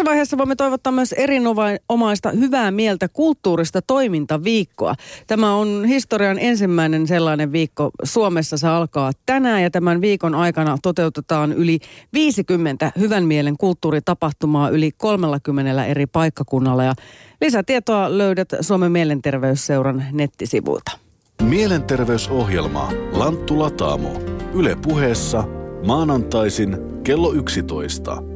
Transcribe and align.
Tässä 0.00 0.10
vaiheessa 0.10 0.38
voimme 0.38 0.56
toivottaa 0.56 0.92
myös 0.92 1.12
erinomaista 1.12 2.30
hyvää 2.30 2.70
mieltä 2.70 3.08
kulttuurista 3.08 3.82
toimintaviikkoa. 3.82 4.94
Tämä 5.26 5.54
on 5.54 5.84
historian 5.88 6.38
ensimmäinen 6.38 7.06
sellainen 7.06 7.52
viikko 7.52 7.90
Suomessa. 8.04 8.56
Se 8.56 8.68
alkaa 8.68 9.12
tänään 9.26 9.62
ja 9.62 9.70
tämän 9.70 10.00
viikon 10.00 10.34
aikana 10.34 10.78
toteutetaan 10.82 11.52
yli 11.52 11.78
50 12.12 12.92
hyvän 12.98 13.24
mielen 13.24 13.56
kulttuuritapahtumaa 13.56 14.68
yli 14.68 14.90
30 14.96 15.84
eri 15.84 16.06
paikkakunnalla. 16.06 16.84
Ja 16.84 16.94
lisätietoa 17.40 18.18
löydät 18.18 18.48
Suomen 18.60 18.92
Mielenterveysseuran 18.92 20.04
nettisivuilta. 20.12 20.98
Mielenterveysohjelma 21.42 22.92
Lanttu 23.12 23.58
Lataamo. 23.58 24.22
Yle 24.54 24.76
puheessa 24.82 25.44
maanantaisin 25.86 26.76
kello 27.02 27.32
11. 27.32 28.29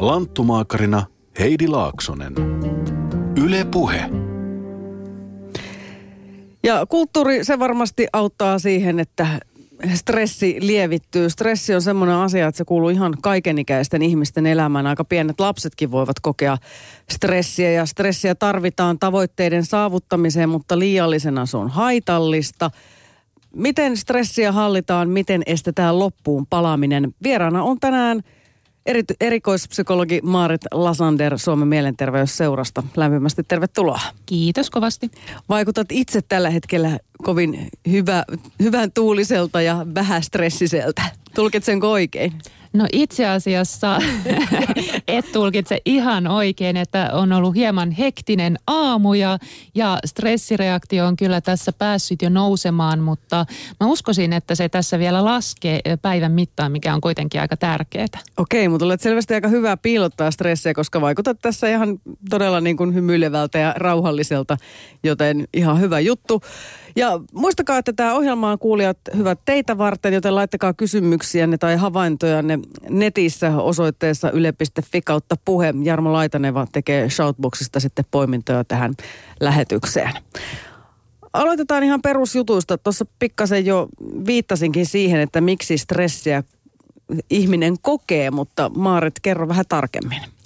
Lanttumaakarina 0.00 1.06
Heidi 1.38 1.68
Laaksonen. 1.68 2.34
Yle 3.44 3.64
Puhe. 3.64 4.10
Ja 6.62 6.86
kulttuuri, 6.88 7.44
se 7.44 7.58
varmasti 7.58 8.06
auttaa 8.12 8.58
siihen, 8.58 9.00
että 9.00 9.26
stressi 9.94 10.56
lievittyy. 10.60 11.30
Stressi 11.30 11.74
on 11.74 11.82
semmoinen 11.82 12.16
asia, 12.16 12.46
että 12.46 12.56
se 12.56 12.64
kuuluu 12.64 12.88
ihan 12.88 13.14
kaikenikäisten 13.22 14.02
ihmisten 14.02 14.46
elämään. 14.46 14.86
Aika 14.86 15.04
pienet 15.04 15.40
lapsetkin 15.40 15.90
voivat 15.90 16.20
kokea 16.22 16.58
stressiä 17.10 17.70
ja 17.70 17.86
stressiä 17.86 18.34
tarvitaan 18.34 18.98
tavoitteiden 18.98 19.64
saavuttamiseen, 19.64 20.48
mutta 20.48 20.78
liiallisena 20.78 21.46
se 21.46 21.56
on 21.56 21.70
haitallista. 21.70 22.70
Miten 23.54 23.96
stressiä 23.96 24.52
hallitaan, 24.52 25.08
miten 25.08 25.42
estetään 25.46 25.98
loppuun 25.98 26.46
palaaminen? 26.46 27.14
Vieraana 27.22 27.62
on 27.62 27.80
tänään– 27.80 28.20
eri, 28.86 29.02
erikoispsykologi 29.20 30.20
Maarit 30.22 30.60
Lasander 30.72 31.38
Suomen 31.38 31.68
mielenterveysseurasta. 31.68 32.82
Lämpimästi 32.96 33.42
tervetuloa. 33.48 34.00
Kiitos 34.26 34.70
kovasti. 34.70 35.10
Vaikutat 35.48 35.86
itse 35.92 36.22
tällä 36.22 36.50
hetkellä 36.50 36.98
kovin 37.22 37.68
hyvä, 37.90 38.24
hyvän 38.62 38.92
tuuliselta 38.92 39.62
ja 39.62 39.86
vähästressiseltä. 39.94 41.02
Tulkitsenko 41.34 41.90
oikein? 41.92 42.32
No 42.72 42.86
itse 42.92 43.26
asiassa 43.26 43.98
et 45.08 45.32
tulkitse 45.32 45.78
ihan 45.84 46.26
oikein, 46.26 46.76
että 46.76 47.10
on 47.12 47.32
ollut 47.32 47.54
hieman 47.54 47.90
hektinen 47.90 48.58
aamu 48.66 49.14
ja, 49.14 49.38
ja 49.74 49.98
stressireaktio 50.04 51.06
on 51.06 51.16
kyllä 51.16 51.40
tässä 51.40 51.72
päässyt 51.72 52.22
jo 52.22 52.28
nousemaan, 52.28 53.00
mutta 53.00 53.46
mä 53.80 53.86
uskoisin, 53.86 54.32
että 54.32 54.54
se 54.54 54.68
tässä 54.68 54.98
vielä 54.98 55.24
laskee 55.24 55.80
päivän 56.02 56.32
mittaan, 56.32 56.72
mikä 56.72 56.94
on 56.94 57.00
kuitenkin 57.00 57.40
aika 57.40 57.56
tärkeää. 57.56 58.06
Okei, 58.36 58.68
mutta 58.68 58.86
olet 58.86 59.00
selvästi 59.00 59.34
aika 59.34 59.48
hyvä 59.48 59.76
piilottaa 59.76 60.30
stressiä, 60.30 60.74
koska 60.74 61.00
vaikutat 61.00 61.38
tässä 61.42 61.68
ihan 61.68 61.98
todella 62.30 62.60
niin 62.60 62.76
kuin 62.76 62.94
hymyilevältä 62.94 63.58
ja 63.58 63.74
rauhalliselta, 63.76 64.56
joten 65.02 65.48
ihan 65.54 65.80
hyvä 65.80 66.00
juttu. 66.00 66.42
Ja 66.98 67.20
muistakaa, 67.32 67.78
että 67.78 67.92
tämä 67.92 68.14
ohjelma 68.14 68.50
on 68.50 68.58
kuulijat 68.58 68.98
hyvät 69.16 69.38
teitä 69.44 69.78
varten, 69.78 70.14
joten 70.14 70.34
laittakaa 70.34 70.74
kysymyksiänne 70.74 71.58
tai 71.58 71.76
havaintojanne 71.76 72.58
netissä 72.88 73.56
osoitteessa 73.56 74.30
yle.fi 74.30 75.02
kautta 75.02 75.36
puhe. 75.44 75.74
Jarmo 75.82 76.12
Laitaneva 76.12 76.66
tekee 76.72 77.10
Shoutboxista 77.10 77.80
sitten 77.80 78.04
poimintoja 78.10 78.64
tähän 78.64 78.94
lähetykseen. 79.40 80.12
Aloitetaan 81.32 81.82
ihan 81.82 82.02
perusjutuista. 82.02 82.78
Tuossa 82.78 83.06
pikkasen 83.18 83.66
jo 83.66 83.88
viittasinkin 84.26 84.86
siihen, 84.86 85.20
että 85.20 85.40
miksi 85.40 85.78
stressiä 85.78 86.42
ihminen 87.30 87.76
kokee, 87.82 88.30
mutta 88.30 88.68
Maarit, 88.68 89.20
kerro 89.22 89.48
vähän 89.48 89.64
tarkemmin. 89.68 90.37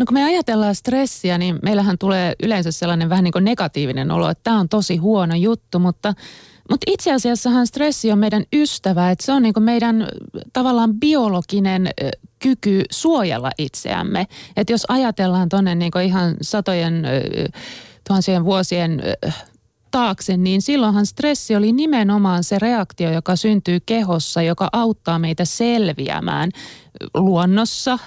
No 0.00 0.06
kun 0.06 0.14
me 0.14 0.24
ajatellaan 0.24 0.74
stressiä, 0.74 1.38
niin 1.38 1.58
meillähän 1.62 1.98
tulee 1.98 2.34
yleensä 2.42 2.70
sellainen 2.70 3.08
vähän 3.08 3.24
niin 3.24 3.32
kuin 3.32 3.44
negatiivinen 3.44 4.10
olo, 4.10 4.28
että 4.28 4.44
tämä 4.44 4.60
on 4.60 4.68
tosi 4.68 4.96
huono 4.96 5.34
juttu, 5.34 5.78
mutta 5.78 6.14
mutta 6.70 6.90
itse 6.90 7.12
asiassahan 7.12 7.66
stressi 7.66 8.12
on 8.12 8.18
meidän 8.18 8.44
ystävä, 8.52 9.10
että 9.10 9.26
se 9.26 9.32
on 9.32 9.42
niinku 9.42 9.60
meidän 9.60 10.08
tavallaan 10.52 10.94
biologinen 10.94 11.90
kyky 12.38 12.82
suojella 12.90 13.50
itseämme. 13.58 14.26
Että 14.56 14.72
jos 14.72 14.84
ajatellaan 14.88 15.48
tuonne 15.48 15.74
niinku 15.74 15.98
ihan 15.98 16.36
satojen 16.42 17.06
tuhansien 18.08 18.44
vuosien 18.44 19.02
taakse, 19.90 20.36
niin 20.36 20.62
silloinhan 20.62 21.06
stressi 21.06 21.56
oli 21.56 21.72
nimenomaan 21.72 22.44
se 22.44 22.58
reaktio, 22.58 23.12
joka 23.12 23.36
syntyy 23.36 23.80
kehossa, 23.86 24.42
joka 24.42 24.68
auttaa 24.72 25.18
meitä 25.18 25.44
selviämään 25.44 26.50
luonnossa, 27.14 27.98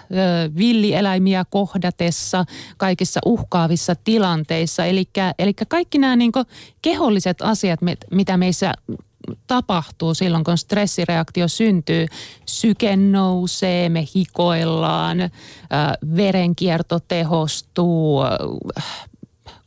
villieläimiä 0.57 1.45
kohdatessa, 1.49 2.45
kaikissa 2.77 3.19
uhkaavissa 3.25 3.95
tilanteissa. 3.95 4.85
Eli 4.85 5.53
kaikki 5.67 5.97
nämä 5.97 6.15
niin 6.15 6.31
keholliset 6.81 7.41
asiat, 7.41 7.79
mitä 8.11 8.37
meissä 8.37 8.73
tapahtuu 9.47 10.13
silloin, 10.13 10.43
kun 10.43 10.57
stressireaktio 10.57 11.47
syntyy. 11.47 12.05
Syke 12.45 12.95
nousee, 12.95 13.89
me 13.89 14.05
hikoillaan, 14.15 15.17
verenkierto 16.15 16.99
tehostuu, 16.99 18.21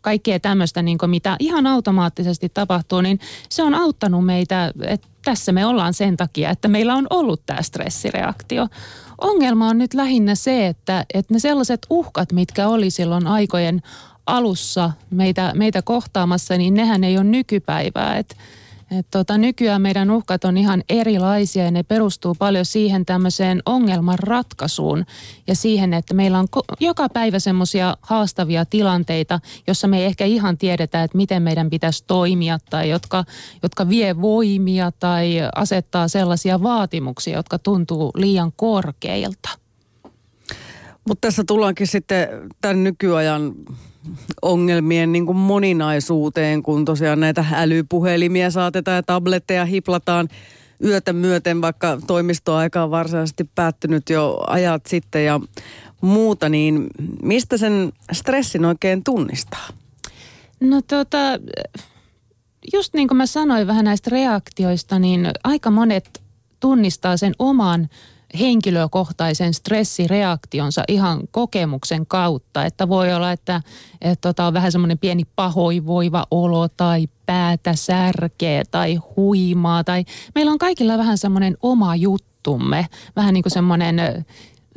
kaikkea 0.06 0.41
tämmöistä, 0.41 0.83
niin 0.83 0.99
mitä 1.06 1.37
ihan 1.39 1.67
automaattisesti 1.67 2.49
tapahtuu, 2.49 3.00
niin 3.00 3.21
se 3.49 3.62
on 3.62 3.75
auttanut 3.75 4.27
meitä, 4.27 4.72
että 4.83 5.09
tässä 5.25 5.53
me 5.53 5.67
ollaan 5.67 5.94
sen 5.94 6.17
takia, 6.17 6.50
että 6.50 6.69
meillä 6.69 6.94
on 6.94 7.06
ollut 7.11 7.43
tämä 7.47 7.62
stressireaktio. 7.62 8.69
Ongelma 9.21 9.69
on 9.69 9.78
nyt 9.78 9.95
lähinnä 9.95 10.34
se, 10.34 10.66
että, 10.66 11.05
että 11.15 11.34
ne 11.34 11.41
sellaiset 11.41 11.87
uhkat, 11.91 12.33
mitkä 12.33 12.69
oli 12.69 12.91
silloin 12.91 13.27
aikojen 13.27 13.83
alussa 14.27 14.91
meitä, 15.11 15.53
meitä 15.55 15.83
kohtaamassa, 15.83 16.56
niin 16.56 16.75
nehän 16.75 17.05
ei 17.05 17.16
ole 17.16 17.25
nykypäivää. 17.25 18.19
Että 18.19 18.37
et 18.91 19.07
tota, 19.11 19.39
nykyään 19.39 19.83
meidän 19.83 20.11
uhkat 20.11 20.45
on 20.45 20.57
ihan 20.57 20.83
erilaisia 20.89 21.65
ja 21.65 21.71
ne 21.71 21.83
perustuu 21.83 22.35
paljon 22.39 22.65
siihen 22.65 23.07
tämmöiseen 23.07 23.63
ongelman 23.67 24.19
ratkaisuun 24.19 25.05
ja 25.47 25.55
siihen, 25.55 25.95
että 25.95 26.15
meillä 26.15 26.39
on 26.39 26.49
joka 26.81 27.09
päivä 27.09 27.39
semmoisia 27.39 27.97
haastavia 28.01 28.65
tilanteita, 28.65 29.41
jossa 29.67 29.89
me 29.89 29.99
ei 29.99 30.05
ehkä 30.05 30.25
ihan 30.25 30.59
tiedetä, 30.59 31.03
että 31.03 31.17
miten 31.17 31.43
meidän 31.43 31.71
pitäisi 31.71 32.05
toimia 32.07 32.59
tai 32.71 32.91
jotka, 32.91 33.25
jotka 33.63 33.89
vie 33.89 34.21
voimia 34.21 34.93
tai 34.93 35.37
asettaa 35.55 36.09
sellaisia 36.09 36.63
vaatimuksia, 36.63 37.37
jotka 37.37 37.59
tuntuu 37.59 38.11
liian 38.15 38.53
korkeilta. 38.57 39.49
Mutta 41.09 41.27
tässä 41.29 41.45
tullaankin 41.47 41.87
sitten 41.87 42.29
tämän 42.61 42.85
nykyajan 42.85 43.55
ongelmien 44.43 45.12
niin 45.12 45.27
kuin 45.27 45.39
moninaisuuteen, 45.39 46.62
kun 46.62 46.84
tosiaan 46.84 47.21
näitä 47.21 47.44
älypuhelimia 47.53 48.50
saatetaan 48.50 48.97
ja 48.97 49.03
tabletteja 49.03 49.65
hiplataan 49.65 50.28
yötä 50.84 51.12
myöten, 51.12 51.61
vaikka 51.61 51.99
toimistoaika 52.06 52.83
on 52.83 52.91
varsinaisesti 52.91 53.45
päättynyt 53.55 54.11
jo 54.11 54.39
ajat 54.47 54.87
sitten 54.87 55.25
ja 55.25 55.41
muuta, 56.00 56.49
niin 56.49 56.87
mistä 57.22 57.56
sen 57.56 57.93
stressin 58.12 58.65
oikein 58.65 59.05
tunnistaa? 59.05 59.69
No 60.61 60.83
tota, 60.83 61.19
just 62.72 62.95
niin 62.95 63.09
kuin 63.09 63.19
mä 63.19 63.27
sanoin 63.27 63.66
vähän 63.66 63.84
näistä 63.84 64.11
reaktioista, 64.11 64.99
niin 64.99 65.31
aika 65.45 65.71
monet 65.71 66.22
tunnistaa 66.61 67.16
sen 67.16 67.33
oman 67.39 67.89
henkilökohtaisen 68.37 69.55
stressireaktionsa 69.55 70.85
ihan 70.89 71.21
kokemuksen 71.31 72.07
kautta. 72.07 72.65
Että 72.65 72.89
voi 72.89 73.15
olla, 73.15 73.33
että, 73.33 73.61
että 74.01 74.29
tota 74.29 74.47
on 74.47 74.55
vähän 74.55 74.73
semmoinen 74.73 74.99
pieni 74.99 75.23
pahoivoiva 75.37 76.27
olo 76.31 76.69
tai 76.69 77.09
päätä 77.27 77.75
särkee 77.75 78.63
tai 78.71 78.99
huimaa. 79.17 79.85
Tai 79.85 80.05
meillä 80.35 80.53
on 80.53 80.59
kaikilla 80.59 80.99
vähän 80.99 81.19
semmoinen 81.19 81.57
oma 81.63 81.97
juttumme, 81.97 82.87
vähän 83.17 83.35
niin 83.35 83.43
kuin 83.43 83.53
semmoinen 83.53 84.25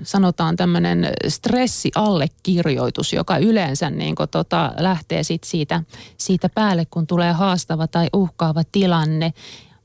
sanotaan 0.03 0.55
tämmöinen 0.55 1.07
stressiallekirjoitus, 1.27 3.13
joka 3.13 3.37
yleensä 3.37 3.89
niin 3.89 4.15
kuin 4.15 4.29
tota, 4.29 4.73
lähtee 4.77 5.23
sit 5.23 5.43
siitä, 5.43 5.83
siitä 6.17 6.49
päälle, 6.49 6.85
kun 6.85 7.07
tulee 7.07 7.31
haastava 7.31 7.87
tai 7.87 8.07
uhkaava 8.13 8.61
tilanne. 8.71 9.33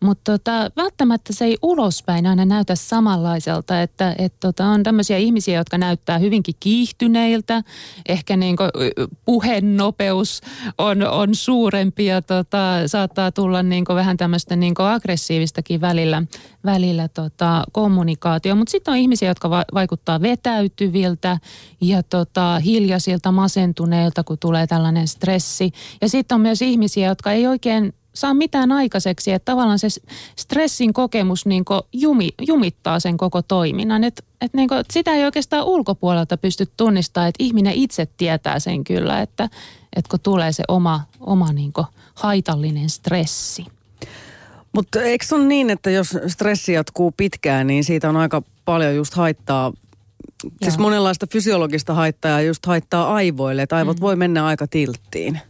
Mutta 0.05 0.33
tota, 0.33 0.71
välttämättä 0.77 1.33
se 1.33 1.45
ei 1.45 1.59
ulospäin 1.63 2.27
aina 2.27 2.45
näytä 2.45 2.75
samanlaiselta, 2.75 3.83
että 3.83 4.15
et 4.19 4.35
tota, 4.41 4.65
on 4.65 4.83
tämmöisiä 4.83 5.17
ihmisiä, 5.17 5.59
jotka 5.59 5.79
näyttää 5.79 6.19
hyvinkin 6.19 6.55
kiihtyneiltä. 6.61 7.63
Ehkä 8.09 8.37
niin 8.37 8.57
puhenopeus 9.25 10.41
on, 10.79 11.03
on 11.03 11.35
suurempi 11.35 12.07
ja 12.07 12.23
tota, 12.23 12.59
saattaa 12.87 13.33
tulla 13.33 13.63
niin 13.63 13.85
vähän 13.89 14.17
tämmöistä 14.17 14.57
niin 14.57 14.75
aggressiivistakin 14.79 15.81
välillä, 15.81 16.23
välillä 16.65 17.09
tota, 17.09 17.65
kommunikaatio. 17.73 18.57
Mutta 18.57 18.71
sitten 18.71 18.93
on 18.93 18.99
ihmisiä, 18.99 19.29
jotka 19.29 19.51
va- 19.51 19.65
vaikuttaa 19.75 20.23
vetäytyviltä 20.23 21.39
ja 21.81 22.03
tota, 22.03 22.59
hiljaisilta, 22.59 23.33
masentuneilta, 23.33 24.25
kun 24.25 24.39
tulee 24.39 24.67
tällainen 24.67 25.09
stressi. 25.09 25.73
Ja 26.01 26.09
sitten 26.09 26.35
on 26.35 26.41
myös 26.41 26.63
ihmisiä, 26.63 27.09
jotka 27.09 27.33
ei 27.33 27.47
oikein 27.47 27.93
saa 28.15 28.35
mitään 28.35 28.73
aikaiseksi, 28.73 29.33
että 29.33 29.53
tavallaan 29.53 29.79
se 29.79 29.89
stressin 30.37 30.93
kokemus 30.93 31.47
niin 31.47 31.65
jumi, 31.93 32.29
jumittaa 32.47 33.01
sen 33.01 33.17
koko 33.17 33.43
toiminnan. 33.43 34.05
Et, 34.05 34.25
et 34.41 34.55
niin 34.55 34.69
kuin, 34.69 34.85
sitä 34.91 35.15
ei 35.15 35.25
oikeastaan 35.25 35.65
ulkopuolelta 35.65 36.37
pysty 36.37 36.67
tunnistamaan, 36.77 37.29
että 37.29 37.45
ihminen 37.45 37.73
itse 37.73 38.07
tietää 38.17 38.59
sen 38.59 38.85
kyllä, 38.85 39.23
että, 39.23 39.49
että 39.97 40.11
kun 40.11 40.21
tulee 40.21 40.53
se 40.53 40.65
oma, 40.69 41.01
oma 41.21 41.53
niin 41.53 41.73
haitallinen 42.15 42.91
stressi. 42.91 43.67
Mutta 44.73 45.03
eikö 45.03 45.25
se 45.25 45.35
ole 45.35 45.45
niin, 45.45 45.71
että 45.71 45.91
jos 45.91 46.19
stressi 46.27 46.73
jatkuu 46.73 47.15
pitkään, 47.17 47.67
niin 47.67 47.85
siitä 47.85 48.09
on 48.09 48.17
aika 48.17 48.43
paljon 48.65 48.95
just 48.95 49.15
haittaa 49.15 49.73
Siis 50.43 50.53
Joo. 50.61 50.71
Siis 50.71 50.79
monenlaista 50.79 51.27
fysiologista 51.27 51.95
haittaa 51.95 52.31
ja 52.31 52.41
just 52.41 52.67
haittaa 52.67 53.15
aivoille, 53.15 53.63
että 53.63 53.77
aivot 53.77 53.97
mm. 53.97 54.01
voi 54.01 54.17
mennä 54.17 54.47
aika 54.47 54.67
tilttiin. 54.67 55.41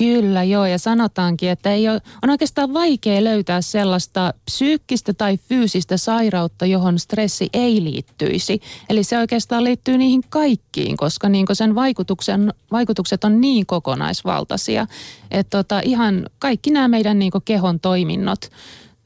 Kyllä, 0.00 0.44
joo. 0.44 0.66
Ja 0.66 0.78
sanotaankin, 0.78 1.50
että 1.50 1.72
ei 1.72 1.88
ole, 1.88 2.00
on 2.22 2.30
oikeastaan 2.30 2.74
vaikea 2.74 3.24
löytää 3.24 3.60
sellaista 3.60 4.34
psyykkistä 4.44 5.12
tai 5.12 5.36
fyysistä 5.36 5.96
sairautta, 5.96 6.66
johon 6.66 6.98
stressi 6.98 7.48
ei 7.52 7.84
liittyisi. 7.84 8.60
Eli 8.88 9.04
se 9.04 9.18
oikeastaan 9.18 9.64
liittyy 9.64 9.98
niihin 9.98 10.22
kaikkiin, 10.28 10.96
koska 10.96 11.28
niin 11.28 11.46
sen 11.52 11.74
vaikutuksen, 11.74 12.54
vaikutukset 12.72 13.24
on 13.24 13.40
niin 13.40 13.66
kokonaisvaltaisia. 13.66 14.86
Että 15.30 15.58
tota, 15.58 15.80
ihan 15.84 16.26
kaikki 16.38 16.70
nämä 16.70 16.88
meidän 16.88 17.18
niin 17.18 17.32
kehon 17.44 17.80
toiminnot 17.80 18.50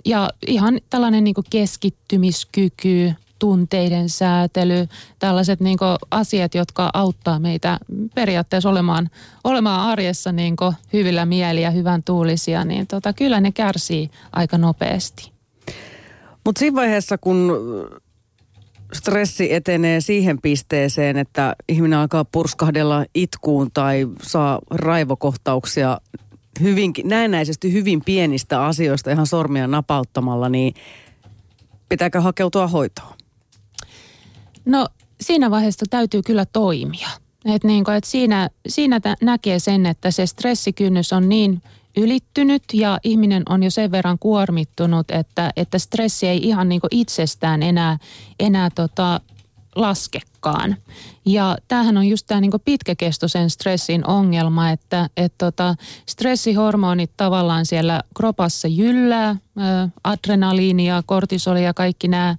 ja 0.05 0.31
ihan 0.47 0.81
tällainen 0.91 1.25
niin 1.25 1.35
keskittymiskyky, 1.51 3.13
tunteiden 3.39 4.09
säätely, 4.09 4.87
tällaiset 5.19 5.61
niin 5.61 5.79
asiat, 6.11 6.55
jotka 6.55 6.91
auttaa 6.95 7.39
meitä 7.39 7.79
periaatteessa 8.15 8.69
olemaan, 8.69 9.11
olemaan 9.45 9.81
arjessa 9.91 10.33
niin 10.33 10.57
hyvillä 10.93 11.27
mieliä, 11.27 11.71
hyvän 11.71 12.03
tuulisia, 12.03 12.65
niin 12.65 12.87
tota, 12.87 13.13
kyllä 13.13 13.41
ne 13.41 13.53
kärsii 13.53 14.11
aika 14.33 14.59
nopeasti. 14.59 15.33
Mutta 16.45 16.59
siinä 16.59 16.77
vaiheessa, 16.77 17.19
kun 17.19 17.53
stressi 18.93 19.53
etenee 19.53 20.01
siihen 20.01 20.41
pisteeseen, 20.41 21.17
että 21.17 21.57
ihminen 21.69 21.99
alkaa 21.99 22.25
purskahdella 22.25 23.05
itkuun 23.15 23.71
tai 23.75 24.09
saa 24.23 24.59
raivokohtauksia 24.71 26.01
hyvinkin, 26.61 27.09
näennäisesti 27.09 27.73
hyvin 27.73 28.05
pienistä 28.05 28.65
asioista 28.65 29.11
ihan 29.11 29.27
sormia 29.27 29.67
napauttamalla, 29.67 30.49
niin 30.49 30.75
pitääkö 31.89 32.21
hakeutua 32.21 32.67
hoitoon? 32.67 33.24
No 34.65 34.89
siinä 35.21 35.51
vaiheessa 35.51 35.87
täytyy 35.91 36.23
kyllä 36.23 36.45
toimia. 36.45 37.09
Et 37.45 37.65
niin 37.65 37.85
kuin, 37.85 37.97
et 37.97 38.05
siinä 38.05 38.51
siinä 38.69 39.01
näkee 39.23 39.59
sen, 39.59 39.87
että 39.87 40.11
se 40.11 40.27
stressikynnys 40.27 41.13
on 41.13 41.29
niin 41.29 41.63
ylittynyt 41.97 42.63
ja 42.73 42.99
ihminen 43.05 43.43
on 43.49 43.63
jo 43.63 43.71
sen 43.71 43.91
verran 43.91 44.19
kuormittunut, 44.19 45.11
että, 45.11 45.51
että 45.57 45.79
stressi 45.79 46.27
ei 46.27 46.39
ihan 46.43 46.69
niin 46.69 46.81
itsestään 46.91 47.63
enää, 47.63 47.99
enää 48.41 48.71
tota, 48.71 49.21
laskekaan. 49.77 50.77
Ja 51.27 51.57
tämähän 51.69 51.97
on 51.97 52.07
just 52.07 52.27
tämä 52.27 52.41
niin 52.41 52.53
pitkäkestoisen 52.65 53.51
stressin 53.51 54.07
ongelma, 54.07 54.71
että 54.71 55.09
et 55.17 55.35
tota, 55.39 55.75
stressihormonit 56.09 57.11
tavallaan 57.17 57.67
siellä 57.67 58.03
kropassa 58.17 58.69
jyllää, 58.69 59.37
adrenaliinia, 60.05 61.03
kortisolia, 61.07 61.75
kaikki 61.75 62.09
nämä 62.09 62.37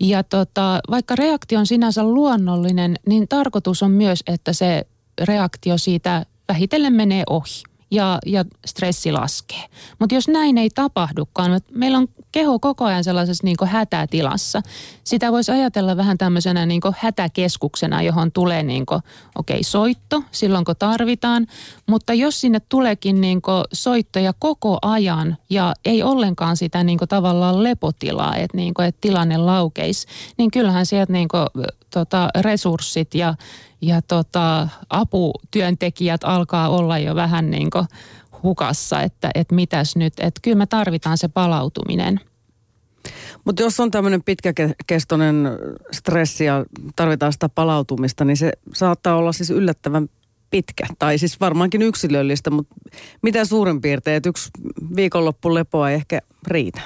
ja 0.00 0.22
tota, 0.22 0.80
vaikka 0.90 1.14
reaktio 1.16 1.58
on 1.58 1.66
sinänsä 1.66 2.04
luonnollinen, 2.04 2.96
niin 3.06 3.28
tarkoitus 3.28 3.82
on 3.82 3.90
myös, 3.90 4.22
että 4.26 4.52
se 4.52 4.86
reaktio 5.24 5.78
siitä 5.78 6.26
vähitellen 6.48 6.92
menee 6.92 7.22
ohi 7.30 7.73
ja, 7.94 8.18
ja 8.26 8.44
stressi 8.66 9.12
laskee. 9.12 9.64
Mutta 9.98 10.14
jos 10.14 10.28
näin 10.28 10.58
ei 10.58 10.70
tapahdukaan, 10.70 11.60
meillä 11.70 11.98
on 11.98 12.08
keho 12.32 12.58
koko 12.58 12.84
ajan 12.84 13.04
sellaisessa 13.04 13.44
niin 13.44 13.56
hätätilassa. 13.66 14.62
Sitä 15.04 15.32
voisi 15.32 15.52
ajatella 15.52 15.96
vähän 15.96 16.18
tämmöisenä 16.18 16.66
niin 16.66 16.80
hätäkeskuksena, 16.98 18.02
johon 18.02 18.32
tulee 18.32 18.62
niin 18.62 18.82
okei 18.90 19.02
okay, 19.36 19.62
soitto 19.62 20.22
silloin 20.30 20.64
kun 20.64 20.74
tarvitaan. 20.78 21.46
Mutta 21.88 22.14
jos 22.14 22.40
sinne 22.40 22.60
tuleekin 22.68 23.20
niin 23.20 23.42
soittoja 23.72 24.32
koko 24.38 24.78
ajan 24.82 25.36
ja 25.50 25.74
ei 25.84 26.02
ollenkaan 26.02 26.56
sitä 26.56 26.84
niin 26.84 26.98
tavallaan 27.08 27.62
lepotilaa, 27.62 28.36
että 28.36 28.56
niin 28.56 28.74
että 28.88 29.00
tilanne 29.00 29.36
laukeisi, 29.36 30.06
niin 30.38 30.50
kyllähän 30.50 30.86
sieltä 30.86 31.12
niin 31.12 31.28
tota, 31.90 32.28
resurssit 32.40 33.14
ja 33.14 33.34
ja 33.86 34.02
tota, 34.02 34.68
aputyöntekijät 34.90 36.20
alkaa 36.24 36.68
olla 36.68 36.98
jo 36.98 37.14
vähän 37.14 37.50
niin 37.50 37.70
kuin 37.70 37.86
hukassa, 38.42 39.02
että, 39.02 39.30
että 39.34 39.54
mitäs 39.54 39.96
nyt, 39.96 40.12
että 40.20 40.40
kyllä 40.42 40.56
me 40.56 40.66
tarvitaan 40.66 41.18
se 41.18 41.28
palautuminen. 41.28 42.20
Mutta 43.44 43.62
jos 43.62 43.80
on 43.80 43.90
tämmöinen 43.90 44.22
pitkäkestoinen 44.22 45.48
stressi 45.92 46.44
ja 46.44 46.64
tarvitaan 46.96 47.32
sitä 47.32 47.48
palautumista, 47.48 48.24
niin 48.24 48.36
se 48.36 48.52
saattaa 48.74 49.16
olla 49.16 49.32
siis 49.32 49.50
yllättävän 49.50 50.08
pitkä. 50.50 50.86
Tai 50.98 51.18
siis 51.18 51.40
varmaankin 51.40 51.82
yksilöllistä, 51.82 52.50
mutta 52.50 52.74
mitä 53.22 53.44
suurin 53.44 53.80
piirtein, 53.80 54.16
että 54.16 54.28
yksi 54.28 54.50
viikonloppu 54.96 55.54
lepoa 55.54 55.90
ei 55.90 55.94
ehkä 55.94 56.20
riitä? 56.46 56.80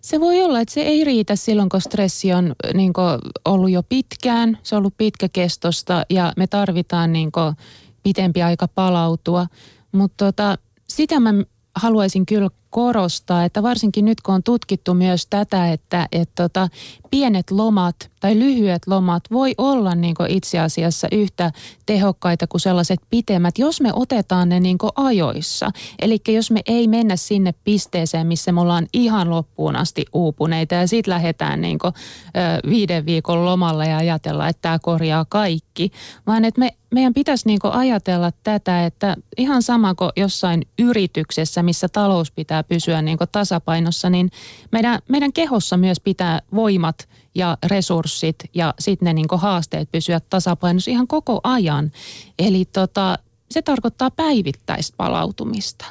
Se 0.00 0.20
voi 0.20 0.42
olla, 0.42 0.60
että 0.60 0.74
se 0.74 0.80
ei 0.80 1.04
riitä 1.04 1.36
silloin, 1.36 1.68
kun 1.68 1.80
stressi 1.80 2.32
on 2.32 2.54
niin 2.74 2.92
kuin, 2.92 3.06
ollut 3.44 3.70
jo 3.70 3.82
pitkään, 3.82 4.58
se 4.62 4.74
on 4.76 4.78
ollut 4.78 4.96
pitkäkestosta 4.96 6.04
ja 6.10 6.32
me 6.36 6.46
tarvitaan 6.46 7.12
niin 7.12 7.32
kuin, 7.32 7.54
pitempi 8.02 8.42
aika 8.42 8.68
palautua. 8.68 9.46
Mutta 9.92 10.24
tota, 10.24 10.58
sitä 10.88 11.20
mä 11.20 11.30
haluaisin 11.76 12.26
kyllä 12.26 12.48
korostaa, 12.70 13.44
että 13.44 13.62
varsinkin 13.62 14.04
nyt 14.04 14.20
kun 14.20 14.34
on 14.34 14.42
tutkittu 14.42 14.94
myös 14.94 15.26
tätä, 15.26 15.72
että, 15.72 16.08
että 16.12 16.42
tota, 16.42 16.68
pienet 17.10 17.50
lomat 17.50 18.10
tai 18.20 18.38
lyhyet 18.38 18.82
lomat 18.86 19.22
voi 19.30 19.54
olla 19.58 19.94
niin 19.94 20.14
itse 20.28 20.58
asiassa 20.58 21.08
yhtä 21.12 21.52
tehokkaita 21.86 22.46
kuin 22.46 22.60
sellaiset 22.60 23.00
pitemmät, 23.10 23.58
jos 23.58 23.80
me 23.80 23.90
otetaan 23.92 24.48
ne 24.48 24.60
niin 24.60 24.78
ajoissa. 24.94 25.70
Eli 25.98 26.18
jos 26.28 26.50
me 26.50 26.60
ei 26.66 26.88
mennä 26.88 27.16
sinne 27.16 27.54
pisteeseen, 27.64 28.26
missä 28.26 28.52
me 28.52 28.60
ollaan 28.60 28.86
ihan 28.92 29.30
loppuun 29.30 29.76
asti 29.76 30.04
uupuneita 30.12 30.74
ja 30.74 30.86
sitten 30.86 31.14
lähdetään 31.14 31.60
niin 31.60 31.78
kuin, 31.78 31.94
ö, 32.36 32.68
viiden 32.70 33.06
viikon 33.06 33.44
lomalla 33.44 33.84
ja 33.84 33.96
ajatella, 33.96 34.48
että 34.48 34.62
tämä 34.62 34.78
korjaa 34.78 35.24
kaikki, 35.28 35.90
vaan 36.26 36.44
että 36.44 36.58
me 36.58 36.70
meidän 36.94 37.14
pitäisi 37.14 37.46
niin 37.46 37.58
ajatella 37.62 38.32
tätä, 38.42 38.86
että 38.86 39.16
ihan 39.36 39.62
sama 39.62 39.94
kuin 39.94 40.10
jossain 40.16 40.62
yrityksessä, 40.78 41.62
missä 41.62 41.88
talous 41.88 42.30
pitää 42.30 42.59
pysyä 42.62 43.02
niin 43.02 43.18
tasapainossa, 43.32 44.10
niin 44.10 44.30
meidän, 44.72 44.98
meidän 45.08 45.32
kehossa 45.32 45.76
myös 45.76 46.00
pitää 46.00 46.40
voimat 46.54 47.08
ja 47.34 47.58
resurssit 47.66 48.36
ja 48.54 48.74
sitten 48.78 49.06
ne 49.06 49.12
niin 49.12 49.26
haasteet 49.32 49.92
pysyä 49.92 50.20
tasapainossa 50.20 50.90
ihan 50.90 51.06
koko 51.06 51.40
ajan. 51.44 51.90
Eli 52.38 52.64
tota, 52.64 53.18
se 53.50 53.62
tarkoittaa 53.62 54.10
päivittäistä 54.10 54.96
palautumista. 54.96 55.84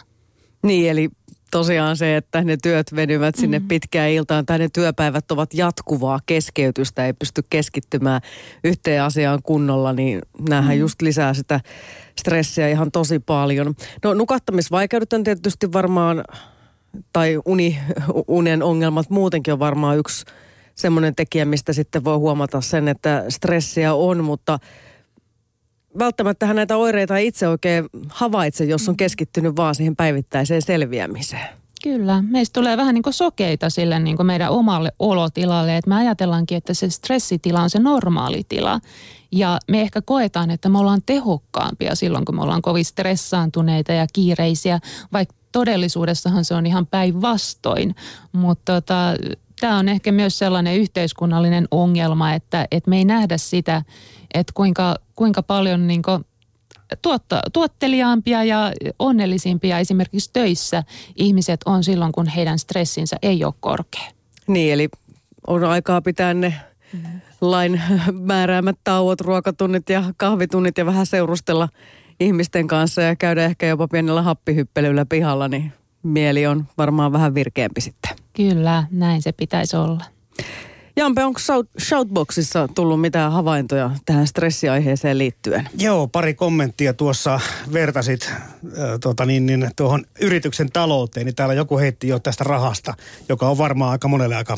Niin, 0.64 0.90
eli 0.90 1.10
tosiaan 1.52 1.98
se, 1.98 2.18
että 2.18 2.44
ne 2.44 2.58
työt 2.64 2.96
venyvät 2.96 3.36
sinne 3.36 3.60
mm. 3.60 3.68
pitkään 3.68 4.10
iltaan 4.10 4.46
tai 4.46 4.60
ne 4.60 4.70
työpäivät 4.74 5.32
ovat 5.32 5.54
jatkuvaa 5.54 6.20
keskeytystä, 6.26 7.06
ei 7.06 7.14
pysty 7.14 7.44
keskittymään 7.50 8.22
yhteen 8.64 9.04
asiaan 9.04 9.40
kunnolla, 9.44 9.94
niin 9.94 10.22
näähän 10.50 10.76
mm. 10.76 10.80
just 10.80 11.02
lisää 11.02 11.34
sitä 11.34 11.60
stressiä 12.20 12.70
ihan 12.70 12.92
tosi 12.92 13.20
paljon. 13.20 13.76
No 14.04 14.14
nukahtamisvaikeudet 14.14 15.14
on 15.14 15.24
tietysti 15.24 15.74
varmaan, 15.74 16.24
tai 17.14 17.40
uni, 17.46 17.80
unen 18.28 18.64
ongelmat 18.64 19.10
muutenkin 19.10 19.54
on 19.54 19.60
varmaan 19.60 19.98
yksi 19.98 20.26
semmoinen 20.76 21.16
tekijä, 21.16 21.46
mistä 21.46 21.74
sitten 21.74 22.04
voi 22.04 22.18
huomata 22.18 22.62
sen, 22.62 22.88
että 22.88 23.26
stressiä 23.30 23.94
on, 23.94 24.24
mutta 24.24 24.60
välttämättä 26.00 26.54
näitä 26.54 26.78
oireita 26.78 27.18
ei 27.18 27.28
itse 27.28 27.48
oikein 27.48 27.86
havaitse, 28.10 28.66
jos 28.66 28.90
on 28.90 28.98
keskittynyt 28.98 29.56
vaan 29.56 29.76
siihen 29.76 29.96
päivittäiseen 29.96 30.62
selviämiseen. 30.62 31.48
Kyllä, 31.84 32.22
meistä 32.22 32.54
tulee 32.54 32.78
vähän 32.78 32.94
niin 32.94 33.04
kuin 33.04 33.14
sokeita 33.14 33.70
sille 33.70 34.00
niin 34.00 34.18
kuin 34.18 34.28
meidän 34.28 34.52
omalle 34.52 34.92
olotilalle, 35.00 35.78
että 35.78 35.90
me 35.90 35.96
ajatellaankin, 35.96 36.58
että 36.58 36.74
se 36.74 36.90
stressitila 36.90 37.62
on 37.62 37.70
se 37.70 37.80
normaali 37.80 38.44
tila. 38.50 38.80
Ja 39.32 39.60
me 39.68 39.82
ehkä 39.82 40.02
koetaan, 40.02 40.52
että 40.52 40.70
me 40.70 40.80
ollaan 40.80 41.02
tehokkaampia 41.06 41.96
silloin, 41.96 42.26
kun 42.26 42.36
me 42.36 42.42
ollaan 42.42 42.62
kovin 42.62 42.86
stressaantuneita 42.86 43.94
ja 43.94 44.08
kiireisiä, 44.14 44.80
vaikka 45.14 45.36
todellisuudessahan 45.52 46.46
se 46.46 46.54
on 46.54 46.66
ihan 46.66 46.88
päinvastoin. 46.88 47.96
Mutta 48.32 48.74
tota, 48.82 49.16
tämä 49.60 49.78
on 49.78 49.90
ehkä 49.90 50.12
myös 50.12 50.38
sellainen 50.38 50.76
yhteiskunnallinen 50.76 51.68
ongelma, 51.72 52.34
että, 52.34 52.68
että 52.72 52.90
me 52.90 52.98
ei 52.98 53.06
nähdä 53.06 53.38
sitä, 53.38 53.82
että 54.34 54.54
kuinka, 54.56 54.96
kuinka 55.16 55.44
paljon 55.44 55.88
niin 55.88 56.02
kuin 56.02 56.26
tuotta, 57.02 57.42
tuotteliaampia 57.54 58.44
ja 58.44 58.72
onnellisimpia 59.00 59.80
esimerkiksi 59.80 60.30
töissä 60.34 60.84
ihmiset 61.16 61.62
on 61.66 61.84
silloin, 61.84 62.12
kun 62.12 62.28
heidän 62.28 62.60
stressinsä 62.60 63.18
ei 63.22 63.44
ole 63.44 63.54
korkea. 63.60 64.12
Niin, 64.48 64.74
eli 64.74 64.90
on 65.48 65.64
aikaa 65.64 66.02
pitää 66.02 66.34
ne 66.34 66.54
lain 67.42 67.82
määräämät 68.12 68.78
tauot, 68.84 69.22
ruokatunnit 69.22 69.90
ja 69.90 70.04
kahvitunnit 70.18 70.78
ja 70.78 70.86
vähän 70.86 71.06
seurustella 71.06 71.70
ihmisten 72.20 72.68
kanssa 72.68 73.02
ja 73.02 73.16
käydä 73.16 73.46
ehkä 73.46 73.66
jopa 73.66 73.88
pienellä 73.88 74.22
happihyppelyllä 74.22 75.06
pihalla, 75.06 75.48
niin 75.48 75.74
mieli 76.04 76.48
on 76.48 76.66
varmaan 76.78 77.12
vähän 77.12 77.36
virkeämpi 77.36 77.82
sitten. 77.82 78.12
Kyllä, 78.34 78.84
näin 78.92 79.22
se 79.22 79.32
pitäisi 79.32 79.76
olla. 79.76 80.06
Jampe, 80.96 81.24
onko 81.24 81.40
Shoutboxissa 81.80 82.68
tullut 82.76 83.02
mitään 83.02 83.32
havaintoja 83.32 83.92
tähän 84.06 84.28
stressiaiheeseen 84.28 85.18
liittyen? 85.18 85.70
Joo, 85.78 86.08
pari 86.08 86.34
kommenttia 86.34 86.94
tuossa 86.94 87.40
vertasit 87.74 88.32
äh, 88.32 88.42
tuota 89.02 89.26
niin, 89.26 89.46
niin, 89.46 89.72
tuohon 89.76 90.06
yrityksen 90.22 90.72
talouteen. 90.72 91.26
Niin 91.26 91.36
täällä 91.36 91.54
joku 91.54 91.78
heitti 91.78 92.08
jo 92.08 92.20
tästä 92.20 92.44
rahasta, 92.44 92.94
joka 93.30 93.50
on 93.50 93.58
varmaan 93.58 93.92
aika 93.92 94.08
monelle 94.08 94.36
aika 94.36 94.58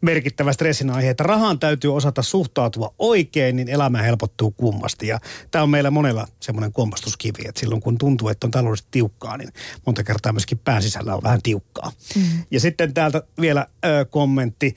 merkittävä 0.00 0.52
stressin 0.52 0.90
aihe, 0.90 1.10
että 1.10 1.24
rahaan 1.24 1.58
täytyy 1.58 1.94
osata 1.94 2.22
suhtautua 2.22 2.94
oikein, 2.98 3.56
niin 3.56 3.68
elämä 3.68 4.02
helpottuu 4.02 4.50
kummasti. 4.50 5.06
Ja 5.06 5.18
tämä 5.50 5.62
on 5.62 5.70
meillä 5.70 5.90
monella 5.90 6.26
semmoinen 6.40 6.72
kompastuskivi, 6.72 7.48
että 7.48 7.60
silloin 7.60 7.82
kun 7.82 7.98
tuntuu, 7.98 8.28
että 8.28 8.46
on 8.46 8.50
taloudellisesti 8.50 8.88
tiukkaa, 8.90 9.36
niin 9.36 9.48
monta 9.86 10.04
kertaa 10.04 10.32
myöskin 10.32 10.60
pään 10.64 10.82
sisällä 10.82 11.14
on 11.14 11.22
vähän 11.22 11.42
tiukkaa. 11.42 11.92
Mm. 12.16 12.22
Ja 12.50 12.60
sitten 12.60 12.94
täältä 12.94 13.22
vielä 13.40 13.66
ö, 13.84 14.04
kommentti. 14.04 14.74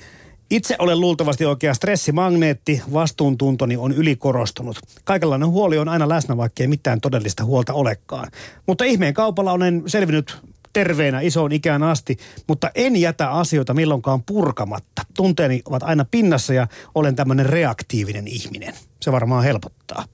Itse 0.49 0.75
olen 0.79 1.01
luultavasti 1.01 1.45
oikea 1.45 1.73
stressimagneetti, 1.73 2.81
vastuuntuntoni 2.93 3.77
on 3.77 3.91
ylikorostunut. 3.91 4.79
Kaikenlainen 5.03 5.49
huoli 5.49 5.77
on 5.77 5.89
aina 5.89 6.09
läsnä, 6.09 6.37
vaikka 6.37 6.63
ei 6.63 6.67
mitään 6.67 7.01
todellista 7.01 7.45
huolta 7.45 7.73
olekaan. 7.73 8.31
Mutta 8.67 8.83
ihmeen 8.83 9.13
kaupalla 9.13 9.51
olen 9.51 9.83
selvinnyt 9.87 10.37
terveenä 10.77 11.21
isoon 11.21 11.51
ikään 11.51 11.83
asti, 11.83 12.17
mutta 12.47 12.71
en 12.75 12.95
jätä 12.95 13.31
asioita 13.31 13.73
milloinkaan 13.73 14.23
purkamatta. 14.23 15.01
Tunteeni 15.15 15.61
ovat 15.65 15.83
aina 15.83 16.05
pinnassa 16.11 16.53
ja 16.53 16.67
olen 16.95 17.15
tämmöinen 17.15 17.45
reaktiivinen 17.45 18.27
ihminen. 18.27 18.73
Se 19.01 19.11
varmaan 19.11 19.43
helpottaa. 19.43 20.05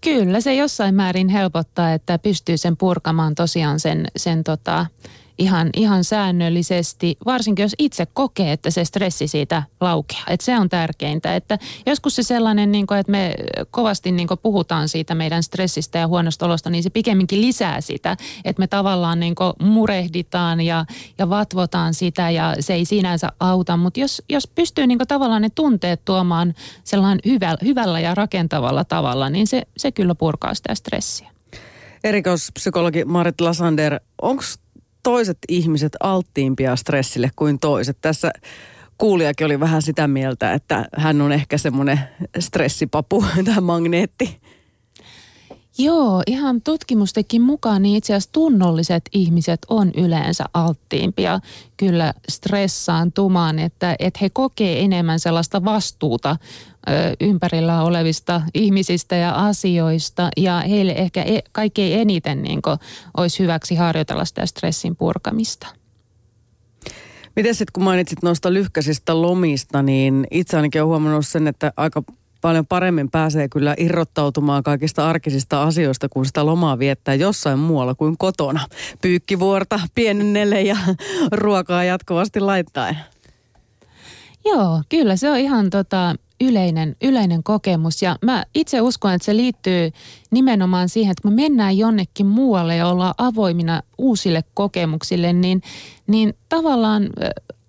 Kyllä, 0.00 0.40
se 0.40 0.54
jossain 0.54 0.94
määrin 0.94 1.28
helpottaa, 1.28 1.92
että 1.92 2.18
pystyy 2.18 2.56
sen 2.56 2.76
purkamaan 2.76 3.34
tosiaan 3.34 3.80
sen, 3.80 4.06
sen 4.16 4.44
tota, 4.44 4.86
ihan, 5.42 5.70
ihan 5.76 6.04
säännöllisesti, 6.04 7.16
varsinkin 7.26 7.62
jos 7.62 7.74
itse 7.78 8.06
kokee, 8.06 8.52
että 8.52 8.70
se 8.70 8.84
stressi 8.84 9.28
siitä 9.28 9.62
laukeaa. 9.80 10.24
Että 10.28 10.44
se 10.44 10.58
on 10.58 10.68
tärkeintä. 10.68 11.36
Että 11.36 11.58
joskus 11.86 12.16
se 12.16 12.22
sellainen, 12.22 12.72
niin 12.72 12.86
kuin, 12.86 13.00
että 13.00 13.12
me 13.12 13.34
kovasti 13.70 14.12
niin 14.12 14.28
kuin 14.28 14.40
puhutaan 14.42 14.88
siitä 14.88 15.14
meidän 15.14 15.42
stressistä 15.42 15.98
ja 15.98 16.08
huonosta 16.08 16.46
olosta, 16.46 16.70
niin 16.70 16.82
se 16.82 16.90
pikemminkin 16.90 17.40
lisää 17.40 17.80
sitä, 17.80 18.16
että 18.44 18.60
me 18.60 18.66
tavallaan 18.66 19.20
niin 19.20 19.34
kuin 19.34 19.52
murehditaan 19.60 20.60
ja, 20.60 20.84
ja 21.18 21.30
vatvotaan 21.30 21.94
sitä 21.94 22.30
ja 22.30 22.56
se 22.60 22.74
ei 22.74 22.84
sinänsä 22.84 23.28
auta. 23.40 23.76
Mutta 23.76 24.00
jos, 24.00 24.22
jos 24.28 24.46
pystyy 24.46 24.86
niin 24.86 24.98
kuin 24.98 25.08
tavallaan 25.08 25.42
ne 25.42 25.50
tunteet 25.50 26.04
tuomaan 26.04 26.54
sellainen 26.84 27.20
hyvällä, 27.26 27.58
hyvällä 27.64 28.00
ja 28.00 28.14
rakentavalla 28.14 28.84
tavalla, 28.84 29.30
niin 29.30 29.46
se, 29.46 29.62
se 29.76 29.92
kyllä 29.92 30.14
purkaa 30.14 30.54
sitä 30.54 30.74
stressiä. 30.74 31.32
Erikoispsykologi 32.04 33.04
Marit 33.04 33.40
Lasander, 33.40 34.00
onko 34.22 34.42
toiset 35.02 35.38
ihmiset 35.48 35.92
alttiimpia 36.00 36.76
stressille 36.76 37.30
kuin 37.36 37.58
toiset. 37.58 37.98
Tässä 38.00 38.32
kuulijakin 38.98 39.44
oli 39.44 39.60
vähän 39.60 39.82
sitä 39.82 40.08
mieltä, 40.08 40.52
että 40.52 40.88
hän 40.96 41.20
on 41.20 41.32
ehkä 41.32 41.58
semmoinen 41.58 42.00
stressipapu 42.38 43.24
tai 43.44 43.60
magneetti. 43.60 44.40
Joo, 45.78 46.22
ihan 46.26 46.62
tutkimustekin 46.62 47.42
mukaan 47.42 47.82
niin 47.82 47.96
itse 47.96 48.14
asiassa 48.14 48.32
tunnolliset 48.32 49.02
ihmiset 49.12 49.60
on 49.68 49.90
yleensä 49.96 50.44
alttiimpia 50.54 51.40
kyllä 51.76 52.14
stressaantumaan, 52.28 53.58
että, 53.58 53.96
että 53.98 54.18
he 54.22 54.30
kokee 54.30 54.80
enemmän 54.80 55.20
sellaista 55.20 55.64
vastuuta 55.64 56.36
ympärillä 57.20 57.82
olevista 57.82 58.42
ihmisistä 58.54 59.16
ja 59.16 59.32
asioista 59.32 60.28
ja 60.36 60.60
heille 60.68 60.92
ehkä 60.92 61.22
e, 61.22 61.40
kaikkein 61.52 62.00
eniten 62.00 62.42
niin 62.42 62.62
kuin, 62.62 62.78
olisi 63.16 63.38
hyväksi 63.38 63.74
harjoitella 63.74 64.24
sitä 64.24 64.46
stressin 64.46 64.96
purkamista. 64.96 65.66
Miten 67.36 67.54
sitten 67.54 67.72
kun 67.72 67.84
mainitsit 67.84 68.22
noista 68.22 68.52
lyhkäisistä 68.52 69.22
lomista, 69.22 69.82
niin 69.82 70.26
itse 70.30 70.56
ainakin 70.56 70.82
olen 70.82 70.88
huomannut 70.88 71.26
sen, 71.26 71.48
että 71.48 71.72
aika 71.76 72.02
paljon 72.40 72.66
paremmin 72.66 73.10
pääsee 73.10 73.48
kyllä 73.48 73.74
irrottautumaan 73.78 74.62
kaikista 74.62 75.08
arkisista 75.08 75.62
asioista, 75.62 76.08
kun 76.08 76.26
sitä 76.26 76.46
lomaa 76.46 76.78
viettää 76.78 77.14
jossain 77.14 77.58
muualla 77.58 77.94
kuin 77.94 78.18
kotona. 78.18 78.66
Pyykkivuorta 79.02 79.80
pienennelle 79.94 80.62
ja 80.62 80.76
ruokaa 81.32 81.84
jatkuvasti 81.84 82.40
laittaen. 82.40 82.98
Joo, 84.44 84.82
kyllä 84.88 85.16
se 85.16 85.30
on 85.30 85.38
ihan 85.38 85.70
tota, 85.70 86.14
yleinen, 86.42 86.96
yleinen 87.02 87.42
kokemus. 87.42 88.02
Ja 88.02 88.16
mä 88.22 88.44
itse 88.54 88.80
uskon, 88.80 89.12
että 89.12 89.26
se 89.26 89.36
liittyy 89.36 89.90
nimenomaan 90.32 90.88
siihen, 90.88 91.10
että 91.10 91.22
kun 91.22 91.32
me 91.32 91.42
mennään 91.42 91.78
jonnekin 91.78 92.26
muualle 92.26 92.76
ja 92.76 92.88
ollaan 92.88 93.14
avoimina 93.18 93.82
uusille 93.98 94.44
kokemuksille, 94.54 95.32
niin, 95.32 95.62
niin 96.06 96.34
tavallaan 96.48 97.08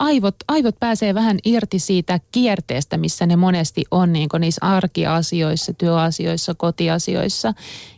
aivot, 0.03 0.35
aivot 0.47 0.75
pääsee 0.79 1.13
vähän 1.13 1.37
irti 1.45 1.79
siitä 1.79 2.19
kierteestä, 2.31 2.97
missä 2.97 3.25
ne 3.25 3.35
monesti 3.35 3.83
on 3.91 4.13
niin 4.13 4.29
niissä 4.39 4.65
arkiasioissa, 4.65 5.73
työasioissa, 5.73 6.55
kotiasioissa. 6.55 7.53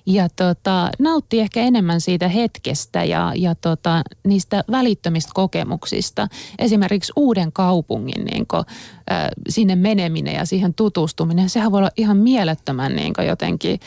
Ja 0.05 0.29
tota, 0.29 0.89
nauttii 1.00 1.39
ehkä 1.39 1.62
enemmän 1.62 2.01
siitä 2.01 2.27
hetkestä 2.27 3.03
ja, 3.03 3.31
ja 3.36 3.55
tota, 3.55 4.01
niistä 4.27 4.63
välittömistä 4.72 5.31
kokemuksista. 5.34 6.27
Esimerkiksi 6.60 7.13
uuden 7.15 7.51
kaupungin 7.51 8.25
niin 8.25 8.48
kuin, 8.48 8.63
äh, 9.12 9.27
sinne 9.50 9.75
meneminen 9.75 10.36
ja 10.36 10.45
siihen 10.45 10.74
tutustuminen, 10.74 11.50
sehän 11.50 11.72
voi 11.72 11.77
olla 11.77 11.91
ihan 11.98 12.17
mielettömän 12.17 12.95
niin 12.95 13.13
jotenkin 13.27 13.79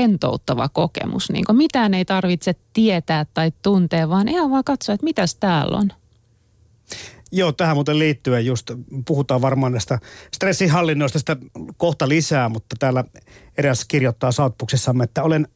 rentouttava 0.00 0.68
kokemus. 0.68 1.30
Niin 1.30 1.44
kuin 1.44 1.56
mitään 1.56 1.94
ei 1.94 2.04
tarvitse 2.04 2.54
tietää 2.72 3.26
tai 3.34 3.52
tuntea, 3.62 4.08
vaan 4.08 4.28
ihan 4.28 4.50
vaan 4.50 4.64
katsoa, 4.64 4.94
että 4.94 5.04
mitäs 5.04 5.34
täällä 5.34 5.76
on. 5.76 5.90
Joo, 7.32 7.52
tähän 7.52 7.76
muuten 7.76 7.98
liittyen 7.98 8.46
just 8.46 8.70
puhutaan 9.06 9.42
varmaan 9.42 9.72
näistä 9.72 9.98
stressinhallinnoista 10.34 11.18
sitä 11.18 11.36
kohta 11.76 12.08
lisää, 12.08 12.48
mutta 12.48 12.76
täällä 12.78 13.04
eräs 13.58 13.84
kirjoittaa 13.84 14.32
Southboxissamme, 14.32 15.04
että 15.04 15.22
olen 15.22 15.48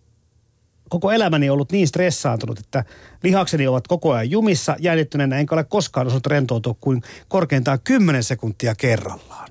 koko 0.89 1.13
elämäni 1.13 1.51
ollut 1.51 1.73
niin 1.73 1.89
stressaantunut, 1.89 2.59
että 2.59 2.85
lihakseni 3.23 3.67
ovat 3.67 3.89
koko 3.89 4.13
ajan 4.13 4.31
jumissa 4.31 4.77
jännittyneenä, 4.79 5.39
enkä 5.39 5.55
ole 5.55 5.65
koskaan 5.65 6.07
osannut 6.07 6.27
rentoutua 6.27 6.75
kuin 6.81 7.03
korkeintaan 7.29 7.79
10 7.85 8.25
sekuntia 8.25 8.75
kerrallaan. 8.75 9.49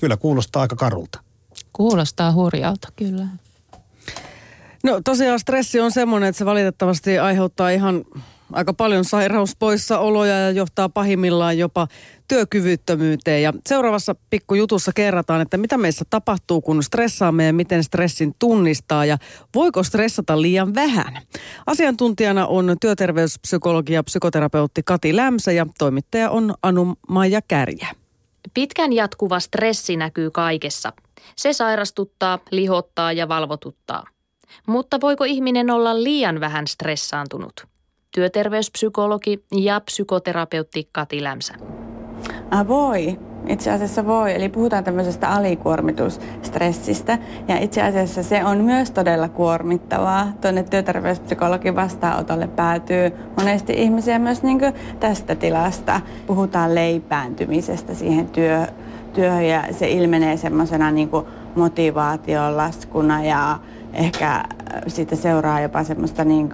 Kyllä 0.00 0.16
kuulostaa 0.16 0.62
aika 0.62 0.76
karulta. 0.76 1.20
Kuulostaa 1.72 2.32
hurjalta, 2.32 2.88
kyllä. 2.96 3.26
No 4.84 5.00
tosiaan 5.04 5.38
stressi 5.38 5.80
on 5.80 5.92
semmoinen, 5.92 6.28
että 6.28 6.38
se 6.38 6.44
valitettavasti 6.44 7.18
aiheuttaa 7.18 7.70
ihan 7.70 8.04
aika 8.52 8.72
paljon 8.72 9.04
sairauspoissaoloja 9.04 10.38
ja 10.38 10.50
johtaa 10.50 10.88
pahimmillaan 10.88 11.58
jopa 11.58 11.88
työkyvyttömyyteen. 12.28 13.42
Ja 13.42 13.52
seuraavassa 13.66 14.14
pikkujutussa 14.30 14.92
kerrataan, 14.94 15.40
että 15.40 15.56
mitä 15.56 15.78
meissä 15.78 16.04
tapahtuu, 16.10 16.60
kun 16.60 16.82
stressaamme 16.82 17.46
ja 17.46 17.52
miten 17.52 17.84
stressin 17.84 18.34
tunnistaa 18.38 19.04
ja 19.04 19.18
voiko 19.54 19.82
stressata 19.82 20.42
liian 20.42 20.74
vähän. 20.74 21.18
Asiantuntijana 21.66 22.46
on 22.46 22.76
työterveyspsykologi 22.80 23.92
ja 23.92 24.04
psykoterapeutti 24.04 24.82
Kati 24.82 25.16
Lämsä 25.16 25.52
ja 25.52 25.66
toimittaja 25.78 26.30
on 26.30 26.54
Anu-Maija 26.62 27.40
Kärjä. 27.48 27.88
Pitkän 28.54 28.92
jatkuva 28.92 29.40
stressi 29.40 29.96
näkyy 29.96 30.30
kaikessa. 30.30 30.92
Se 31.36 31.52
sairastuttaa, 31.52 32.38
lihottaa 32.50 33.12
ja 33.12 33.28
valvotuttaa. 33.28 34.04
Mutta 34.66 35.00
voiko 35.00 35.24
ihminen 35.24 35.70
olla 35.70 36.02
liian 36.02 36.40
vähän 36.40 36.66
stressaantunut? 36.66 37.66
työterveyspsykologi 38.14 39.44
ja 39.52 39.80
psykoterapeutti 39.80 40.88
Kati 40.92 41.22
Lämsä. 41.22 41.54
Ah, 42.50 42.68
voi. 42.68 43.18
Itse 43.48 43.70
asiassa 43.70 44.06
voi. 44.06 44.34
Eli 44.34 44.48
puhutaan 44.48 44.84
tämmöisestä 44.84 45.28
alikuormitusstressistä. 45.28 47.18
Ja 47.48 47.58
itse 47.58 47.82
asiassa 47.82 48.22
se 48.22 48.44
on 48.44 48.58
myös 48.58 48.90
todella 48.90 49.28
kuormittavaa. 49.28 50.32
Tuonne 50.40 50.62
työterveyspsykologin 50.62 51.76
vastaanotolle 51.76 52.46
päätyy 52.48 53.12
monesti 53.36 53.72
ihmisiä 53.72 54.18
myös 54.18 54.42
niin 54.42 54.60
tästä 55.00 55.34
tilasta. 55.34 56.00
Puhutaan 56.26 56.74
leipääntymisestä 56.74 57.94
siihen 57.94 58.28
työ, 58.28 58.66
työhön 59.12 59.46
ja 59.46 59.64
se 59.70 59.88
ilmenee 59.88 60.36
semmoisena 60.36 60.90
niin 60.90 61.10
motivaation 61.54 62.56
laskuna 62.56 63.24
ja 63.24 63.58
ehkä 63.92 64.44
sitten 64.86 65.18
seuraa 65.18 65.60
jopa 65.60 65.84
semmoista 65.84 66.24
niin 66.24 66.48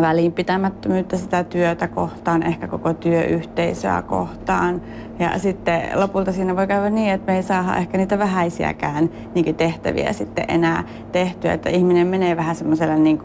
välinpitämättömyyttä 0.00 1.16
sitä 1.16 1.44
työtä 1.44 1.88
kohtaan, 1.88 2.42
ehkä 2.42 2.68
koko 2.68 2.92
työyhteisöä 2.92 4.02
kohtaan. 4.02 4.82
Ja 5.18 5.38
sitten 5.38 5.82
lopulta 5.94 6.32
siinä 6.32 6.56
voi 6.56 6.66
käydä 6.66 6.90
niin, 6.90 7.12
että 7.12 7.32
me 7.32 7.36
ei 7.36 7.42
saa 7.42 7.76
ehkä 7.76 7.98
niitä 7.98 8.18
vähäisiäkään 8.18 9.10
niin 9.34 9.54
tehtäviä 9.54 10.12
sitten 10.12 10.44
enää 10.48 10.84
tehtyä, 11.12 11.52
että 11.52 11.70
ihminen 11.70 12.06
menee 12.06 12.36
vähän 12.36 12.56
semmoiselle 12.56 12.96
niin 12.96 13.18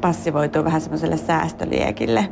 passivoituu 0.00 0.64
vähän 0.64 0.80
semmoiselle 0.80 1.16
säästöliekille. 1.16 2.28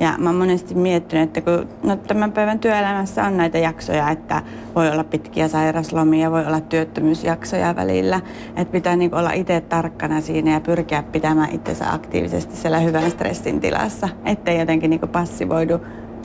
Ja 0.00 0.14
mä 0.18 0.28
oon 0.28 0.38
monesti 0.38 0.74
miettinyt, 0.74 1.24
että 1.24 1.40
kun 1.40 1.68
no, 1.82 1.96
tämän 1.96 2.32
päivän 2.32 2.58
työelämässä 2.58 3.24
on 3.24 3.36
näitä 3.36 3.58
jaksoja, 3.58 4.10
että 4.10 4.42
voi 4.74 4.90
olla 4.90 5.04
pitkiä 5.04 5.48
sairaslomia, 5.48 6.30
voi 6.30 6.46
olla 6.46 6.60
työttömyysjaksoja 6.60 7.76
välillä. 7.76 8.20
Että 8.56 8.72
pitää 8.72 8.96
niin 8.96 9.14
olla 9.14 9.32
itse 9.32 9.60
tarkkana 9.60 10.20
siinä 10.20 10.52
ja 10.52 10.60
pyrkiä 10.60 11.02
pitämään 11.02 11.50
itsensä 11.52 11.92
aktiivisesti 11.92 12.56
siellä 12.56 12.78
hyvän 12.78 13.10
stressin 13.10 13.60
tilassa. 13.60 14.08
Ettei 14.24 14.58
jotenkin 14.58 14.90
niin 14.90 15.00
passivoidu 15.00 15.80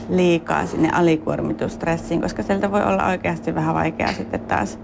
liikaa 0.08 0.66
sinne 0.66 0.90
alikuormitusstressiin, 0.92 2.20
koska 2.20 2.42
sieltä 2.42 2.72
voi 2.72 2.84
olla 2.84 3.06
oikeasti 3.06 3.54
vähän 3.54 3.74
vaikeaa 3.74 4.12
sitten 4.12 4.40
taas 4.40 4.78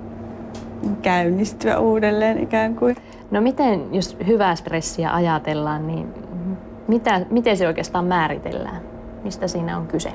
käynnistyä 1.03 1.79
uudelleen 1.79 2.39
ikään 2.39 2.77
kuin. 2.77 2.97
No 3.31 3.41
miten, 3.41 3.95
jos 3.95 4.17
hyvää 4.27 4.55
stressiä 4.55 5.15
ajatellaan, 5.15 5.87
niin 5.87 6.24
mitä, 6.89 7.27
miten 7.31 7.57
se 7.57 7.67
oikeastaan 7.67 8.05
määritellään? 8.05 8.81
Mistä 9.25 9.49
siinä 9.49 9.77
on 9.77 9.87
kyse? 9.87 10.13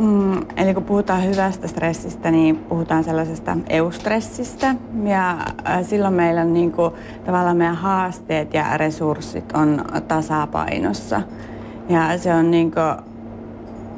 Mm, 0.00 0.40
eli 0.56 0.74
kun 0.74 0.84
puhutaan 0.84 1.24
hyvästä 1.24 1.68
stressistä, 1.68 2.30
niin 2.30 2.56
puhutaan 2.56 3.04
sellaisesta 3.04 3.56
eustressistä. 3.68 4.74
Ja 5.04 5.30
äh, 5.68 5.82
silloin 5.82 6.14
meillä 6.14 6.40
on 6.40 6.54
niin 6.54 6.72
kuin, 6.72 6.94
tavallaan 7.24 7.56
meidän 7.56 7.76
haasteet 7.76 8.54
ja 8.54 8.76
resurssit 8.76 9.52
on 9.52 9.84
tasapainossa. 10.08 11.22
Ja 11.88 12.18
se 12.18 12.34
on 12.34 12.50
niin 12.50 12.70
kuin, 12.72 13.13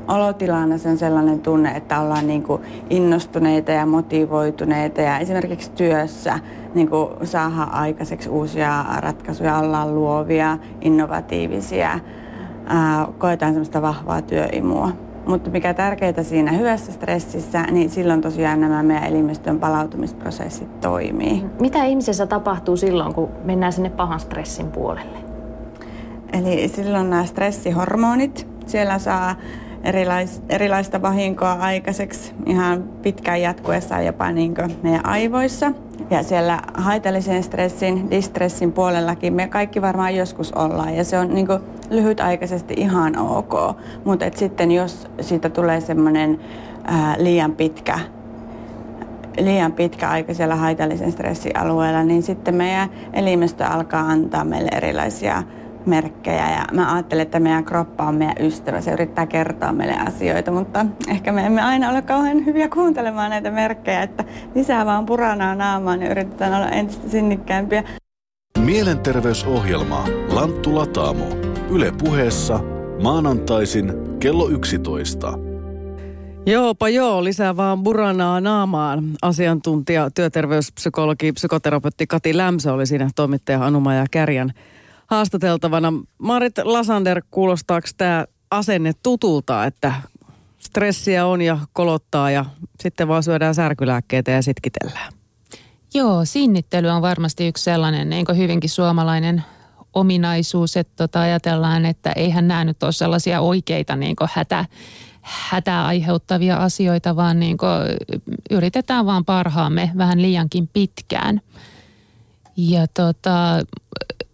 olotilana 0.09 0.79
se 0.79 0.89
on 0.89 0.99
sellainen 0.99 1.41
tunne, 1.41 1.71
että 1.71 2.01
ollaan 2.01 2.27
niin 2.27 2.43
kuin 2.43 2.63
innostuneita 2.91 3.73
ja 3.73 3.87
motivoituneita 3.87 5.01
ja 5.01 5.19
esimerkiksi 5.19 5.71
työssä 5.71 6.39
niin 6.75 6.89
kuin 6.89 7.09
saadaan 7.25 7.75
aikaiseksi 7.75 8.29
uusia 8.29 8.85
ratkaisuja, 8.99 9.59
ollaan 9.59 9.95
luovia, 9.95 10.59
innovatiivisia, 10.81 12.01
ää, 12.67 13.09
koetaan 13.19 13.53
semmoista 13.53 13.83
vahvaa 13.83 14.23
työimua. 14.23 14.93
Mutta 15.27 15.51
mikä 15.51 15.75
tärkeää 15.75 16.23
siinä 16.23 16.53
hyvässä 16.53 16.93
stressissä, 16.93 17.63
niin 17.63 17.91
silloin 17.91 18.21
tosiaan 18.21 18.61
nämä 18.61 18.83
meidän 18.83 19.05
elimistön 19.05 19.59
palautumisprosessit 19.59 20.81
toimii. 20.81 21.45
Mitä 21.61 21.85
ihmisessä 21.85 22.27
tapahtuu 22.27 22.77
silloin, 22.77 23.15
kun 23.15 23.29
mennään 23.45 23.73
sinne 23.73 23.91
pahan 23.91 24.21
stressin 24.21 24.67
puolelle? 24.67 25.19
Eli 26.33 26.69
silloin 26.69 27.11
nämä 27.11 27.25
stressihormonit, 27.25 28.49
siellä 28.67 28.99
saa 28.99 29.35
erilais, 29.87 30.43
erilaista 30.49 31.02
vahinkoa 31.02 31.52
aikaiseksi 31.52 32.35
ihan 32.47 32.83
pitkään 33.02 33.43
jatkuessaan 33.43 34.07
jopa 34.07 34.33
niin 34.33 34.55
meidän 34.83 35.07
aivoissa. 35.07 35.73
Ja 36.11 36.23
siellä 36.23 36.62
haitallisen 36.75 37.43
stressin, 37.43 38.11
distressin 38.11 38.73
puolellakin 38.73 39.35
me 39.35 39.49
kaikki 39.49 39.83
varmaan 39.83 40.16
joskus 40.16 40.52
ollaan 40.52 40.97
ja 40.97 41.05
se 41.05 41.19
on 41.19 41.35
niin 41.35 41.47
lyhytaikaisesti 41.90 42.75
ihan 42.76 43.19
ok. 43.19 43.55
Mutta 44.05 44.25
sitten 44.35 44.73
jos 44.73 45.07
siitä 45.21 45.49
tulee 45.49 45.81
semmoinen 45.81 46.40
liian 47.19 47.52
pitkä 47.52 47.99
liian 49.38 49.73
pitkä 49.73 50.09
aika 50.09 50.35
siellä 50.35 50.57
haitallisen 50.57 51.12
stressin 51.12 51.59
alueella, 51.59 52.02
niin 52.02 52.23
sitten 52.23 52.55
meidän 52.55 52.88
elimistö 53.12 53.66
alkaa 53.66 54.02
antaa 54.02 54.45
meille 54.45 54.71
erilaisia 54.73 55.43
merkkejä 55.87 56.50
ja 56.50 56.64
mä 56.73 56.95
ajattelen, 56.95 57.23
että 57.23 57.40
meidän 57.40 57.64
kroppa 57.64 58.05
on 58.05 58.14
meidän 58.14 58.37
ystävä. 58.40 58.81
Se 58.81 58.93
yrittää 58.93 59.26
kertoa 59.26 59.73
meille 59.73 59.95
asioita, 59.95 60.50
mutta 60.50 60.87
ehkä 61.09 61.33
me 61.33 61.47
emme 61.47 61.62
aina 61.62 61.90
ole 61.90 62.02
kauhean 62.02 62.47
hyviä 62.47 62.69
kuuntelemaan 62.69 63.31
näitä 63.31 63.50
merkkejä, 63.50 64.02
että 64.02 64.25
lisää 64.55 64.87
vaan 64.87 65.07
puranaa 65.07 65.55
naamaan 65.55 66.02
ja 66.02 66.11
yritetään 66.11 66.55
olla 66.55 66.69
entistä 66.69 67.09
sinnikkäämpiä. 67.09 67.85
Mielenterveysohjelma 68.59 70.05
Lanttu 70.28 70.75
Lataamo. 70.75 71.25
Yle 71.71 71.93
puheessa 71.99 72.61
maanantaisin 73.02 73.93
kello 74.21 74.49
11. 74.49 75.38
Joopa 76.47 76.88
joo, 76.88 77.25
lisää 77.25 77.57
vaan 77.57 77.83
buranaa 77.83 78.40
naamaan. 78.40 79.05
Asiantuntija, 79.23 80.11
työterveyspsykologi, 80.11 81.33
psykoterapeutti 81.33 82.07
Kati 82.07 82.37
Lämsä 82.37 82.73
oli 82.73 82.87
siinä 82.87 83.11
toimittaja 83.14 83.64
Anuma 83.64 83.95
ja 83.95 84.05
Kärjän 84.11 84.52
haastateltavana. 85.07 85.93
Marit 86.19 86.59
Lasander, 86.59 87.23
kuulostaako 87.31 87.89
tämä 87.97 88.25
asenne 88.51 88.93
tutulta, 89.03 89.65
että 89.65 89.95
stressiä 90.59 91.27
on 91.27 91.43
ja 91.43 91.59
kolottaa 91.73 92.31
ja 92.31 92.45
sitten 92.83 93.09
vaan 93.09 93.23
syödään 93.23 93.55
särkylääkkeitä 93.55 94.31
ja 94.31 94.43
sitkitellään? 94.43 95.13
Joo, 95.95 96.25
sinnittely 96.25 96.89
on 96.89 97.03
varmasti 97.03 97.49
yksi 97.49 97.65
sellainen 97.65 98.11
niin 98.11 98.27
hyvinkin 98.37 98.71
suomalainen 98.71 99.45
ominaisuus, 99.93 100.77
että 100.77 100.93
tota 100.97 101.21
ajatellaan, 101.21 101.85
että 101.85 102.12
eihän 102.12 102.49
nämä 102.49 102.64
nyt 102.64 102.83
ole 102.83 102.92
sellaisia 102.92 103.40
oikeita 103.40 103.97
niin 103.97 104.16
hätä, 104.33 104.64
hätää 105.23 105.87
aiheuttavia 105.87 106.57
asioita, 106.57 107.16
vaan 107.16 107.40
niin 107.40 107.57
yritetään 108.51 109.07
vaan 109.07 109.25
parhaamme 109.25 109.90
vähän 109.99 110.23
liiankin 110.23 110.69
pitkään. 110.73 111.40
Ja 112.57 112.87
tota, 112.87 113.64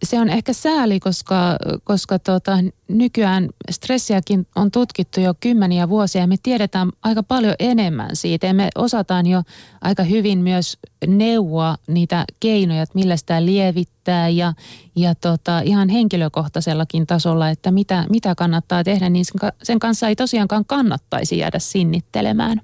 se 0.03 0.21
on 0.21 0.29
ehkä 0.29 0.53
sääli, 0.53 1.01
koska, 1.01 1.57
koska 1.85 2.19
tota, 2.19 2.59
nykyään 2.89 3.49
stressiäkin 3.71 4.47
on 4.57 4.71
tutkittu 4.71 5.21
jo 5.21 5.35
kymmeniä 5.41 5.89
vuosia 5.89 6.21
ja 6.21 6.27
me 6.27 6.37
tiedetään 6.43 6.91
aika 7.03 7.23
paljon 7.23 7.55
enemmän 7.59 8.17
siitä. 8.17 8.47
Ja 8.47 8.55
me 8.55 8.69
osataan 8.75 9.27
jo 9.27 9.43
aika 9.81 10.03
hyvin 10.03 10.39
myös 10.39 10.79
neuvoa 11.07 11.77
niitä 11.87 12.25
keinoja, 12.41 12.83
että 12.83 12.99
millä 12.99 13.17
sitä 13.17 13.45
lievittää 13.45 14.29
ja, 14.29 14.53
ja 14.97 15.15
tota, 15.15 15.61
ihan 15.61 15.89
henkilökohtaisellakin 15.89 17.07
tasolla, 17.07 17.49
että 17.49 17.71
mitä, 17.71 18.07
mitä 18.11 18.35
kannattaa 18.35 18.85
tehdä, 18.85 19.11
niin 19.11 19.25
sen 19.63 19.79
kanssa 19.79 20.09
ei 20.09 20.17
tosiaankaan 20.17 20.65
kannattaisi 20.65 21.39
jäädä 21.39 21.59
sinnittelemään 21.59 22.61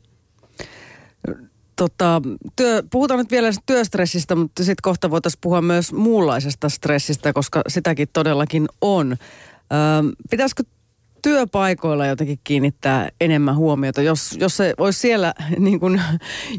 tota, 1.79 2.23
työ, 2.57 2.83
puhutaan 2.91 3.19
nyt 3.19 3.31
vielä 3.31 3.51
työstressistä, 3.67 4.35
mutta 4.35 4.64
sitten 4.64 4.83
kohta 4.83 5.11
voitaisiin 5.11 5.41
puhua 5.41 5.62
myös 5.62 5.93
muunlaisesta 5.93 6.69
stressistä, 6.69 7.33
koska 7.33 7.62
sitäkin 7.69 8.09
todellakin 8.12 8.67
on. 8.81 9.12
Ö, 9.12 9.17
pitäisikö 10.31 10.62
työpaikoilla 11.23 12.07
jotenkin 12.07 12.38
kiinnittää 12.45 13.09
enemmän 13.21 13.57
huomiota, 13.57 14.03
jos, 14.03 14.37
jos 14.41 14.57
se 14.57 14.75
olisi 14.79 15.01
siellä 15.01 15.35
niin 15.59 15.81
kuin, 15.81 16.03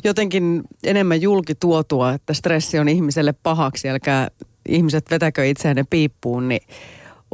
jotenkin 0.04 0.64
enemmän 0.84 1.22
julkituotua, 1.22 2.14
että 2.14 2.34
stressi 2.34 2.80
on 2.80 2.90
ihmiselle 2.90 3.34
pahaksi, 3.34 3.90
älkää 3.90 4.28
ihmiset 4.68 5.12
vetäkö 5.12 5.46
itseään 5.46 5.86
piippuun, 5.90 6.48
niin 6.48 6.62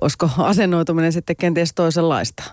olisiko 0.02 0.30
asennoituminen 0.38 1.14
sitten 1.14 1.36
kenties 1.36 1.74
toisenlaista? 1.76 2.44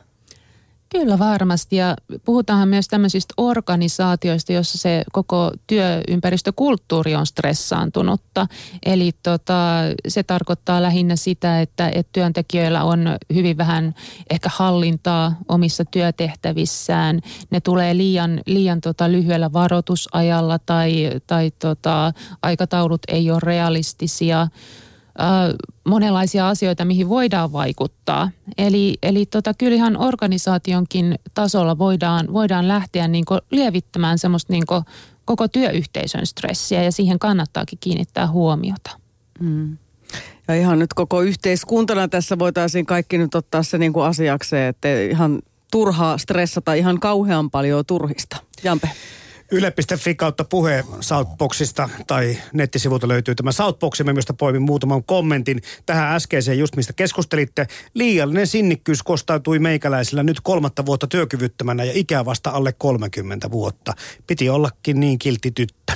Kyllä 0.93 1.19
varmasti 1.19 1.77
ja 1.77 1.97
puhutaan 2.25 2.69
myös 2.69 2.89
tämmöisistä 2.89 3.35
organisaatioista, 3.37 4.53
jossa 4.53 4.79
se 4.79 5.03
koko 5.13 5.53
työympäristökulttuuri 5.67 7.15
on 7.15 7.27
stressaantunutta. 7.27 8.47
Eli 8.87 9.13
tota, 9.23 9.79
se 10.09 10.23
tarkoittaa 10.23 10.83
lähinnä 10.83 11.17
sitä, 11.17 11.61
että, 11.61 11.89
että 11.89 12.11
työntekijöillä 12.13 12.85
on 12.85 13.17
hyvin 13.35 13.57
vähän 13.57 13.95
ehkä 14.31 14.51
hallintaa 14.53 15.37
omissa 15.49 15.85
työtehtävissään. 15.85 17.21
Ne 17.51 17.61
tulee 17.61 17.97
liian, 17.97 18.41
liian 18.47 18.81
tota 18.81 19.13
lyhyellä 19.13 19.53
varoitusajalla 19.53 20.59
tai, 20.59 21.11
tai 21.27 21.51
tota, 21.59 22.13
aikataulut 22.43 23.03
ei 23.09 23.31
ole 23.31 23.41
realistisia 23.43 24.49
monenlaisia 25.85 26.49
asioita, 26.49 26.85
mihin 26.85 27.09
voidaan 27.09 27.53
vaikuttaa. 27.53 28.31
Eli, 28.59 28.95
eli 29.03 29.27
tota, 29.27 29.55
kyllähän 29.55 29.97
organisaationkin 29.97 31.15
tasolla 31.35 31.79
voidaan, 31.79 32.33
voidaan 32.33 32.69
lähteä 32.69 33.09
niin 33.09 33.25
lievittämään 33.51 34.19
semmoista 34.19 34.53
niin 34.53 34.65
koko 35.25 35.49
työyhteisön 35.49 36.27
stressiä 36.27 36.83
ja 36.83 36.93
siihen 36.93 37.19
kannattaakin 37.19 37.79
kiinnittää 37.81 38.27
huomiota. 38.27 38.91
Mm. 39.41 39.79
Ja 40.49 40.55
ihan 40.55 40.79
nyt 40.79 40.95
koko 40.95 41.23
yhteiskuntana 41.23 42.09
tässä 42.09 42.39
voitaisiin 42.39 42.87
kaikki 42.87 43.19
nyt 43.19 43.35
ottaa 43.35 43.63
se 43.63 43.79
niin 43.79 43.93
kuin 43.93 44.07
asiakseen, 44.07 44.69
että 44.69 44.89
ihan 45.11 45.43
turhaa 45.73 46.19
stressata 46.19 46.75
ihan 46.75 47.01
kauhean 47.01 47.51
paljon 47.51 47.87
turhista. 47.87 48.37
Jampe. 48.65 48.91
Yle.fi 49.53 50.15
kautta 50.15 50.45
puhe 50.45 50.85
Southboxista 51.01 51.89
tai 52.07 52.37
nettisivulta 52.53 53.09
löytyy 53.09 53.35
tämä 53.35 53.53
Southboximme, 53.53 54.13
mistä 54.13 54.33
poimin 54.33 54.63
muutaman 54.63 55.05
kommentin 55.05 55.63
tähän 55.87 56.15
äskeiseen 56.15 56.59
just 56.59 56.77
mistä 56.77 56.93
keskustelitte. 56.93 57.67
Liiallinen 57.95 58.47
sinnikkyys 58.47 59.03
kostautui 59.03 59.59
meikäläisillä 59.59 60.23
nyt 60.23 60.41
kolmatta 60.41 60.87
vuotta 60.87 61.07
työkyvyttömänä 61.07 61.85
ja 61.85 61.93
ikää 61.95 62.25
vasta 62.25 62.51
alle 62.51 62.73
30 62.73 63.51
vuotta. 63.51 63.95
Piti 64.27 64.49
ollakin 64.49 65.01
niin 65.01 65.19
kiltti 65.19 65.51
tyttö. 65.51 65.93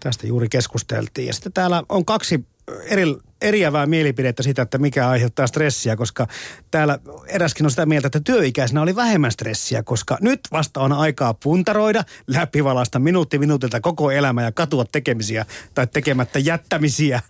Tästä 0.00 0.26
juuri 0.26 0.48
keskusteltiin. 0.48 1.26
Ja 1.26 1.32
sitten 1.32 1.52
täällä 1.52 1.82
on 1.88 2.04
kaksi 2.04 2.44
eri, 2.84 3.16
eriävää 3.40 3.86
mielipidettä 3.86 4.42
siitä, 4.42 4.62
että 4.62 4.78
mikä 4.78 5.08
aiheuttaa 5.08 5.46
stressiä, 5.46 5.96
koska 5.96 6.26
täällä 6.70 6.98
eräskin 7.26 7.66
on 7.66 7.70
sitä 7.70 7.86
mieltä, 7.86 8.06
että 8.06 8.20
työikäisenä 8.20 8.82
oli 8.82 8.96
vähemmän 8.96 9.32
stressiä, 9.32 9.82
koska 9.82 10.18
nyt 10.20 10.40
vasta 10.52 10.80
on 10.80 10.92
aikaa 10.92 11.34
puntaroida, 11.34 12.04
läpivalaista 12.26 12.98
minuutti 12.98 13.38
minuutilta 13.38 13.80
koko 13.80 14.10
elämä 14.10 14.42
ja 14.42 14.52
katua 14.52 14.84
tekemisiä 14.84 15.46
tai 15.74 15.86
tekemättä 15.86 16.38
jättämisiä. 16.38 17.20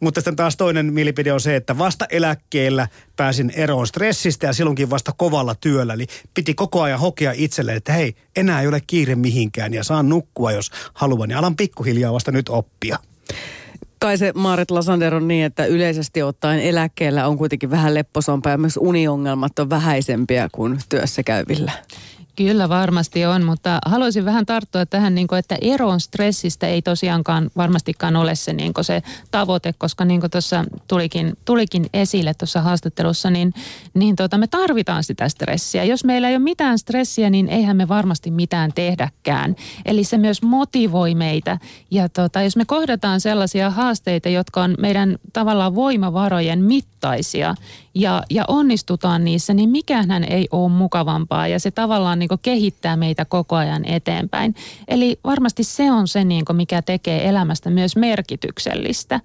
Mutta 0.00 0.20
sitten 0.20 0.36
taas 0.36 0.56
toinen 0.56 0.92
mielipide 0.92 1.32
on 1.32 1.40
se, 1.40 1.56
että 1.56 1.78
vasta 1.78 2.06
eläkkeellä 2.10 2.88
pääsin 3.16 3.52
eroon 3.56 3.86
stressistä 3.86 4.46
ja 4.46 4.52
silloinkin 4.52 4.90
vasta 4.90 5.12
kovalla 5.16 5.54
työllä. 5.54 5.94
Eli 5.94 6.06
piti 6.34 6.54
koko 6.54 6.82
ajan 6.82 7.00
hokea 7.00 7.32
itselle, 7.36 7.74
että 7.74 7.92
hei, 7.92 8.14
enää 8.36 8.60
ei 8.60 8.68
ole 8.68 8.80
kiire 8.86 9.14
mihinkään 9.14 9.74
ja 9.74 9.84
saan 9.84 10.08
nukkua, 10.08 10.52
jos 10.52 10.70
haluan. 10.94 11.30
Ja 11.30 11.38
alan 11.38 11.56
pikkuhiljaa 11.56 12.12
vasta 12.12 12.32
nyt 12.32 12.48
oppia 12.48 12.98
kai 14.06 14.18
se 14.18 14.32
Maaret 14.34 14.70
Lasander 14.70 15.14
on 15.14 15.28
niin, 15.28 15.44
että 15.44 15.66
yleisesti 15.66 16.22
ottaen 16.22 16.60
eläkkeellä 16.60 17.26
on 17.26 17.38
kuitenkin 17.38 17.70
vähän 17.70 17.94
lepposampaa 17.94 18.52
ja 18.52 18.58
myös 18.58 18.78
uniongelmat 18.82 19.58
on 19.58 19.70
vähäisempiä 19.70 20.48
kuin 20.52 20.78
työssä 20.88 21.22
käyvillä. 21.22 21.72
Kyllä 22.36 22.68
varmasti 22.68 23.26
on, 23.26 23.42
mutta 23.42 23.78
haluaisin 23.86 24.24
vähän 24.24 24.46
tarttua 24.46 24.86
tähän, 24.86 25.14
niin 25.14 25.26
kuin, 25.26 25.38
että 25.38 25.56
eroon 25.60 26.00
stressistä 26.00 26.66
ei 26.66 26.82
tosiaankaan 26.82 27.50
varmastikaan 27.56 28.16
ole 28.16 28.34
se, 28.34 28.52
niin 28.52 28.74
kuin 28.74 28.84
se 28.84 29.02
tavoite, 29.30 29.74
koska 29.78 30.04
niin 30.04 30.20
kuin 30.20 30.30
tuossa 30.30 30.64
tulikin, 30.88 31.36
tulikin 31.44 31.86
esille 31.94 32.34
tuossa 32.34 32.62
haastattelussa, 32.62 33.30
niin, 33.30 33.54
niin 33.94 34.16
tota, 34.16 34.38
me 34.38 34.46
tarvitaan 34.46 35.04
sitä 35.04 35.28
stressiä. 35.28 35.84
Jos 35.84 36.04
meillä 36.04 36.28
ei 36.28 36.34
ole 36.34 36.42
mitään 36.42 36.78
stressiä, 36.78 37.30
niin 37.30 37.48
eihän 37.48 37.76
me 37.76 37.88
varmasti 37.88 38.30
mitään 38.30 38.72
tehdäkään. 38.74 39.56
Eli 39.84 40.04
se 40.04 40.18
myös 40.18 40.42
motivoi 40.42 41.14
meitä. 41.14 41.58
Ja 41.90 42.08
tota, 42.08 42.42
jos 42.42 42.56
me 42.56 42.64
kohdataan 42.64 43.20
sellaisia 43.20 43.70
haasteita, 43.70 44.28
jotka 44.28 44.62
on 44.62 44.74
meidän 44.78 45.18
tavallaan 45.32 45.74
voimavarojen 45.74 46.64
mittaisia 46.64 47.54
ja, 47.94 48.22
ja 48.30 48.44
onnistutaan 48.48 49.24
niissä, 49.24 49.54
niin 49.54 49.70
mikään 49.70 50.24
ei 50.24 50.48
ole 50.50 50.70
mukavampaa 50.70 51.48
ja 51.48 51.60
se 51.60 51.70
tavallaan 51.70 52.18
kehittää 52.42 52.96
meitä 52.96 53.24
koko 53.24 53.56
ajan 53.56 53.84
eteenpäin. 53.84 54.54
Eli 54.88 55.18
varmasti 55.24 55.64
se 55.64 55.92
on 55.92 56.08
se, 56.08 56.24
niin 56.24 56.44
mikä 56.52 56.82
tekee 56.82 57.28
elämästä 57.28 57.70
myös 57.70 57.96
merkityksellistä. 57.96 59.20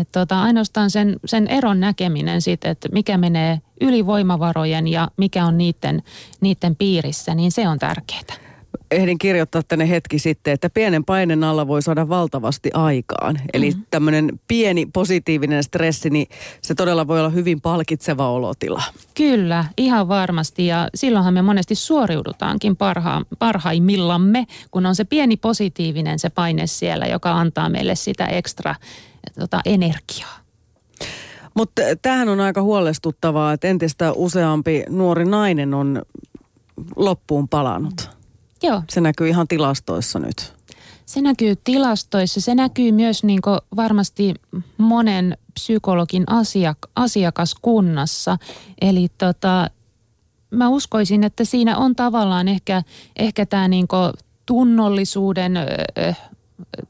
Et 0.00 0.08
tota, 0.12 0.42
ainoastaan 0.42 0.90
sen, 0.90 1.16
sen 1.24 1.46
eron 1.46 1.80
näkeminen 1.80 2.42
siitä, 2.42 2.70
että 2.70 2.88
mikä 2.92 3.18
menee 3.18 3.60
yli 3.80 4.06
voimavarojen 4.06 4.88
ja 4.88 5.08
mikä 5.16 5.44
on 5.44 5.58
niiden, 5.58 6.02
niiden 6.40 6.76
piirissä, 6.76 7.34
niin 7.34 7.52
se 7.52 7.68
on 7.68 7.78
tärkeää 7.78 8.47
ehdin 8.90 9.18
kirjoittaa 9.18 9.62
tänne 9.62 9.88
hetki 9.88 10.18
sitten, 10.18 10.54
että 10.54 10.70
pienen 10.70 11.04
painen 11.04 11.44
alla 11.44 11.66
voi 11.66 11.82
saada 11.82 12.08
valtavasti 12.08 12.70
aikaan. 12.74 13.40
Eli 13.52 13.70
mm-hmm. 13.70 13.86
tämmöinen 13.90 14.40
pieni 14.48 14.86
positiivinen 14.86 15.62
stressi, 15.62 16.10
niin 16.10 16.26
se 16.62 16.74
todella 16.74 17.06
voi 17.06 17.20
olla 17.20 17.28
hyvin 17.28 17.60
palkitseva 17.60 18.28
olotila. 18.28 18.82
Kyllä, 19.14 19.64
ihan 19.76 20.08
varmasti. 20.08 20.66
Ja 20.66 20.88
silloinhan 20.94 21.34
me 21.34 21.42
monesti 21.42 21.74
suoriudutaankin 21.74 22.76
parha, 22.76 23.22
parhaimmillamme, 23.38 24.46
kun 24.70 24.86
on 24.86 24.94
se 24.94 25.04
pieni 25.04 25.36
positiivinen 25.36 26.18
se 26.18 26.30
paine 26.30 26.66
siellä, 26.66 27.06
joka 27.06 27.32
antaa 27.32 27.68
meille 27.68 27.94
sitä 27.94 28.26
ekstra 28.26 28.74
tota, 29.38 29.60
energiaa. 29.64 30.38
Mutta 31.54 31.82
tämähän 32.02 32.28
on 32.28 32.40
aika 32.40 32.62
huolestuttavaa, 32.62 33.52
että 33.52 33.68
entistä 33.68 34.12
useampi 34.12 34.84
nuori 34.88 35.24
nainen 35.24 35.74
on 35.74 36.02
loppuun 36.96 37.48
palannut. 37.48 38.17
Joo. 38.62 38.82
Se 38.90 39.00
näkyy 39.00 39.28
ihan 39.28 39.48
tilastoissa 39.48 40.18
nyt. 40.18 40.52
Se 41.06 41.20
näkyy 41.20 41.56
tilastoissa. 41.64 42.40
Se 42.40 42.54
näkyy 42.54 42.92
myös 42.92 43.24
niin 43.24 43.40
varmasti 43.76 44.34
monen 44.78 45.36
psykologin 45.54 46.24
asiak- 46.30 46.90
asiakaskunnassa. 46.96 48.38
Eli 48.80 49.08
tota, 49.18 49.70
mä 50.50 50.68
uskoisin, 50.68 51.24
että 51.24 51.44
siinä 51.44 51.76
on 51.76 51.96
tavallaan 51.96 52.48
ehkä, 52.48 52.82
ehkä 53.16 53.46
tämä 53.46 53.68
niin 53.68 53.88
tunnollisuuden 54.46 55.54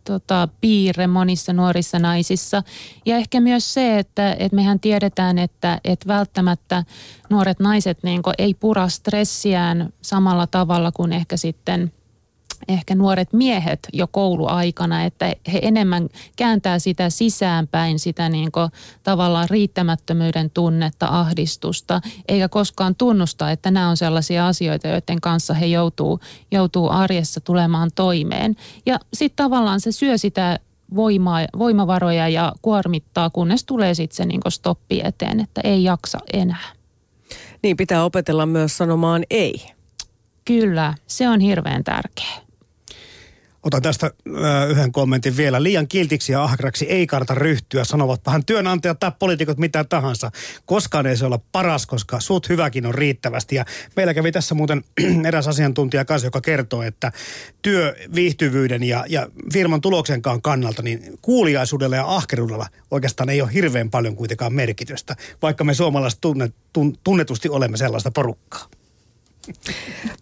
tota, 0.04 0.48
piirre 0.60 1.06
monissa 1.06 1.52
nuorissa 1.52 1.98
naisissa. 1.98 2.62
Ja 3.06 3.16
ehkä 3.16 3.40
myös 3.40 3.74
se, 3.74 3.98
että, 3.98 4.32
että 4.38 4.56
mehän 4.56 4.80
tiedetään, 4.80 5.38
että, 5.38 5.80
että 5.84 6.08
välttämättä 6.08 6.84
nuoret 7.30 7.60
naiset 7.60 7.98
niin 8.02 8.22
ei 8.38 8.54
pura 8.54 8.88
stressiään 8.88 9.92
samalla 10.02 10.46
tavalla 10.46 10.92
kuin 10.92 11.12
ehkä 11.12 11.36
sitten– 11.36 11.92
ehkä 12.68 12.94
nuoret 12.94 13.32
miehet 13.32 13.88
jo 13.92 14.06
kouluaikana, 14.06 15.04
että 15.04 15.34
he 15.52 15.58
enemmän 15.62 16.08
kääntää 16.36 16.78
sitä 16.78 17.10
sisäänpäin, 17.10 17.98
sitä 17.98 18.28
niin 18.28 18.52
kuin 18.52 18.70
tavallaan 19.02 19.50
riittämättömyyden 19.50 20.50
tunnetta, 20.50 21.06
ahdistusta, 21.06 22.00
eikä 22.28 22.48
koskaan 22.48 22.94
tunnusta, 22.94 23.50
että 23.50 23.70
nämä 23.70 23.88
on 23.88 23.96
sellaisia 23.96 24.46
asioita, 24.46 24.88
joiden 24.88 25.20
kanssa 25.20 25.54
he 25.54 25.66
joutuu, 25.66 26.20
joutuu 26.50 26.90
arjessa 26.90 27.40
tulemaan 27.40 27.90
toimeen. 27.94 28.56
Ja 28.86 28.98
sitten 29.14 29.44
tavallaan 29.44 29.80
se 29.80 29.92
syö 29.92 30.18
sitä 30.18 30.58
voimaa, 30.94 31.46
voimavaroja 31.58 32.28
ja 32.28 32.52
kuormittaa, 32.62 33.30
kunnes 33.30 33.64
tulee 33.64 33.94
sitten 33.94 34.16
se 34.16 34.24
niin 34.24 34.40
stoppi 34.48 35.00
eteen, 35.04 35.40
että 35.40 35.60
ei 35.64 35.84
jaksa 35.84 36.18
enää. 36.32 36.72
Niin, 37.62 37.76
pitää 37.76 38.04
opetella 38.04 38.46
myös 38.46 38.76
sanomaan 38.76 39.24
ei. 39.30 39.72
Kyllä, 40.44 40.94
se 41.06 41.28
on 41.28 41.40
hirveän 41.40 41.84
tärkeää. 41.84 42.47
Otan 43.68 43.82
tästä 43.82 44.10
ö, 44.26 44.66
yhden 44.66 44.92
kommentin 44.92 45.36
vielä. 45.36 45.62
Liian 45.62 45.88
kiltiksi 45.88 46.32
ja 46.32 46.44
ahkraksi 46.44 46.84
ei 46.84 47.06
kannata 47.06 47.34
ryhtyä, 47.34 47.84
sanovatpahan 47.84 48.44
työnantajat 48.44 49.00
tai 49.00 49.12
poliitikot 49.18 49.58
mitä 49.58 49.84
tahansa. 49.84 50.30
Koskaan 50.66 51.06
ei 51.06 51.16
se 51.16 51.26
olla 51.26 51.40
paras, 51.52 51.86
koska 51.86 52.20
suut 52.20 52.48
hyväkin 52.48 52.86
on 52.86 52.94
riittävästi. 52.94 53.56
Ja 53.56 53.64
meillä 53.96 54.14
kävi 54.14 54.32
tässä 54.32 54.54
muuten 54.54 54.84
eräs 55.28 55.48
asiantuntija 55.48 56.04
kanssa, 56.04 56.26
joka 56.26 56.40
kertoo, 56.40 56.82
että 56.82 57.12
työviihtyvyyden 57.62 58.82
ja, 58.82 59.04
ja 59.08 59.28
firman 59.52 59.80
tuloksenkaan 59.80 60.42
kannalta, 60.42 60.82
niin 60.82 61.18
kuuliaisuudella 61.22 61.96
ja 61.96 62.14
ahkeruudella 62.16 62.66
oikeastaan 62.90 63.30
ei 63.30 63.42
ole 63.42 63.54
hirveän 63.54 63.90
paljon 63.90 64.16
kuitenkaan 64.16 64.52
merkitystä, 64.52 65.16
vaikka 65.42 65.64
me 65.64 65.74
suomalaiset 65.74 66.20
tunnet, 66.20 66.54
tunnetusti 67.04 67.48
olemme 67.48 67.76
sellaista 67.76 68.10
porukkaa. 68.10 68.66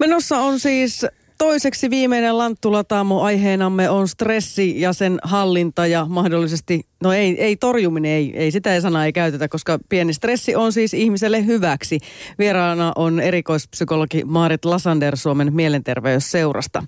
Menossa 0.00 0.38
on 0.38 0.60
siis 0.60 1.06
Toiseksi 1.38 1.90
viimeinen 1.90 2.38
Lanttulataamo 2.38 3.22
aiheenamme 3.22 3.90
on 3.90 4.08
stressi 4.08 4.80
ja 4.80 4.92
sen 4.92 5.18
hallinta 5.22 5.86
ja 5.86 6.06
mahdollisesti, 6.08 6.80
no 7.02 7.12
ei, 7.12 7.42
ei 7.42 7.56
torjuminen, 7.56 8.10
ei, 8.10 8.32
ei 8.36 8.50
sitä 8.50 8.74
ei 8.74 8.80
sanaa 8.80 9.04
ei 9.04 9.12
käytetä, 9.12 9.48
koska 9.48 9.78
pieni 9.88 10.12
stressi 10.12 10.56
on 10.56 10.72
siis 10.72 10.94
ihmiselle 10.94 11.46
hyväksi. 11.46 11.98
Vieraana 12.38 12.92
on 12.96 13.20
erikoispsykologi 13.20 14.24
Maarit 14.24 14.64
Lasander 14.64 15.16
Suomen 15.16 15.54
mielenterveysseurasta. 15.54 16.82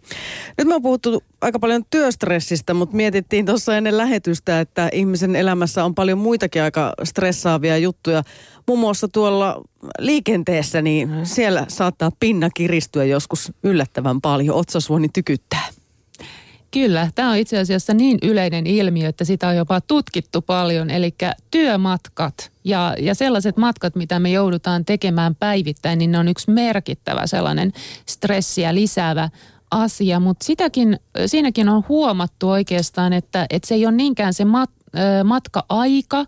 Nyt 0.58 0.68
me 0.68 0.74
on 0.74 0.82
puhuttu 0.82 1.22
aika 1.40 1.58
paljon 1.58 1.84
työstressistä, 1.90 2.74
mutta 2.74 2.96
mietittiin 2.96 3.46
tuossa 3.46 3.76
ennen 3.76 3.96
lähetystä, 3.96 4.60
että 4.60 4.88
ihmisen 4.92 5.36
elämässä 5.36 5.84
on 5.84 5.94
paljon 5.94 6.18
muitakin 6.18 6.62
aika 6.62 6.92
stressaavia 7.04 7.78
juttuja 7.78 8.22
muun 8.68 8.78
muassa 8.78 9.08
tuolla 9.08 9.62
liikenteessä, 9.98 10.82
niin 10.82 11.26
siellä 11.26 11.64
saattaa 11.68 12.10
pinna 12.20 12.50
kiristyä 12.50 13.04
joskus 13.04 13.52
yllättävän 13.62 14.20
paljon. 14.20 14.56
Otsasuoni 14.56 15.08
tykyttää. 15.08 15.68
Kyllä, 16.70 17.10
tämä 17.14 17.30
on 17.30 17.36
itse 17.36 17.58
asiassa 17.58 17.94
niin 17.94 18.18
yleinen 18.22 18.66
ilmiö, 18.66 19.08
että 19.08 19.24
sitä 19.24 19.48
on 19.48 19.56
jopa 19.56 19.80
tutkittu 19.80 20.42
paljon. 20.42 20.90
Eli 20.90 21.14
työmatkat 21.50 22.50
ja, 22.64 22.94
ja 23.00 23.14
sellaiset 23.14 23.56
matkat, 23.56 23.96
mitä 23.96 24.18
me 24.18 24.30
joudutaan 24.30 24.84
tekemään 24.84 25.34
päivittäin, 25.34 25.98
niin 25.98 26.12
ne 26.12 26.18
on 26.18 26.28
yksi 26.28 26.50
merkittävä 26.50 27.26
sellainen 27.26 27.72
stressiä 28.06 28.74
lisäävä 28.74 29.30
asia. 29.70 30.20
Mutta 30.20 30.44
sitäkin, 30.44 31.00
siinäkin 31.26 31.68
on 31.68 31.84
huomattu 31.88 32.50
oikeastaan, 32.50 33.12
että, 33.12 33.46
että 33.50 33.68
se 33.68 33.74
ei 33.74 33.86
ole 33.86 33.94
niinkään 33.94 34.34
se 34.34 34.44
mat, 34.44 34.70
matka-aika, 35.24 36.24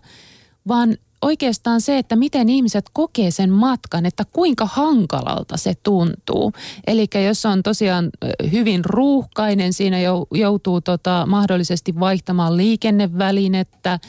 vaan 0.67 0.97
oikeastaan 1.21 1.81
se, 1.81 1.97
että 1.97 2.15
miten 2.15 2.49
ihmiset 2.49 2.85
kokee 2.93 3.31
sen 3.31 3.49
matkan, 3.49 4.05
että 4.05 4.23
kuinka 4.33 4.65
hankalalta 4.65 5.57
se 5.57 5.73
tuntuu. 5.83 6.53
Eli 6.87 7.07
jos 7.25 7.45
on 7.45 7.63
tosiaan 7.63 8.09
hyvin 8.51 8.85
ruuhkainen, 8.85 9.73
siinä 9.73 9.97
joutuu 10.31 10.81
tota, 10.81 11.25
mahdollisesti 11.27 11.99
vaihtamaan 11.99 12.57
liikennevälinettä, 12.57 13.99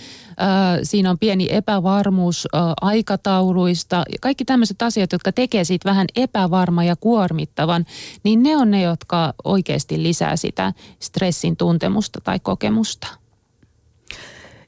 siinä 0.82 1.10
on 1.10 1.18
pieni 1.18 1.48
epävarmuus 1.50 2.48
aikatauluista, 2.80 4.04
kaikki 4.20 4.44
tämmöiset 4.44 4.82
asiat, 4.82 5.12
jotka 5.12 5.32
tekee 5.32 5.64
siitä 5.64 5.88
vähän 5.88 6.06
epävarma 6.16 6.84
ja 6.84 6.96
kuormittavan, 6.96 7.86
niin 8.24 8.42
ne 8.42 8.56
on 8.56 8.70
ne, 8.70 8.82
jotka 8.82 9.34
oikeasti 9.44 10.02
lisää 10.02 10.36
sitä 10.36 10.72
stressin 11.00 11.56
tuntemusta 11.56 12.20
tai 12.20 12.40
kokemusta. 12.40 13.21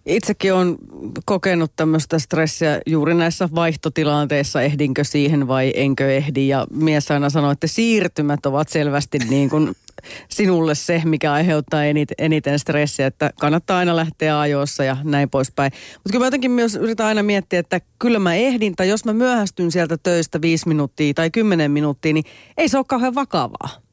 Itsekin 0.06 0.54
on 0.54 0.78
kokenut 1.24 1.72
tämmöistä 1.76 2.18
stressiä 2.18 2.80
juuri 2.86 3.14
näissä 3.14 3.48
vaihtotilanteissa, 3.54 4.62
ehdinkö 4.62 5.04
siihen 5.04 5.48
vai 5.48 5.72
enkö 5.76 6.14
ehdi. 6.14 6.48
Ja 6.48 6.66
mies 6.70 7.10
aina 7.10 7.30
sanoi, 7.30 7.52
että 7.52 7.66
siirtymät 7.66 8.46
ovat 8.46 8.68
selvästi 8.68 9.18
niin 9.18 9.50
kuin 9.50 9.74
sinulle 10.28 10.74
se, 10.74 11.02
mikä 11.04 11.32
aiheuttaa 11.32 11.80
eniten 12.18 12.58
stressiä, 12.58 13.06
että 13.06 13.30
kannattaa 13.40 13.78
aina 13.78 13.96
lähteä 13.96 14.40
ajoissa 14.40 14.84
ja 14.84 14.96
näin 15.04 15.30
poispäin. 15.30 15.72
Mutta 15.94 16.10
kyllä 16.10 16.22
mä 16.22 16.26
jotenkin 16.26 16.50
myös 16.50 16.74
yritän 16.74 17.06
aina 17.06 17.22
miettiä, 17.22 17.58
että 17.58 17.80
kyllä 17.98 18.18
mä 18.18 18.34
ehdin, 18.34 18.76
tai 18.76 18.88
jos 18.88 19.04
mä 19.04 19.12
myöhästyn 19.12 19.72
sieltä 19.72 19.96
töistä 20.02 20.40
viisi 20.40 20.68
minuuttia 20.68 21.14
tai 21.14 21.30
kymmenen 21.30 21.70
minuuttia, 21.70 22.12
niin 22.12 22.24
ei 22.56 22.68
se 22.68 22.76
ole 22.76 22.84
kauhean 22.88 23.14
vakavaa. 23.14 23.83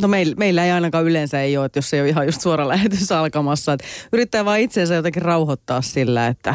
No 0.00 0.08
meillä, 0.08 0.34
meillä 0.36 0.64
ei 0.64 0.70
ainakaan 0.70 1.04
yleensä 1.04 1.40
ei 1.40 1.56
ole, 1.56 1.66
että 1.66 1.78
jos 1.78 1.94
ei 1.94 2.00
ole 2.00 2.08
ihan 2.08 2.26
just 2.26 2.40
suora 2.40 2.68
lähetys 2.68 3.12
alkamassa. 3.12 3.72
Että 3.72 3.86
yrittää 4.12 4.44
vaan 4.44 4.60
itseensä 4.60 4.94
jotenkin 4.94 5.22
rauhoittaa 5.22 5.82
sillä, 5.82 6.26
että, 6.26 6.50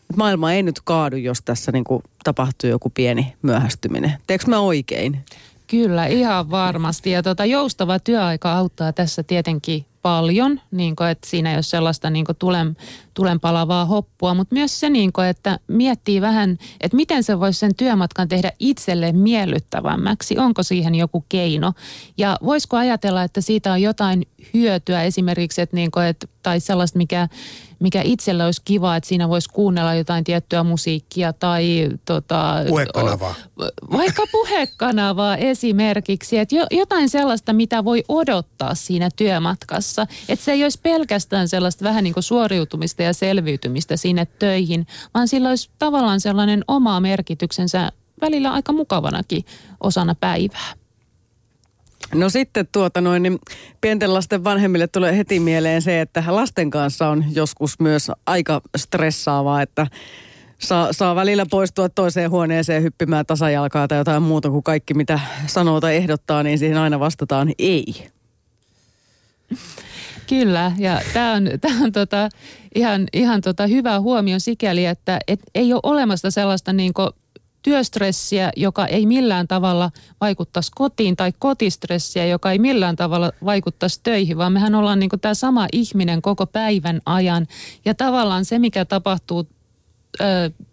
että 0.00 0.16
maailma 0.16 0.52
ei 0.52 0.62
nyt 0.62 0.80
kaadu, 0.84 1.16
jos 1.16 1.42
tässä 1.44 1.72
niin 1.72 1.84
kuin 1.84 2.02
tapahtuu 2.24 2.70
joku 2.70 2.90
pieni 2.90 3.34
myöhästyminen. 3.42 4.12
Teekö 4.26 4.44
mä 4.46 4.60
oikein? 4.60 5.24
Kyllä, 5.66 6.06
ihan 6.06 6.50
varmasti. 6.50 7.10
Ja 7.10 7.22
tuota, 7.22 7.44
joustava 7.44 7.98
työaika 7.98 8.52
auttaa 8.52 8.92
tässä 8.92 9.22
tietenkin 9.22 9.86
paljon, 10.04 10.60
niin 10.70 10.96
kuin, 10.96 11.08
että 11.08 11.30
siinä 11.30 11.50
ei 11.50 11.56
ole 11.56 11.62
sellaista 11.62 12.10
niin 12.10 12.24
kuin 12.24 12.36
tulen, 12.36 12.76
tulen 13.14 13.40
palavaa 13.40 13.84
hoppua, 13.84 14.34
mutta 14.34 14.54
myös 14.54 14.80
se, 14.80 14.90
niin 14.90 15.12
kuin, 15.12 15.26
että 15.26 15.58
miettii 15.68 16.20
vähän, 16.20 16.58
että 16.80 16.96
miten 16.96 17.22
se 17.22 17.40
voisi 17.40 17.58
sen 17.58 17.74
työmatkan 17.74 18.28
tehdä 18.28 18.52
itselle 18.58 19.12
miellyttävämmäksi, 19.12 20.38
onko 20.38 20.62
siihen 20.62 20.94
joku 20.94 21.24
keino? 21.28 21.72
Ja 22.18 22.36
voisiko 22.44 22.76
ajatella, 22.76 23.22
että 23.22 23.40
siitä 23.40 23.72
on 23.72 23.82
jotain 23.82 24.26
hyötyä 24.54 25.02
esimerkiksi, 25.02 25.62
että, 25.62 25.76
niin 25.76 25.90
kuin, 25.90 26.06
että 26.06 26.26
tai 26.42 26.60
sellaista, 26.60 26.98
mikä 26.98 27.28
mikä 27.84 28.02
itsellä 28.04 28.44
olisi 28.44 28.62
kiva, 28.64 28.96
että 28.96 29.08
siinä 29.08 29.28
voisi 29.28 29.48
kuunnella 29.52 29.94
jotain 29.94 30.24
tiettyä 30.24 30.62
musiikkia 30.62 31.32
tai 31.32 31.88
tota, 32.04 32.54
puhekanavaa. 32.68 33.34
Vaikka 33.92 34.22
puhekanavaa 34.32 35.36
esimerkiksi, 35.36 36.38
että 36.38 36.56
jotain 36.70 37.08
sellaista, 37.08 37.52
mitä 37.52 37.84
voi 37.84 38.04
odottaa 38.08 38.74
siinä 38.74 39.08
työmatkassa. 39.16 40.06
Että 40.28 40.44
se 40.44 40.52
ei 40.52 40.62
olisi 40.62 40.80
pelkästään 40.82 41.48
sellaista 41.48 41.84
vähän 41.84 42.04
niin 42.04 42.14
kuin 42.14 42.24
suoriutumista 42.24 43.02
ja 43.02 43.12
selviytymistä 43.12 43.96
sinne 43.96 44.26
töihin, 44.26 44.86
vaan 45.14 45.28
sillä 45.28 45.48
olisi 45.48 45.70
tavallaan 45.78 46.20
sellainen 46.20 46.64
oma 46.68 47.00
merkityksensä 47.00 47.92
välillä 48.20 48.52
aika 48.52 48.72
mukavanakin 48.72 49.44
osana 49.80 50.14
päivää. 50.14 50.83
No 52.14 52.30
sitten 52.30 52.68
tuota 52.72 53.00
noin, 53.00 53.22
niin 53.22 53.38
pienten 53.80 54.14
lasten 54.14 54.44
vanhemmille 54.44 54.86
tulee 54.86 55.16
heti 55.16 55.40
mieleen 55.40 55.82
se, 55.82 56.00
että 56.00 56.24
lasten 56.26 56.70
kanssa 56.70 57.08
on 57.08 57.24
joskus 57.34 57.80
myös 57.80 58.10
aika 58.26 58.60
stressaavaa, 58.76 59.62
että 59.62 59.86
saa, 60.58 60.92
saa 60.92 61.14
välillä 61.14 61.46
poistua 61.50 61.88
toiseen 61.88 62.30
huoneeseen 62.30 62.82
hyppimään 62.82 63.26
tasajalkaa 63.26 63.88
tai 63.88 63.98
jotain 63.98 64.22
muuta 64.22 64.50
kuin 64.50 64.62
kaikki, 64.62 64.94
mitä 64.94 65.20
sanoo 65.46 65.80
tai 65.80 65.96
ehdottaa, 65.96 66.42
niin 66.42 66.58
siihen 66.58 66.78
aina 66.78 67.00
vastataan 67.00 67.52
ei. 67.58 68.08
Kyllä, 70.28 70.72
ja 70.78 71.00
tämä 71.12 71.32
on, 71.32 71.48
tää 71.60 71.72
on 71.82 71.92
tota, 71.92 72.28
ihan, 72.74 73.06
ihan 73.12 73.40
tota 73.40 73.66
hyvä 73.66 74.00
huomio 74.00 74.38
sikäli, 74.38 74.86
että 74.86 75.18
et 75.28 75.40
ei 75.54 75.72
ole 75.72 75.80
olemassa 75.82 76.30
sellaista 76.30 76.72
niinku 76.72 77.10
työstressiä, 77.64 78.52
joka 78.56 78.86
ei 78.86 79.06
millään 79.06 79.48
tavalla 79.48 79.90
vaikuttaisi 80.20 80.72
kotiin, 80.74 81.16
tai 81.16 81.32
kotistressiä, 81.38 82.26
joka 82.26 82.52
ei 82.52 82.58
millään 82.58 82.96
tavalla 82.96 83.32
vaikuttaisi 83.44 84.00
töihin, 84.02 84.38
vaan 84.38 84.52
mehän 84.52 84.74
ollaan 84.74 85.00
niin 85.00 85.10
tämä 85.20 85.34
sama 85.34 85.66
ihminen 85.72 86.22
koko 86.22 86.46
päivän 86.46 87.00
ajan. 87.06 87.46
Ja 87.84 87.94
tavallaan 87.94 88.44
se, 88.44 88.58
mikä 88.58 88.84
tapahtuu 88.84 89.48
ö, 90.20 90.24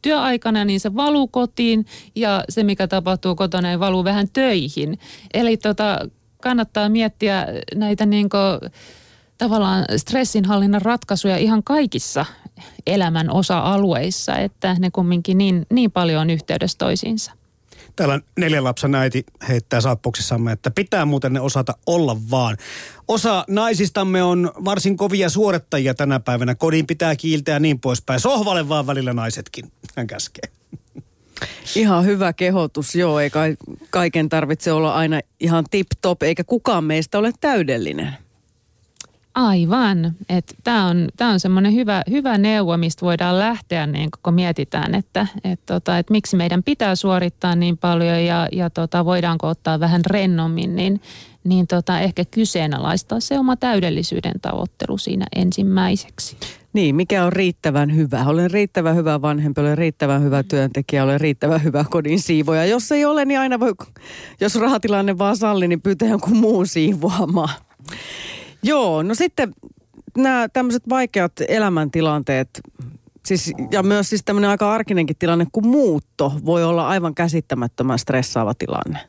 työaikana, 0.02 0.66
niin 0.66 0.80
se 0.80 0.96
valuu 0.96 1.28
kotiin, 1.28 1.86
ja 2.16 2.44
se, 2.50 2.64
mikä 2.64 2.88
tapahtuu 2.88 3.36
kotona, 3.36 3.68
niin 3.68 3.80
valuu 3.80 4.04
vähän 4.04 4.28
töihin. 4.34 5.00
Eli 5.34 5.58
tota, 5.58 6.00
kannattaa 6.42 6.90
miettiä 6.90 7.48
näitä 7.76 8.06
niin 8.06 8.30
kuin, 8.30 8.72
tavallaan 9.38 9.86
stressinhallinnan 9.98 10.82
ratkaisuja 10.82 11.38
ihan 11.38 11.64
kaikissa 11.64 12.26
elämän 12.88 13.30
osa-alueissa, 13.30 14.38
että 14.38 14.76
ne 14.80 14.92
kumminkin 14.92 15.38
niin, 15.38 15.66
niin 15.74 15.92
paljon 15.92 16.22
on 16.22 16.30
yhteydessä 16.30 16.78
toisiinsa. 16.78 17.32
Täällä 17.96 18.20
neljän 18.38 18.64
lapsen 18.64 18.96
äiti 18.96 19.26
heittää 19.50 19.82
saappuksissamme, 19.82 20.52
että 20.52 20.72
pitää 20.72 21.06
muuten 21.06 21.34
ne 21.34 21.40
osata 21.40 21.74
olla 21.88 22.18
vaan. 22.32 22.58
Osa 23.08 23.46
naisistamme 23.48 24.24
on 24.24 24.52
varsin 24.66 24.98
kovia 24.98 25.30
suorittajia 25.30 25.94
tänä 25.94 26.20
päivänä. 26.20 26.56
Kodin 26.56 26.88
pitää 26.88 27.16
kiiltää 27.16 27.54
ja 27.54 27.60
niin 27.60 27.80
poispäin. 27.80 28.20
Sohvalle 28.20 28.70
vaan 28.70 28.88
välillä 28.88 29.14
naisetkin, 29.14 29.72
hän 29.96 30.08
käskee. 30.08 30.52
Ihan 31.76 32.06
hyvä 32.06 32.34
kehotus, 32.34 32.96
joo. 32.96 33.20
Ei 33.20 33.32
kaiken 33.90 34.30
tarvitse 34.30 34.72
olla 34.72 34.94
aina 34.94 35.20
ihan 35.40 35.66
tip-top, 35.72 36.24
eikä 36.24 36.44
kukaan 36.44 36.84
meistä 36.84 37.20
ole 37.20 37.34
täydellinen. 37.42 38.18
Aivan. 39.36 40.16
Tämä 40.64 40.88
on, 40.88 41.08
tää 41.18 41.30
on 41.30 41.40
semmoinen 41.40 41.74
hyvä, 41.74 42.04
hyvä 42.10 42.38
neuvo, 42.38 42.78
mistä 42.78 43.06
voidaan 43.06 43.40
lähteä, 43.40 43.88
niin 43.88 44.10
kun 44.24 44.34
mietitään, 44.34 44.96
että 44.96 45.28
et 45.44 45.60
tota, 45.66 45.98
et 45.98 46.10
miksi 46.10 46.36
meidän 46.36 46.64
pitää 46.64 46.96
suorittaa 46.96 47.56
niin 47.56 47.78
paljon 47.78 48.26
ja, 48.26 48.48
ja 48.52 48.70
tota, 48.70 49.06
voidaanko 49.06 49.48
ottaa 49.48 49.80
vähän 49.80 50.02
rennommin, 50.06 50.76
niin, 50.76 51.02
niin 51.44 51.68
tota, 51.68 52.00
ehkä 52.00 52.26
kyseenalaistaa 52.26 53.20
se 53.20 53.40
oma 53.40 53.56
täydellisyyden 53.56 54.40
tavoittelu 54.42 54.98
siinä 54.98 55.26
ensimmäiseksi. 55.36 56.38
Niin, 56.74 56.96
mikä 56.96 57.26
on 57.26 57.34
riittävän 57.34 57.96
hyvä? 57.96 58.26
Olen 58.28 58.52
riittävän 58.52 58.96
hyvä 58.96 59.22
vanhempi, 59.22 59.62
olen 59.62 59.78
riittävän 59.78 60.24
hyvä 60.24 60.44
työntekijä, 60.44 61.04
olen 61.04 61.22
riittävän 61.22 61.64
hyvä 61.64 61.86
kodin 61.90 62.20
siivoja. 62.20 62.66
Jos 62.66 62.92
ei 62.92 63.06
ole, 63.06 63.26
niin 63.26 63.40
aina 63.40 63.60
voi, 63.60 63.74
jos 64.42 64.56
rahatilanne 64.56 65.18
vaan 65.18 65.38
salli, 65.38 65.68
niin 65.68 65.82
pyytää 65.82 66.08
jonkun 66.08 66.38
muun 66.38 66.68
siivoamaan. 66.68 67.56
Joo, 68.64 69.04
no 69.04 69.16
sitten 69.16 69.54
nämä 70.18 70.50
tämmöiset 70.50 70.90
vaikeat 70.90 71.32
elämäntilanteet, 71.48 72.62
siis, 73.26 73.54
ja 73.72 73.84
myös 73.84 74.10
siis 74.10 74.24
tämmöinen 74.24 74.50
aika 74.50 74.74
arkinenkin 74.74 75.16
tilanne 75.20 75.46
kuin 75.52 75.68
muutto 75.68 76.34
voi 76.46 76.64
olla 76.64 76.88
aivan 76.88 77.16
käsittämättömän 77.16 78.00
stressaava 78.00 78.54
tilanne. 78.54 79.00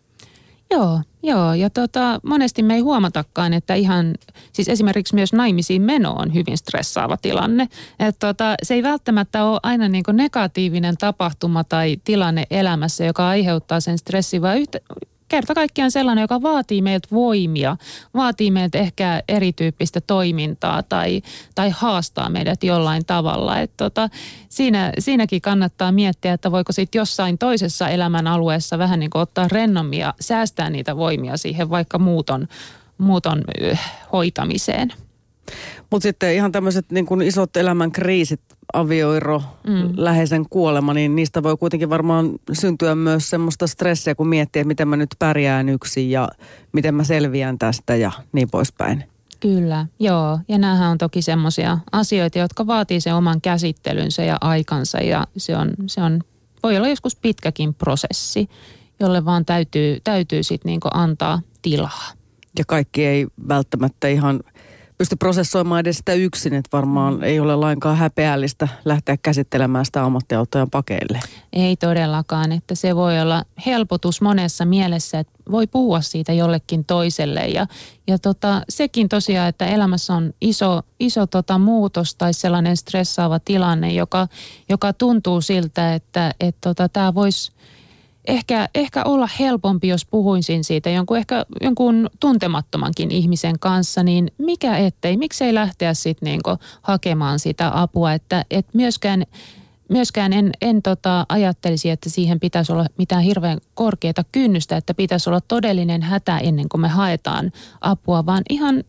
Joo, 0.70 1.00
joo. 1.22 1.54
Ja 1.54 1.70
tota, 1.70 2.20
monesti 2.22 2.62
me 2.62 2.74
ei 2.74 2.80
huomatakaan, 2.80 3.52
että 3.52 3.74
ihan, 3.74 4.14
siis 4.52 4.68
esimerkiksi 4.68 5.14
myös 5.14 5.32
naimisiin 5.32 5.82
meno 5.82 6.12
on 6.12 6.34
hyvin 6.34 6.58
stressaava 6.58 7.16
tilanne. 7.16 7.68
Että 7.98 8.26
tota, 8.26 8.54
se 8.62 8.74
ei 8.74 8.82
välttämättä 8.82 9.44
ole 9.44 9.60
aina 9.62 9.88
niin 9.88 10.04
negatiivinen 10.12 10.96
tapahtuma 10.96 11.64
tai 11.64 11.96
tilanne 12.04 12.46
elämässä, 12.50 13.04
joka 13.04 13.28
aiheuttaa 13.28 13.80
sen 13.80 13.98
stressin, 13.98 14.42
vaan 14.42 14.58
yhtä, 14.58 14.78
kerta 15.32 15.54
kaikkiaan 15.54 15.90
sellainen, 15.90 16.22
joka 16.22 16.42
vaatii 16.42 16.82
meiltä 16.82 17.08
voimia, 17.12 17.76
vaatii 18.14 18.50
meiltä 18.50 18.78
ehkä 18.78 19.22
erityyppistä 19.28 20.00
toimintaa 20.00 20.82
tai, 20.82 21.22
tai 21.54 21.70
haastaa 21.70 22.28
meidät 22.28 22.64
jollain 22.64 23.06
tavalla. 23.06 23.58
Et 23.58 23.70
tota, 23.76 24.08
siinä, 24.48 24.92
siinäkin 24.98 25.40
kannattaa 25.40 25.92
miettiä, 25.92 26.32
että 26.32 26.52
voiko 26.52 26.72
sitten 26.72 26.98
jossain 26.98 27.38
toisessa 27.38 27.88
elämän 27.88 28.26
alueessa 28.26 28.78
vähän 28.78 29.00
niin 29.00 29.10
kuin 29.10 29.22
ottaa 29.22 29.48
rennommia, 29.48 30.14
säästää 30.20 30.70
niitä 30.70 30.96
voimia 30.96 31.36
siihen 31.36 31.70
vaikka 31.70 31.98
muuton, 31.98 32.48
muuton 32.98 33.44
hoitamiseen. 34.12 34.92
Mutta 35.92 36.02
sitten 36.02 36.34
ihan 36.34 36.52
tämmöiset 36.52 36.90
niin 36.90 37.22
isot 37.24 37.56
elämän 37.56 37.92
kriisit, 37.92 38.40
avioiro, 38.72 39.42
mm. 39.66 39.92
läheisen 39.96 40.48
kuolema, 40.50 40.94
niin 40.94 41.16
niistä 41.16 41.42
voi 41.42 41.56
kuitenkin 41.56 41.90
varmaan 41.90 42.30
syntyä 42.52 42.94
myös 42.94 43.30
semmoista 43.30 43.66
stressiä, 43.66 44.14
kun 44.14 44.28
miettii, 44.28 44.60
että 44.60 44.68
miten 44.68 44.88
mä 44.88 44.96
nyt 44.96 45.10
pärjään 45.18 45.68
yksin 45.68 46.10
ja 46.10 46.28
miten 46.72 46.94
mä 46.94 47.04
selviän 47.04 47.58
tästä 47.58 47.96
ja 47.96 48.12
niin 48.32 48.50
poispäin. 48.50 49.04
Kyllä, 49.40 49.86
joo. 50.00 50.38
Ja 50.48 50.58
näähän 50.58 50.90
on 50.90 50.98
toki 50.98 51.22
semmoisia 51.22 51.78
asioita, 51.92 52.38
jotka 52.38 52.66
vaatii 52.66 53.00
sen 53.00 53.14
oman 53.14 53.40
käsittelynsä 53.40 54.24
ja 54.24 54.36
aikansa 54.40 54.98
ja 54.98 55.26
se 55.36 55.56
on, 55.56 55.74
se 55.86 56.02
on 56.02 56.20
voi 56.62 56.76
olla 56.76 56.88
joskus 56.88 57.16
pitkäkin 57.16 57.74
prosessi, 57.74 58.48
jolle 59.00 59.24
vaan 59.24 59.44
täytyy, 59.44 59.98
täytyy 60.04 60.42
sitten 60.42 60.70
niinku 60.70 60.88
antaa 60.94 61.40
tilaa. 61.62 62.12
Ja 62.58 62.64
kaikki 62.66 63.04
ei 63.04 63.26
välttämättä 63.48 64.08
ihan 64.08 64.40
pysty 65.02 65.16
prosessoimaan 65.16 65.80
edes 65.80 65.98
sitä 65.98 66.12
yksin, 66.12 66.54
että 66.54 66.76
varmaan 66.76 67.24
ei 67.24 67.40
ole 67.40 67.56
lainkaan 67.56 67.96
häpeällistä 67.96 68.68
lähteä 68.84 69.16
käsittelemään 69.16 69.86
sitä 69.86 70.04
ammattiautojen 70.04 70.70
pakeille. 70.70 71.20
Ei 71.52 71.76
todellakaan, 71.76 72.52
että 72.52 72.74
se 72.74 72.96
voi 72.96 73.20
olla 73.20 73.44
helpotus 73.66 74.20
monessa 74.20 74.64
mielessä, 74.64 75.18
että 75.18 75.32
voi 75.50 75.66
puhua 75.66 76.00
siitä 76.00 76.32
jollekin 76.32 76.84
toiselle 76.84 77.40
ja, 77.40 77.66
ja 78.06 78.18
tota, 78.18 78.62
sekin 78.68 79.08
tosiaan, 79.08 79.48
että 79.48 79.66
elämässä 79.66 80.14
on 80.14 80.32
iso, 80.40 80.82
iso 81.00 81.26
tota 81.26 81.58
muutos 81.58 82.14
tai 82.14 82.34
sellainen 82.34 82.76
stressaava 82.76 83.40
tilanne, 83.40 83.92
joka, 83.92 84.28
joka 84.68 84.92
tuntuu 84.92 85.40
siltä, 85.40 85.94
että 85.94 86.34
et 86.40 86.56
tota, 86.60 86.88
tämä 86.88 87.14
voisi 87.14 87.52
ehkä, 88.28 88.68
ehkä 88.74 89.04
olla 89.04 89.28
helpompi, 89.38 89.88
jos 89.88 90.06
puhuisin 90.06 90.64
siitä 90.64 90.90
jonkun 90.90 91.16
ehkä 91.16 91.46
jonkun 91.60 92.10
tuntemattomankin 92.20 93.10
ihmisen 93.10 93.58
kanssa, 93.58 94.02
niin 94.02 94.32
mikä 94.38 94.76
ettei, 94.76 95.16
miksei 95.16 95.54
lähteä 95.54 95.94
sitten 95.94 96.26
niinku 96.26 96.56
hakemaan 96.82 97.38
sitä 97.38 97.80
apua, 97.80 98.12
että 98.12 98.44
et 98.50 98.66
myöskään 98.74 99.24
myöskään 99.88 100.32
en, 100.32 100.52
en 100.60 100.82
tota, 100.82 101.26
ajattelisi, 101.28 101.90
että 101.90 102.10
siihen 102.10 102.40
pitäisi 102.40 102.72
olla 102.72 102.86
mitään 102.98 103.22
hirveän 103.22 103.58
korkeata 103.74 104.24
kynnystä, 104.32 104.76
että 104.76 104.94
pitäisi 104.94 105.30
olla 105.30 105.40
todellinen 105.40 106.02
hätä 106.02 106.38
ennen 106.38 106.68
kuin 106.68 106.80
me 106.80 106.88
haetaan 106.88 107.52
apua, 107.80 108.26
vaan 108.26 108.42
ihan 108.50 108.84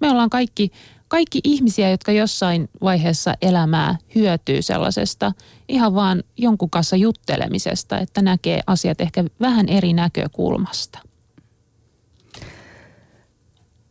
me 0.00 0.10
ollaan 0.10 0.30
kaikki, 0.30 0.72
kaikki 1.10 1.40
ihmisiä, 1.44 1.90
jotka 1.90 2.12
jossain 2.12 2.68
vaiheessa 2.80 3.34
elämää 3.42 3.96
hyötyy 4.14 4.62
sellaisesta 4.62 5.32
ihan 5.68 5.94
vaan 5.94 6.22
jonkun 6.36 6.70
kanssa 6.70 6.96
juttelemisesta, 6.96 7.98
että 7.98 8.22
näkee 8.22 8.60
asiat 8.66 9.00
ehkä 9.00 9.24
vähän 9.40 9.68
eri 9.68 9.92
näkökulmasta. 9.92 10.98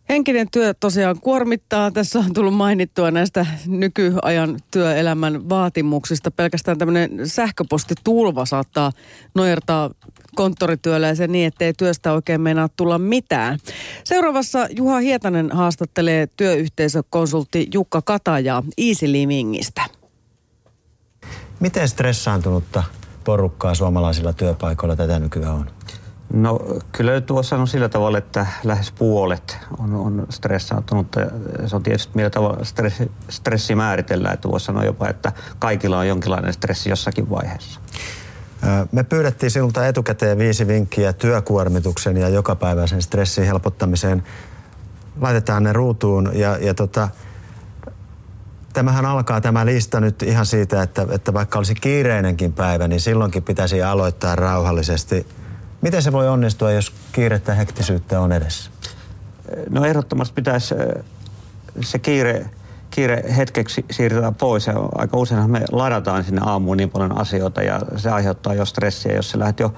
Henkinen 0.10 0.48
työ 0.52 0.74
tosiaan 0.74 1.20
kuormittaa. 1.22 1.92
Tässä 1.92 2.20
on 2.20 2.34
tullut 2.34 2.54
mainittua 2.54 3.12
näistä 3.12 3.46
nykyajan 3.68 4.60
työelämän 4.72 5.50
vaatimuksista. 5.50 6.32
Pelkästään 6.32 6.78
tämmöinen 6.78 7.12
sähköpostitulva 7.30 8.46
saattaa 8.46 8.92
nojertaa 9.36 9.90
konttorityöläisen 10.36 11.32
niin, 11.32 11.48
ettei 11.48 11.74
työstä 11.74 12.14
oikein 12.14 12.42
meinaa 12.42 12.70
tulla 12.76 12.98
mitään. 12.98 13.60
Seuraavassa 14.04 14.68
Juha 14.72 15.00
Hietanen 15.00 15.52
haastattelee 15.52 16.28
työyhteisökonsultti 16.38 17.68
Jukka 17.74 18.02
Katajaa 18.02 18.64
Easy 18.78 19.12
Livingistä. 19.12 19.82
Miten 21.60 21.90
stressaantunutta 21.90 22.84
porukkaa 23.24 23.76
suomalaisilla 23.76 24.34
työpaikoilla 24.34 24.96
tätä 24.96 25.20
nykyään 25.20 25.54
on? 25.54 25.72
No 26.34 26.60
kyllä 26.92 27.22
tuossa 27.22 27.56
on 27.56 27.68
sillä 27.68 27.90
tavalla, 27.90 28.18
että 28.18 28.46
lähes 28.64 28.92
puolet 28.92 29.58
on, 29.78 29.94
on 29.94 30.28
stressaantunutta. 30.30 31.20
Se 31.66 31.76
on 31.76 31.84
tietysti 31.84 32.12
millä 32.16 32.30
tavalla 32.30 32.66
stressi, 32.66 33.12
stressi 33.30 33.76
määritellään. 33.76 34.34
Että 34.34 34.50
voisi 34.50 34.66
sanoa 34.66 34.84
jopa, 34.84 35.08
että 35.08 35.32
kaikilla 35.60 36.00
on 36.00 36.08
jonkinlainen 36.08 36.54
stressi 36.54 36.90
jossakin 36.90 37.30
vaiheessa. 37.30 37.80
Me 38.92 39.04
pyydettiin 39.04 39.52
sinulta 39.52 39.88
etukäteen 39.88 40.38
viisi 40.38 40.68
vinkkiä 40.68 41.14
työkuormituksen 41.14 42.18
ja 42.18 42.30
jokapäiväisen 42.30 43.02
stressin 43.02 43.46
helpottamiseen. 43.46 44.24
Laitetaan 45.22 45.64
ne 45.64 45.74
ruutuun 45.74 46.32
ja, 46.34 46.58
ja 46.58 46.74
tota, 46.74 47.10
tämähän 48.74 49.06
alkaa 49.06 49.42
tämä 49.42 49.66
lista 49.66 50.00
nyt 50.00 50.24
ihan 50.24 50.46
siitä, 50.46 50.82
että, 50.82 51.08
että 51.12 51.34
vaikka 51.34 51.60
olisi 51.60 51.76
kiireinenkin 51.76 52.54
päivä, 52.54 52.88
niin 52.88 53.02
silloinkin 53.02 53.44
pitäisi 53.44 53.84
aloittaa 53.84 54.36
rauhallisesti– 54.36 55.26
Miten 55.82 56.02
se 56.02 56.12
voi 56.12 56.28
onnistua, 56.28 56.72
jos 56.72 56.94
kiirettä 57.12 57.54
hektisyyttä 57.54 58.20
on 58.20 58.32
edessä? 58.32 58.72
No 59.70 59.86
ehdottomasti 59.86 60.34
pitäisi 60.34 60.76
se 61.82 62.00
kiire, 62.00 62.50
kiire 62.90 63.24
hetkeksi 63.38 63.86
siirtää 63.92 64.32
pois. 64.32 64.68
Ja 64.68 64.74
aika 64.96 65.18
useinhan 65.18 65.52
me 65.52 65.62
ladataan 65.72 66.24
sinne 66.24 66.42
aamuun 66.46 66.78
niin 66.78 66.90
paljon 66.90 67.22
asioita 67.22 67.62
ja 67.62 67.82
se 67.96 68.10
aiheuttaa 68.10 68.54
jo 68.54 68.66
stressiä. 68.66 69.16
Jos 69.16 69.30
sä 69.30 69.40
lähdet 69.40 69.60
jo 69.60 69.74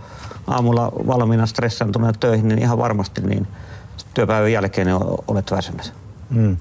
aamulla 0.48 0.92
valmiina 1.08 1.46
stressaantuneena 1.46 2.18
töihin, 2.20 2.48
niin 2.48 2.60
ihan 2.60 2.78
varmasti 2.78 3.22
niin 3.22 3.48
työpäivän 4.14 4.52
jälkeen 4.52 4.88
niin 4.88 5.00
olet 5.28 5.52
väsynyt. 5.52 5.94
Mm. 6.30 6.58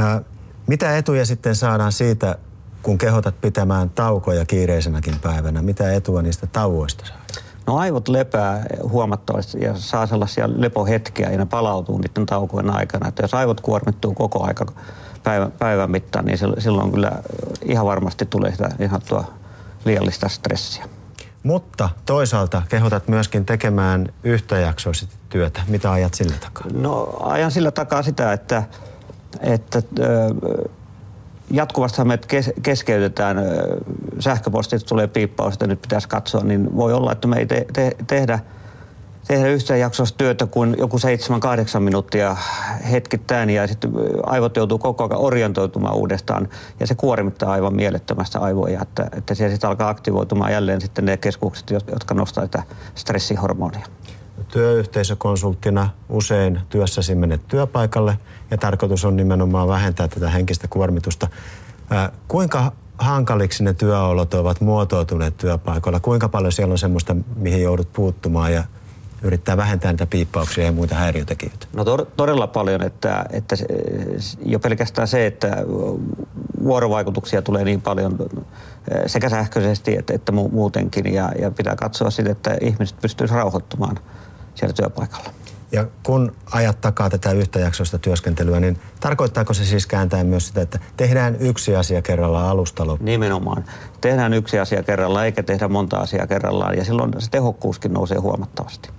Äh, 0.00 0.20
mitä 0.66 0.96
etuja 0.96 1.26
sitten 1.26 1.54
saadaan 1.54 1.92
siitä, 1.92 2.38
kun 2.82 2.98
kehotat 2.98 3.40
pitämään 3.40 3.90
taukoja 3.90 4.44
kiireisenäkin 4.44 5.18
päivänä? 5.18 5.62
Mitä 5.62 5.92
etua 5.92 6.22
niistä 6.22 6.46
tauoista 6.46 7.06
saa? 7.06 7.16
No 7.66 7.76
aivot 7.76 8.08
lepää 8.08 8.66
huomattavasti 8.88 9.60
ja 9.60 9.76
saa 9.76 10.06
sellaisia 10.06 10.48
lepohetkiä 10.56 11.30
ja 11.30 11.38
ne 11.38 11.46
palautuu 11.46 11.98
niiden 11.98 12.26
taukojen 12.26 12.70
aikana. 12.70 13.08
Että 13.08 13.22
jos 13.22 13.34
aivot 13.34 13.60
kuormittuu 13.60 14.14
koko 14.14 14.46
aika 14.46 14.66
päivän, 15.22 15.52
päivän 15.52 15.90
mittaan, 15.90 16.24
niin 16.24 16.38
silloin 16.58 16.92
kyllä 16.92 17.12
ihan 17.64 17.86
varmasti 17.86 18.26
tulee 18.26 18.50
sitä 18.52 18.68
ihan 18.78 19.00
tuo 19.08 19.24
liiallista 19.84 20.28
stressiä. 20.28 20.84
Mutta 21.42 21.88
toisaalta 22.06 22.62
kehotat 22.68 23.08
myöskin 23.08 23.46
tekemään 23.46 24.08
yhtäjaksoisesti 24.24 25.14
työtä. 25.28 25.62
Mitä 25.68 25.92
ajat 25.92 26.14
sillä 26.14 26.34
takaa? 26.40 26.66
No 26.74 27.16
ajan 27.20 27.50
sillä 27.50 27.70
takaa 27.70 28.02
sitä, 28.02 28.32
että, 28.32 28.62
että 29.40 29.82
jatkuvasti 31.52 32.04
me 32.04 32.18
kes- 32.18 32.52
keskeytetään, 32.62 33.36
sähköpostit 34.18 34.86
tulee 34.86 35.06
piippaus, 35.06 35.54
että 35.54 35.66
nyt 35.66 35.82
pitäisi 35.82 36.08
katsoa, 36.08 36.44
niin 36.44 36.76
voi 36.76 36.92
olla, 36.92 37.12
että 37.12 37.28
me 37.28 37.36
ei 37.36 37.46
te- 37.46 37.66
te- 37.72 37.96
tehdä, 38.06 38.38
tehdä 39.28 39.48
yhtä 39.48 39.76
jaksosta 39.76 40.18
työtä 40.18 40.46
kuin 40.46 40.76
joku 40.78 40.98
7-8 40.98 41.80
minuuttia 41.80 42.36
hetkittäin 42.90 43.50
ja 43.50 43.66
sitten 43.66 43.90
aivot 44.22 44.56
joutuu 44.56 44.78
koko 44.78 45.04
ajan 45.04 45.20
orientoitumaan 45.20 45.94
uudestaan 45.94 46.48
ja 46.80 46.86
se 46.86 46.94
kuormittaa 46.94 47.52
aivan 47.52 47.74
mielettömästä 47.74 48.38
aivoja, 48.38 48.82
että, 48.82 49.08
että 49.16 49.34
siellä 49.34 49.50
sitten 49.50 49.70
alkaa 49.70 49.88
aktivoitumaan 49.88 50.52
jälleen 50.52 50.80
sitten 50.80 51.04
ne 51.04 51.16
keskukset, 51.16 51.70
jotka 51.70 52.14
nostaa 52.14 52.44
sitä 52.44 52.62
stressihormonia. 52.94 53.86
Työyhteisökonsulttina 54.48 55.88
usein 56.08 56.60
työssäsi 56.68 57.14
menet 57.14 57.48
työpaikalle 57.48 58.18
ja 58.52 58.58
tarkoitus 58.58 59.04
on 59.04 59.16
nimenomaan 59.16 59.68
vähentää 59.68 60.08
tätä 60.08 60.30
henkistä 60.30 60.68
kuormitusta. 60.68 61.28
Kuinka 62.28 62.72
hankaliksi 62.98 63.64
ne 63.64 63.72
työolot 63.74 64.34
ovat 64.34 64.60
muotoutuneet 64.60 65.36
työpaikoilla? 65.36 66.00
Kuinka 66.00 66.28
paljon 66.28 66.52
siellä 66.52 66.72
on 66.72 66.78
semmoista, 66.78 67.16
mihin 67.36 67.62
joudut 67.62 67.92
puuttumaan 67.92 68.52
ja 68.52 68.64
yrittää 69.22 69.56
vähentää 69.56 69.92
niitä 69.92 70.06
piippauksia 70.06 70.64
ja 70.64 70.72
muita 70.72 70.94
häiriötekijöitä? 70.94 71.66
No 71.72 71.84
to- 71.84 72.06
todella 72.16 72.46
paljon, 72.46 72.82
että, 72.82 73.24
että 73.30 73.56
jo 74.44 74.58
pelkästään 74.58 75.08
se, 75.08 75.26
että 75.26 75.56
vuorovaikutuksia 76.64 77.42
tulee 77.42 77.64
niin 77.64 77.82
paljon 77.82 78.18
sekä 79.06 79.28
sähköisesti 79.28 79.96
että, 79.96 80.14
että 80.14 80.32
muutenkin 80.32 81.14
ja, 81.14 81.32
ja 81.40 81.50
pitää 81.50 81.76
katsoa 81.76 82.10
sitä, 82.10 82.30
että 82.30 82.56
ihmiset 82.60 83.00
pystyisivät 83.00 83.38
rauhoittumaan– 83.38 83.98
siellä 84.54 84.72
työpaikalla. 84.72 85.30
Ja 85.72 85.86
kun 86.02 86.32
ajat 86.50 86.80
takaa 86.80 87.10
tätä 87.10 87.32
yhtäjaksoista 87.32 87.98
työskentelyä, 87.98 88.60
niin 88.60 88.78
tarkoittaako 89.00 89.54
se 89.54 89.64
siis 89.64 89.86
kääntäen 89.86 90.26
myös 90.26 90.46
sitä, 90.46 90.60
että 90.60 90.78
tehdään 90.96 91.36
yksi 91.40 91.76
asia 91.76 92.02
kerrallaan 92.02 92.48
alusta 92.48 92.86
loppuun? 92.86 93.06
Nimenomaan. 93.06 93.64
Tehdään 94.00 94.34
yksi 94.34 94.58
asia 94.58 94.82
kerrallaan 94.82 95.26
eikä 95.26 95.42
tehdä 95.42 95.68
monta 95.68 95.96
asiaa 95.96 96.26
kerrallaan 96.26 96.76
ja 96.76 96.84
silloin 96.84 97.12
se 97.18 97.30
tehokkuuskin 97.30 97.92
nousee 97.92 98.18
huomattavasti. 98.18 98.90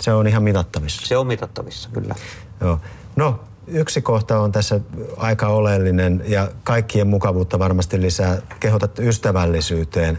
Se 0.00 0.12
on 0.12 0.26
ihan 0.26 0.42
mitattavissa? 0.42 1.06
Se 1.06 1.16
on 1.16 1.26
mitattavissa, 1.26 1.90
kyllä. 1.92 2.14
Joo. 2.60 2.80
No, 3.16 3.40
yksi 3.66 4.02
kohta 4.02 4.40
on 4.40 4.52
tässä 4.52 4.80
aika 5.16 5.48
oleellinen 5.48 6.22
ja 6.26 6.48
kaikkien 6.64 7.06
mukavuutta 7.06 7.58
varmasti 7.58 8.00
lisää. 8.00 8.38
Kehotat 8.60 8.98
ystävällisyyteen. 8.98 10.18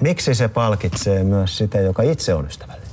Miksi 0.00 0.34
se 0.34 0.48
palkitsee 0.48 1.24
myös 1.24 1.58
sitä, 1.58 1.80
joka 1.80 2.02
itse 2.02 2.34
on 2.34 2.46
ystävällinen? 2.46 2.85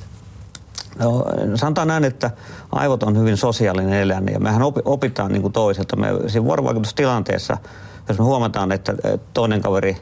No, 0.99 1.25
sanotaan 1.55 1.87
näin, 1.87 2.03
että 2.03 2.31
aivot 2.71 3.03
on 3.03 3.17
hyvin 3.17 3.37
sosiaalinen 3.37 4.01
eläin 4.01 4.27
ja 4.33 4.39
mehän 4.39 4.61
opitaan 4.85 5.31
niin 5.31 5.41
kuin 5.41 5.53
toiselta. 5.53 5.95
Me 5.95 6.07
siinä 6.27 6.45
vuorovaikutustilanteessa, 6.45 7.57
jos 8.07 8.19
me 8.19 8.25
huomataan, 8.25 8.71
että 8.71 8.93
toinen 9.33 9.61
kaveri 9.61 9.97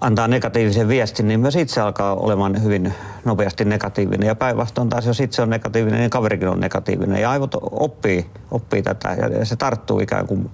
antaa 0.00 0.28
negatiivisen 0.28 0.88
viestin, 0.88 1.28
niin 1.28 1.40
myös 1.40 1.56
itse 1.56 1.80
alkaa 1.80 2.14
olemaan 2.14 2.62
hyvin 2.62 2.94
nopeasti 3.24 3.64
negatiivinen. 3.64 4.26
Ja 4.26 4.34
päinvastoin 4.34 4.88
taas, 4.88 5.06
jos 5.06 5.20
itse 5.20 5.42
on 5.42 5.50
negatiivinen, 5.50 6.00
niin 6.00 6.10
kaverikin 6.10 6.48
on 6.48 6.60
negatiivinen. 6.60 7.22
Ja 7.22 7.30
aivot 7.30 7.54
oppii, 7.70 8.30
oppii 8.50 8.82
tätä 8.82 9.16
ja 9.38 9.44
se 9.44 9.56
tarttuu 9.56 10.00
ikään 10.00 10.26
kuin 10.26 10.50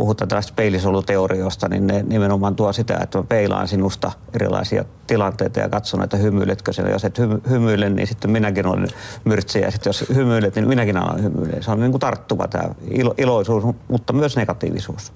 puhutaan 0.00 0.28
tällaista 0.28 0.52
peilisoluteoriosta, 0.56 1.68
niin 1.68 1.86
ne 1.86 2.02
nimenomaan 2.02 2.56
tuo 2.56 2.72
sitä, 2.72 2.98
että 3.02 3.18
mä 3.18 3.24
peilaan 3.24 3.68
sinusta 3.68 4.12
erilaisia 4.34 4.84
tilanteita 5.06 5.60
ja 5.60 5.68
katson, 5.68 6.02
että 6.02 6.16
hymyiletkö 6.16 6.72
siellä. 6.72 6.90
Jos 6.90 7.04
et 7.04 7.18
hymy, 7.18 7.40
hymyile, 7.50 7.90
niin 7.90 8.06
sitten 8.06 8.30
minäkin 8.30 8.66
olen 8.66 8.88
myrtsiä. 9.24 9.66
Ja 9.66 9.70
sitten 9.70 9.88
jos 9.88 10.04
hymyilet, 10.14 10.54
niin 10.54 10.68
minäkin 10.68 10.96
olen 10.96 11.22
hymyile. 11.22 11.62
Se 11.62 11.70
on 11.70 11.80
niin 11.80 11.90
kuin 11.90 12.00
tarttuva 12.00 12.48
tämä 12.48 12.74
ilo, 12.90 13.14
iloisuus, 13.18 13.64
mutta 13.88 14.12
myös 14.12 14.36
negatiivisuus. 14.36 15.12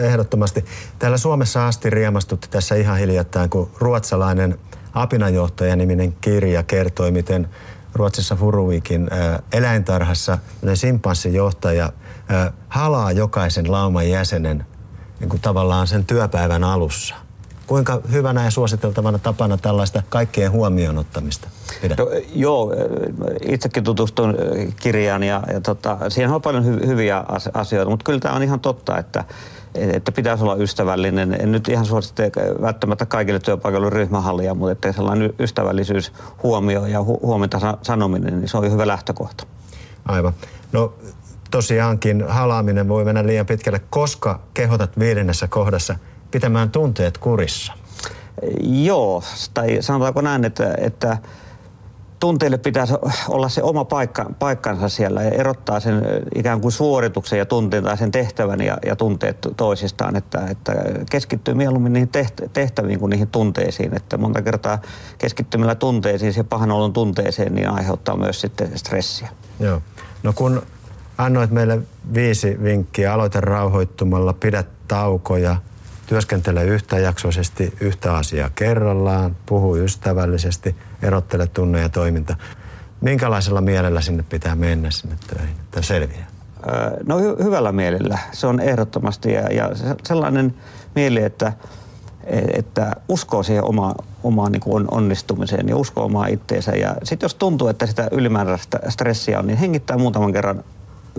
Ehdottomasti. 0.00 0.64
Täällä 0.98 1.18
Suomessa 1.18 1.66
asti 1.66 1.90
riemastutti 1.90 2.48
tässä 2.50 2.74
ihan 2.74 2.98
hiljattain, 2.98 3.50
kun 3.50 3.70
ruotsalainen 3.78 4.58
apinanjohtaja 4.94 5.76
niminen 5.76 6.12
kirja 6.20 6.62
kertoi, 6.62 7.10
miten 7.10 7.48
Ruotsissa 7.94 8.36
Furuvikin 8.36 9.10
eläintarhassa 9.52 10.38
simpanssijohtaja 10.74 11.92
halaa 12.68 13.12
jokaisen 13.12 13.72
lauman 13.72 14.10
jäsenen 14.10 14.66
niin 15.20 15.30
kuin 15.30 15.40
tavallaan 15.40 15.86
sen 15.86 16.04
työpäivän 16.04 16.64
alussa. 16.64 17.14
Kuinka 17.66 18.00
hyvänä 18.12 18.44
ja 18.44 18.50
suositeltavana 18.50 19.18
tapana 19.18 19.56
tällaista 19.56 20.02
kaikkien 20.08 20.52
huomioon 20.52 20.98
ottamista 20.98 21.48
pidät? 21.82 21.98
No, 21.98 22.06
joo, 22.34 22.72
itsekin 23.42 23.84
tutustun 23.84 24.34
kirjaan 24.80 25.22
ja, 25.22 25.42
ja 25.52 25.60
tota, 25.60 25.98
siihen 26.08 26.30
on 26.30 26.42
paljon 26.42 26.64
hy, 26.64 26.86
hyviä 26.86 27.24
asioita, 27.54 27.90
mutta 27.90 28.04
kyllä 28.04 28.20
tämä 28.20 28.34
on 28.34 28.42
ihan 28.42 28.60
totta, 28.60 28.98
että 28.98 29.24
että 29.74 30.12
pitäisi 30.12 30.42
olla 30.42 30.56
ystävällinen. 30.56 31.36
En 31.40 31.52
nyt 31.52 31.68
ihan 31.68 31.84
suosittele 31.84 32.60
välttämättä 32.60 33.06
kaikille 33.06 33.40
työpaikoille 33.40 33.90
ryhmähallia, 33.90 34.54
mutta 34.54 34.72
että 34.72 34.92
sellainen 34.92 35.34
ystävällisyys, 35.38 36.12
huomio 36.42 36.86
ja 36.86 37.00
hu- 37.00 37.20
huomenta 37.22 37.76
sanominen, 37.82 38.40
niin 38.40 38.48
se 38.48 38.56
on 38.56 38.72
hyvä 38.72 38.86
lähtökohta. 38.86 39.46
Aivan. 40.04 40.32
No 40.72 40.94
tosiaankin 41.50 42.24
halaaminen 42.28 42.88
voi 42.88 43.04
mennä 43.04 43.26
liian 43.26 43.46
pitkälle, 43.46 43.80
koska 43.90 44.40
kehotat 44.54 44.98
viidennessä 44.98 45.48
kohdassa 45.48 45.96
pitämään 46.30 46.70
tunteet 46.70 47.18
kurissa. 47.18 47.72
Joo, 48.62 49.22
tai 49.54 49.78
sanotaanko 49.80 50.20
näin, 50.20 50.44
että, 50.44 50.74
että 50.78 51.18
tunteille 52.20 52.58
pitäisi 52.58 52.94
olla 53.28 53.48
se 53.48 53.62
oma 53.62 53.84
paikka, 53.84 54.30
paikkansa 54.38 54.88
siellä 54.88 55.22
ja 55.22 55.30
erottaa 55.30 55.80
sen 55.80 56.02
ikään 56.34 56.60
kuin 56.60 56.72
suorituksen 56.72 57.38
ja 57.38 57.46
tunteen 57.46 57.84
tai 57.84 57.96
sen 57.96 58.10
tehtävän 58.10 58.60
ja, 58.60 58.78
ja 58.86 58.96
tunteet 58.96 59.48
toisistaan, 59.56 60.16
että, 60.16 60.46
että 60.50 60.72
keskittyy 61.10 61.54
mieluummin 61.54 61.92
niihin 61.92 62.10
tehtäviin 62.52 62.98
kuin 62.98 63.10
niihin 63.10 63.28
tunteisiin. 63.28 63.96
Että 63.96 64.18
monta 64.18 64.42
kertaa 64.42 64.78
keskittymällä 65.18 65.74
tunteisiin, 65.74 66.32
se 66.32 66.42
pahan 66.42 66.70
olon 66.70 66.92
tunteeseen, 66.92 67.54
niin 67.54 67.68
aiheuttaa 67.68 68.16
myös 68.16 68.40
sitten 68.40 68.78
stressiä. 68.78 69.28
Joo. 69.60 69.82
No 70.22 70.32
kun 70.32 70.62
annoit 71.24 71.50
meille 71.50 71.78
viisi 72.14 72.58
vinkkiä, 72.62 73.12
aloita 73.12 73.40
rauhoittumalla, 73.40 74.32
pidä 74.32 74.64
taukoja, 74.88 75.56
työskentele 76.06 76.64
yhtäjaksoisesti 76.64 77.74
yhtä 77.80 78.16
asiaa 78.16 78.50
kerrallaan, 78.54 79.36
puhu 79.46 79.76
ystävällisesti, 79.76 80.76
erottele 81.02 81.46
tunne 81.46 81.80
ja 81.80 81.88
toiminta. 81.88 82.36
Minkälaisella 83.00 83.60
mielellä 83.60 84.00
sinne 84.00 84.24
pitää 84.28 84.54
mennä 84.54 84.90
sinne 84.90 85.16
töihin, 85.26 85.56
että 85.60 85.82
selviää? 85.82 86.26
No 87.06 87.18
hy- 87.18 87.44
hyvällä 87.44 87.72
mielellä. 87.72 88.18
Se 88.32 88.46
on 88.46 88.60
ehdottomasti 88.60 89.32
ja, 89.32 89.40
ja 89.40 89.70
sellainen 90.04 90.54
mieli, 90.94 91.22
että, 91.22 91.52
että 92.54 92.96
uskoo 93.08 93.42
siihen 93.42 93.64
oma, 93.64 93.94
omaan 94.22 94.52
niin 94.52 94.60
kuin 94.60 94.84
onnistumiseen 94.90 95.68
ja 95.68 95.76
uskoo 95.76 96.04
omaa 96.04 96.26
itteensä. 96.26 96.72
Ja 96.72 96.96
sitten 97.02 97.24
jos 97.24 97.34
tuntuu, 97.34 97.68
että 97.68 97.86
sitä 97.86 98.08
ylimääräistä 98.10 98.80
stressiä 98.88 99.38
on, 99.38 99.46
niin 99.46 99.58
hengittää 99.58 99.98
muutaman 99.98 100.32
kerran 100.32 100.64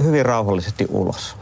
hyvin 0.03 0.25
rauhallisesti 0.25 0.85
ulos. 0.89 1.35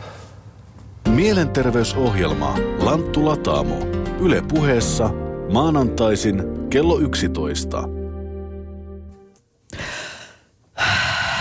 Mielenterveysohjelma 1.09 2.57
Lanttu 2.79 3.25
Lataamo. 3.25 3.79
Yle 4.19 4.43
puheessa 4.53 5.09
maanantaisin 5.51 6.43
kello 6.69 6.99
11. 6.99 7.89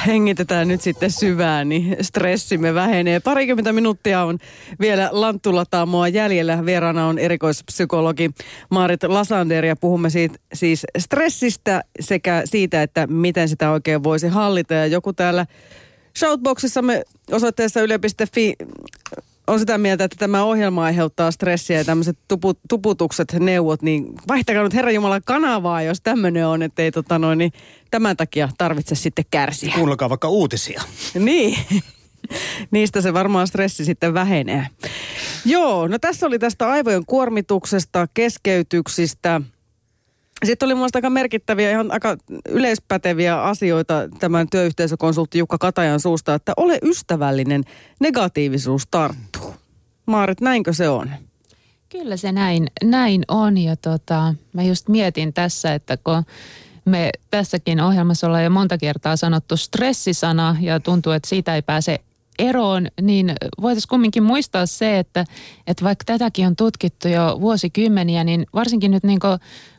hengitetään 0.09 0.69
nyt 0.69 0.81
sitten 0.81 1.11
syvään, 1.11 1.69
niin 1.69 1.97
stressimme 2.01 2.75
vähenee. 2.75 3.21
Parikymmentä 3.21 3.73
minuuttia 3.73 4.23
on 4.23 4.39
vielä 4.81 5.09
Lanttulataamoa 5.13 6.09
jäljellä. 6.09 6.67
Vieraana 6.67 7.07
on 7.07 7.19
erikoispsykologi 7.19 8.31
Maarit 8.71 9.03
Lasander 9.03 9.65
ja 9.65 9.77
puhumme 9.77 10.11
siitä, 10.11 10.39
siis 10.53 10.87
stressistä 10.99 11.83
sekä 12.01 12.43
siitä, 12.45 12.83
että 12.83 13.07
miten 13.07 13.49
sitä 13.49 13.71
oikein 13.71 14.03
voisi 14.03 14.29
hallita. 14.29 14.75
Ja 14.75 14.87
joku 14.87 15.13
täällä 15.13 15.47
Shoutboxissamme 16.19 17.03
osoitteessa 17.33 17.81
yle.fi 17.81 18.55
on 19.47 19.59
sitä 19.59 19.79
mieltä, 19.79 20.05
että 20.05 20.17
tämä 20.19 20.45
ohjelma 20.45 20.85
aiheuttaa 20.85 21.31
stressiä 21.31 21.79
ja 21.79 21.85
tämmöiset 21.85 22.19
tupu, 22.29 22.55
tuputukset, 22.69 23.33
neuvot, 23.33 23.83
niin 23.83 24.13
vaihtakaa 24.29 24.63
nyt 24.63 24.75
Herran 24.75 24.95
Jumala 24.95 25.21
kanavaa, 25.21 25.83
jos 25.83 26.01
tämmöinen 26.01 26.47
on, 26.47 26.63
että 26.63 26.83
ei 26.83 26.93
tota 26.93 27.19
noin, 27.19 27.39
niin 27.39 27.53
tämän 27.91 28.17
takia 28.17 28.49
tarvitse 28.59 28.95
sitten 28.95 29.25
kärsiä. 29.31 29.73
Kuunnelkaa 29.75 30.09
vaikka 30.09 30.29
uutisia. 30.29 30.83
Niin. 31.15 31.59
Niistä 32.71 33.01
se 33.01 33.15
varmaan 33.15 33.47
stressi 33.47 33.85
sitten 33.85 34.15
vähenee. 34.15 34.67
Joo, 35.45 35.89
no 35.89 35.99
tässä 35.99 36.27
oli 36.27 36.39
tästä 36.39 36.69
aivojen 36.69 37.07
kuormituksesta, 37.07 38.09
keskeytyksistä– 38.15 39.41
sitten 40.45 40.67
oli 40.67 40.75
mielestäni 40.75 40.99
aika 40.99 41.11
merkittäviä, 41.11 41.71
ihan 41.71 41.93
aika 41.93 42.17
yleispäteviä 42.49 43.43
asioita 43.43 44.09
tämän 44.19 44.49
työyhteisökonsultti 44.51 45.39
Jukka 45.39 45.59
Katajan 45.59 46.01
suusta, 46.01 46.35
että 46.35 46.53
ole 46.57 46.79
ystävällinen, 46.83 47.65
negatiivisuus 48.01 48.87
tarttuu. 48.91 49.55
Maarit, 50.07 50.41
näinkö 50.41 50.73
se 50.73 50.89
on? 50.89 51.11
Kyllä 51.89 52.17
se 52.17 52.33
näin, 52.33 52.67
näin 52.85 53.23
on 53.29 53.59
ja 53.59 53.77
tota, 53.77 54.35
mä 54.53 54.63
just 54.63 54.89
mietin 54.89 55.33
tässä, 55.33 55.75
että 55.75 55.97
kun 55.97 56.23
me 56.85 57.11
tässäkin 57.31 57.81
ohjelmassa 57.81 58.27
ollaan 58.27 58.45
jo 58.45 58.51
monta 58.51 58.79
kertaa 58.79 59.17
sanottu 59.17 59.57
stressisana 59.57 60.57
ja 60.61 60.81
tuntuu, 60.81 61.13
että 61.13 61.29
siitä 61.29 61.55
ei 61.55 61.63
pääse 61.63 61.99
eroon, 62.39 62.89
niin 63.03 63.35
voitaisiin 63.63 63.89
kumminkin 63.89 64.23
muistaa 64.23 64.67
se, 64.67 64.99
että, 64.99 65.25
että 65.67 65.85
vaikka 65.85 66.05
tätäkin 66.05 66.47
on 66.47 66.57
tutkittu 66.57 67.09
jo 67.09 67.39
vuosikymmeniä, 67.41 68.25
niin 68.25 68.47
varsinkin 68.55 68.91
nyt 68.91 69.05
niin 69.05 69.21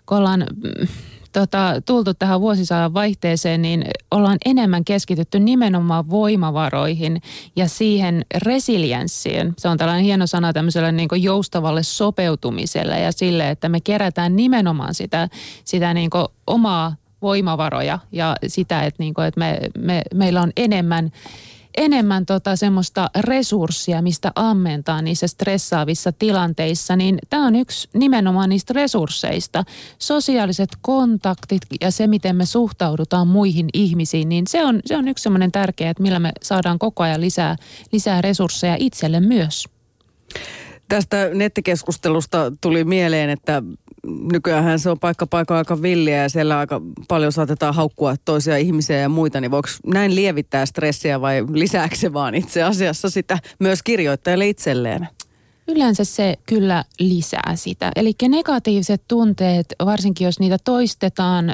kun 0.10 0.18
ollaan 0.18 0.46
mm, 0.56 0.88
tota, 1.34 1.82
tultu 1.86 2.14
tähän 2.14 2.42
vuosisadan 2.42 2.94
vaihteeseen, 2.94 3.62
niin 3.62 3.86
ollaan 4.12 4.38
enemmän 4.46 4.86
keskitytty 4.86 5.40
nimenomaan 5.40 6.10
voimavaroihin 6.10 7.22
ja 7.56 7.68
siihen 7.68 8.26
resilienssiin. 8.38 9.54
Se 9.58 9.68
on 9.68 9.78
tällainen 9.78 10.06
hieno 10.06 10.28
sana 10.28 10.54
tämmöiselle 10.54 10.92
niin 10.92 11.10
joustavalle 11.16 11.84
sopeutumiselle 11.84 13.00
ja 13.00 13.12
sille, 13.12 13.50
että 13.50 13.70
me 13.70 13.82
kerätään 13.82 14.36
nimenomaan 14.36 14.94
sitä, 14.94 15.30
sitä 15.66 15.94
niin 15.94 16.10
omaa 16.48 16.96
voimavaroja 17.22 18.00
ja 18.12 18.36
sitä, 18.48 18.84
että, 18.84 19.04
niin 19.04 19.14
kuin, 19.14 19.28
että 19.28 19.40
me, 19.40 19.60
me, 19.78 20.02
meillä 20.14 20.42
on 20.42 20.52
enemmän 20.58 21.12
enemmän 21.78 22.26
tota 22.26 22.56
semmoista 22.56 23.10
resurssia, 23.20 24.02
mistä 24.02 24.32
ammentaa 24.36 25.02
niissä 25.02 25.28
stressaavissa 25.28 26.12
tilanteissa, 26.12 26.96
niin 26.96 27.20
tämä 27.30 27.48
on 27.48 27.56
yksi 27.56 27.90
nimenomaan 27.94 28.50
niistä 28.50 28.74
resursseista. 28.74 29.64
Sosiaaliset 30.00 30.70
kontaktit 30.82 31.62
ja 31.82 31.92
se, 31.92 32.08
miten 32.08 32.36
me 32.36 32.46
suhtaudutaan 32.46 33.28
muihin 33.28 33.70
ihmisiin, 33.74 34.30
niin 34.30 34.48
se 34.48 34.66
on, 34.66 34.80
se 34.86 34.98
on 34.98 35.08
yksi 35.08 35.24
semmoinen 35.24 35.52
tärkeä, 35.52 35.90
että 35.90 36.04
millä 36.04 36.20
me 36.20 36.32
saadaan 36.42 36.80
koko 36.80 37.04
ajan 37.04 37.22
lisää, 37.22 37.56
lisää 37.92 38.22
resursseja 38.22 38.76
itselle 38.80 39.20
myös. 39.20 39.66
Tästä 40.88 41.30
nettikeskustelusta 41.34 42.52
tuli 42.62 42.84
mieleen, 42.84 43.30
että 43.30 43.64
nykyään 44.32 44.80
se 44.80 44.90
on 44.90 45.00
paikka 45.00 45.28
paikka 45.28 45.58
aika 45.58 45.82
villiä 45.82 46.22
ja 46.22 46.30
siellä 46.30 46.60
aika 46.60 46.82
paljon 47.08 47.32
saatetaan 47.32 47.76
haukkua 47.76 48.16
toisia 48.26 48.58
ihmisiä 48.58 48.98
ja 48.98 49.10
muita, 49.10 49.42
niin 49.42 49.52
voiko 49.52 49.70
näin 49.88 50.16
lievittää 50.16 50.66
stressiä 50.66 51.22
vai 51.22 51.46
lisääkö 51.54 51.96
se 51.96 52.14
vaan 52.14 52.36
itse 52.36 52.64
asiassa 52.64 53.10
sitä 53.10 53.38
myös 53.60 53.84
kirjoittajalle 53.84 54.48
itselleen? 54.48 55.08
Yleensä 55.68 56.04
se 56.04 56.36
kyllä 56.46 56.84
lisää 57.00 57.56
sitä. 57.56 57.92
Eli 57.96 58.14
negatiiviset 58.30 59.02
tunteet, 59.08 59.76
varsinkin 59.86 60.26
jos 60.26 60.40
niitä 60.40 60.58
toistetaan 60.66 61.54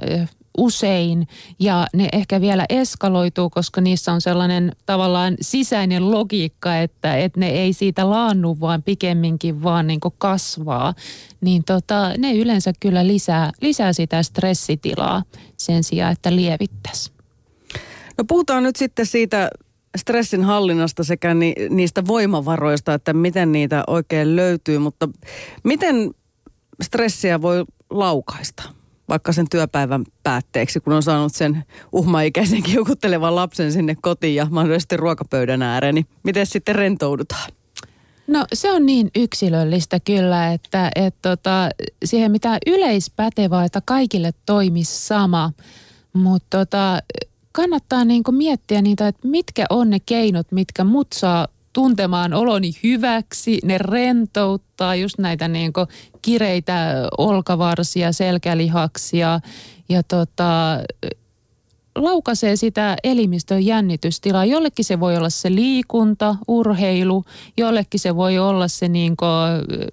usein 0.58 1.28
ja 1.60 1.88
ne 1.94 2.10
ehkä 2.14 2.42
vielä 2.42 2.66
eskaloituu, 2.70 3.50
koska 3.50 3.82
niissä 3.82 4.14
on 4.14 4.22
sellainen 4.22 4.72
tavallaan 4.86 5.36
sisäinen 5.42 6.12
logiikka, 6.12 6.78
että, 6.78 7.18
että 7.18 7.40
ne 7.40 7.50
ei 7.50 7.74
siitä 7.74 8.10
laannu, 8.10 8.58
vaan 8.60 8.84
pikemminkin 8.84 9.64
vaan 9.64 9.88
niin 9.88 10.00
kasvaa. 10.18 10.94
Niin 11.42 11.64
tota, 11.64 12.12
ne 12.18 12.34
yleensä 12.34 12.74
kyllä 12.80 13.08
lisää, 13.08 13.52
lisää 13.62 13.94
sitä 13.94 14.24
stressitilaa 14.24 15.24
sen 15.58 15.84
sijaan, 15.84 16.12
että 16.12 16.36
lievittäisi. 16.36 17.12
No 18.18 18.24
puhutaan 18.28 18.64
nyt 18.64 18.76
sitten 18.76 19.06
siitä 19.06 19.50
stressin 19.98 20.44
hallinnasta 20.44 21.04
sekä 21.04 21.34
ni, 21.34 21.54
niistä 21.70 22.08
voimavaroista, 22.08 22.94
että 22.94 23.14
miten 23.14 23.52
niitä 23.52 23.84
oikein 23.88 24.36
löytyy, 24.36 24.80
mutta 24.80 25.10
miten 25.64 26.12
stressiä 26.82 27.42
voi 27.42 27.66
laukaista? 27.90 28.64
Vaikka 29.10 29.32
sen 29.32 29.50
työpäivän 29.50 30.04
päätteeksi, 30.24 30.80
kun 30.80 30.94
on 30.94 31.04
saanut 31.04 31.34
sen 31.34 31.64
uhmaikäisen 31.92 32.64
kiukuttelevan 32.64 33.36
lapsen 33.36 33.72
sinne 33.72 33.96
kotiin 34.02 34.36
ja 34.36 34.48
mahdollisesti 34.50 34.98
ruokapöydän 34.98 35.62
ääreen, 35.62 35.96
niin 35.96 36.06
miten 36.24 36.46
sitten 36.46 36.76
rentoudutaan? 36.76 37.52
No 38.28 38.46
se 38.54 38.72
on 38.72 38.86
niin 38.86 39.10
yksilöllistä 39.16 40.00
kyllä, 40.00 40.54
että 40.54 40.92
et 40.96 41.16
tota, 41.22 41.70
siihen 42.06 42.32
mitä 42.32 42.58
yleispätevää, 42.68 43.66
että 43.66 43.82
kaikille 43.86 44.32
toimisi 44.46 45.06
sama. 45.08 45.52
Mutta 46.14 46.58
tota, 46.58 47.00
kannattaa 47.52 48.06
niinku 48.06 48.32
miettiä 48.32 48.82
niitä, 48.82 49.08
että 49.08 49.28
mitkä 49.28 49.66
on 49.70 49.90
ne 49.90 50.00
keinot, 50.00 50.52
mitkä 50.52 50.84
mut 50.84 51.08
saa 51.14 51.48
tuntemaan 51.76 52.34
oloni 52.34 52.72
hyväksi. 52.84 53.60
Ne 53.64 53.78
rentouttaa 53.78 54.96
just 54.96 55.20
näitä 55.20 55.48
niin 55.48 55.74
kireitä 56.22 57.08
olkavarsia, 57.18 58.12
selkälihaksia 58.12 59.40
ja 59.90 60.04
tota, 60.04 60.78
laukaisee 61.96 62.56
sitä 62.56 62.96
elimistön 63.04 63.66
jännitystilaa. 63.66 64.46
Jollekin 64.46 64.86
se 64.86 65.00
voi 65.00 65.18
olla 65.18 65.30
se 65.30 65.56
liikunta, 65.56 66.36
urheilu, 66.48 67.24
jollekin 67.58 68.00
se 68.00 68.16
voi 68.16 68.40
olla 68.40 68.68
se 68.68 68.88
niin 68.88 69.16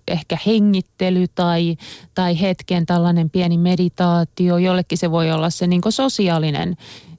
ehkä 0.08 0.38
hengittely 0.46 1.26
tai, 1.34 1.76
tai 2.14 2.40
hetken 2.40 2.86
tällainen 2.86 3.30
pieni 3.30 3.58
meditaatio, 3.58 4.58
jollekin 4.58 4.98
se 4.98 5.10
voi 5.10 5.30
olla 5.30 5.50
se 5.50 5.66
niin 5.66 5.82
sosiaalinen 5.88 6.76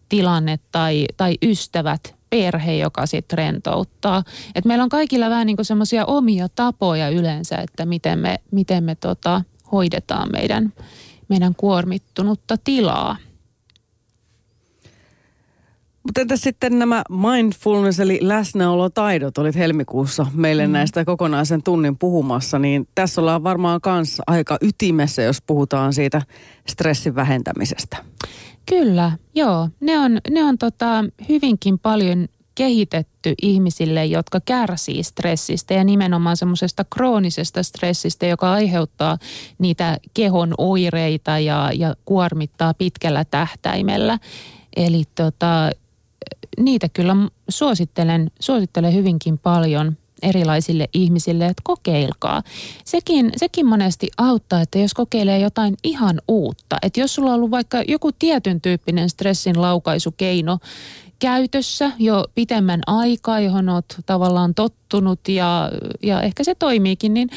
tilanne 0.10 0.60
tai, 0.72 1.06
tai 1.18 1.38
ystävät, 1.42 2.16
perhe, 2.34 2.76
joka 2.76 3.06
sitten 3.06 3.38
rentouttaa. 3.38 4.24
Et 4.56 4.66
meillä 4.66 4.84
on 4.84 4.90
kaikilla 4.90 5.30
vähän 5.30 5.48
niin 5.48 5.58
semmoisia 5.62 6.06
omia 6.06 6.50
tapoja 6.50 7.10
yleensä, 7.10 7.58
että 7.58 7.86
miten 7.86 8.20
me, 8.20 8.40
miten 8.52 8.84
me 8.84 8.96
tota, 8.96 9.42
hoidetaan 9.72 10.32
meidän, 10.32 10.74
meidän 11.30 11.56
kuormittunutta 11.56 12.58
tilaa. 12.64 13.18
Mutta 16.04 16.22
entä 16.22 16.38
sitten 16.38 16.80
nämä 16.80 17.04
mindfulness 17.10 18.00
eli 18.00 18.20
läsnäolotaidot, 18.22 19.38
olit 19.38 19.56
helmikuussa 19.56 20.26
meille 20.34 20.68
mm. 20.68 20.74
näistä 20.74 21.06
kokonaisen 21.06 21.64
tunnin 21.64 21.98
puhumassa, 21.98 22.60
niin 22.60 22.88
tässä 22.96 23.22
ollaan 23.22 23.44
varmaan 23.44 23.80
myös 23.86 24.22
aika 24.28 24.58
ytimessä, 24.62 25.22
jos 25.22 25.42
puhutaan 25.42 25.94
siitä 25.94 26.22
stressin 26.68 27.16
vähentämisestä. 27.16 27.98
Kyllä, 28.66 29.12
joo. 29.36 29.70
Ne 29.80 30.00
on, 30.00 30.20
ne 30.32 30.44
on 30.44 30.58
tota 30.58 31.06
hyvinkin 31.30 31.80
paljon 31.80 32.28
kehitetty 32.56 33.34
ihmisille, 33.42 34.06
jotka 34.06 34.40
kärsii 34.46 35.04
stressistä 35.04 35.74
ja 35.74 35.84
nimenomaan 35.84 36.38
semmoisesta 36.38 36.84
kroonisesta 36.84 37.64
stressistä, 37.64 38.26
joka 38.26 38.52
aiheuttaa 38.52 39.18
niitä 39.60 39.98
kehon 40.14 40.54
oireita 40.58 41.40
ja, 41.40 41.72
ja 41.76 41.96
kuormittaa 42.06 42.74
pitkällä 42.74 43.26
tähtäimellä. 43.26 44.20
Eli 44.76 45.04
tota, 45.16 45.70
niitä 46.60 46.90
kyllä 46.90 47.16
suosittelen, 47.50 48.32
suosittelen 48.40 48.94
hyvinkin 48.94 49.38
paljon 49.38 49.98
erilaisille 50.24 50.90
ihmisille, 50.94 51.46
että 51.46 51.62
kokeilkaa. 51.64 52.44
Sekin, 52.86 53.32
sekin 53.38 53.66
monesti 53.66 54.10
auttaa, 54.18 54.62
että 54.62 54.80
jos 54.80 54.94
kokeilee 54.94 55.40
jotain 55.40 55.76
ihan 55.84 56.22
uutta, 56.28 56.78
että 56.82 57.00
jos 57.00 57.16
sulla 57.16 57.30
on 57.30 57.36
ollut 57.36 57.52
vaikka 57.52 57.84
joku 57.88 58.12
tietyn 58.12 58.62
tyyppinen 58.62 59.10
stressin 59.10 59.62
laukaisukeino 59.62 60.58
käytössä 61.20 61.92
jo 62.00 62.26
pitemmän 62.36 62.82
aikaa, 62.88 63.40
johon 63.40 63.70
olet 63.70 63.96
tavallaan 64.06 64.54
tottunut 64.54 65.28
ja, 65.28 65.72
ja 66.04 66.22
ehkä 66.22 66.44
se 66.44 66.56
toimiikin, 66.56 67.14
niin 67.14 67.30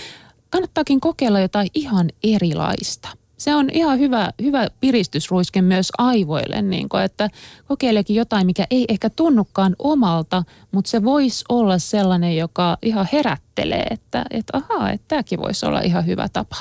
kannattaakin 0.51 1.01
kokeilla 1.01 1.41
jotain 1.41 1.69
ihan 1.75 2.09
erilaista– 2.23 3.09
se 3.37 3.55
on 3.55 3.71
ihan 3.73 3.99
hyvä, 3.99 4.31
hyvä 4.43 4.69
piristysruiske 4.81 5.63
myös 5.63 5.89
aivoille, 5.99 6.63
niin 6.63 6.89
kuin, 6.89 7.03
että 7.03 7.29
kokeilekin 7.69 8.17
jotain, 8.17 8.47
mikä 8.47 8.67
ei 8.71 8.85
ehkä 8.89 9.11
tunnukaan 9.11 9.77
omalta, 9.79 10.43
mutta 10.73 10.91
se 10.91 11.05
voisi 11.05 11.45
olla 11.49 11.79
sellainen, 11.79 12.37
joka 12.37 12.79
ihan 12.83 13.09
herättelee, 13.13 13.87
että, 13.91 14.25
että 14.31 14.59
ahaa, 14.59 14.91
että 14.91 15.05
tämäkin 15.09 15.41
voisi 15.41 15.67
olla 15.67 15.81
ihan 15.81 16.07
hyvä 16.07 16.29
tapa. 16.33 16.57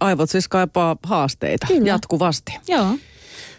Aivot 0.00 0.30
siis 0.30 0.48
kaipaa 0.48 0.96
haasteita 1.02 1.66
Kyllä. 1.66 1.88
jatkuvasti. 1.88 2.58
Joo. 2.68 2.86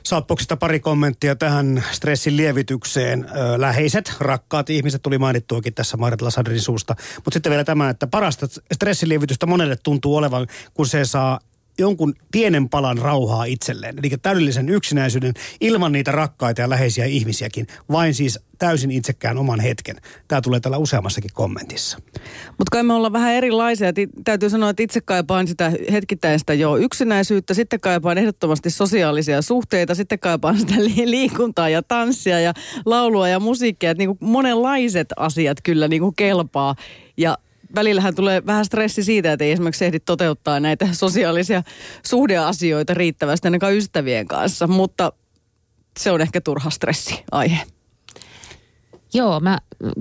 Saappoksista 0.04 0.58
pari 0.58 0.80
kommenttia 0.80 1.36
tähän 1.36 1.84
stressin 1.92 2.38
lievitykseen. 2.38 3.30
Läheiset, 3.58 4.14
rakkaat 4.20 4.70
ihmiset 4.70 5.02
tuli 5.02 5.18
mainittuakin 5.18 5.74
tässä 5.74 5.98
Marit 5.98 6.22
Lasadrin 6.22 6.62
suusta. 6.62 6.96
Mutta 7.16 7.34
sitten 7.34 7.50
vielä 7.50 7.64
tämä, 7.64 7.90
että 7.90 8.08
parasta 8.08 8.48
stressin 8.74 9.10
lievitystä 9.10 9.46
monelle 9.46 9.76
tuntuu 9.84 10.16
olevan, 10.16 10.48
kun 10.74 10.88
se 10.88 11.06
saa 11.06 11.40
jonkun 11.80 12.14
pienen 12.32 12.70
palan 12.70 12.98
rauhaa 12.98 13.46
itselleen. 13.46 14.00
Eli 14.00 14.10
täydellisen 14.22 14.70
yksinäisyyden 14.70 15.34
ilman 15.62 15.92
niitä 15.92 16.12
rakkaita 16.12 16.62
ja 16.62 16.70
läheisiä 16.70 17.06
ihmisiäkin, 17.06 17.68
vain 17.92 18.14
siis 18.14 18.40
täysin 18.60 18.92
itsekään 18.92 19.38
oman 19.38 19.60
hetken. 19.60 19.96
Tämä 20.28 20.42
tulee 20.42 20.60
täällä 20.60 20.78
useammassakin 20.78 21.32
kommentissa. 21.34 21.98
Mutta 22.48 22.72
kai 22.72 22.84
me 22.84 22.94
ollaan 22.94 23.14
vähän 23.14 23.34
erilaisia. 23.34 23.94
Täytyy 24.24 24.50
sanoa, 24.50 24.70
että 24.70 24.84
itse 24.84 25.02
kaipaan 25.02 25.48
sitä 25.48 25.72
hetkittäistä 25.92 26.54
jo 26.54 26.78
yksinäisyyttä, 26.78 27.54
sitten 27.54 27.80
kaipaan 27.80 28.18
ehdottomasti 28.18 28.70
sosiaalisia 28.70 29.42
suhteita, 29.42 29.96
sitten 29.96 30.20
kaipaan 30.20 30.60
sitä 30.60 30.74
liikuntaa 31.06 31.70
ja 31.70 31.84
tanssia 31.84 32.40
ja 32.40 32.54
laulua 32.86 33.30
ja 33.30 33.40
musiikkia. 33.40 33.94
Niinku 33.94 34.18
monenlaiset 34.20 35.08
asiat 35.18 35.58
kyllä 35.64 35.88
niinku 35.88 36.12
kelpaa. 36.12 36.76
Ja 37.18 37.38
välillähän 37.76 38.16
tulee 38.16 38.46
vähän 38.46 38.66
stressi 38.66 39.04
siitä, 39.04 39.34
että 39.34 39.46
ei 39.46 39.52
esimerkiksi 39.52 39.86
ehdi 39.86 40.00
toteuttaa 40.00 40.60
näitä 40.60 40.88
sosiaalisia 40.92 41.64
suhdeasioita 42.06 42.94
riittävästi 42.94 43.48
ainakaan 43.48 43.74
ystävien 43.74 44.28
kanssa, 44.28 44.68
mutta 44.68 45.14
se 46.00 46.12
on 46.12 46.22
ehkä 46.22 46.42
turha 46.42 46.70
stressiaihe. 46.70 47.60
Joo, 49.14 49.40
mä 49.40 49.58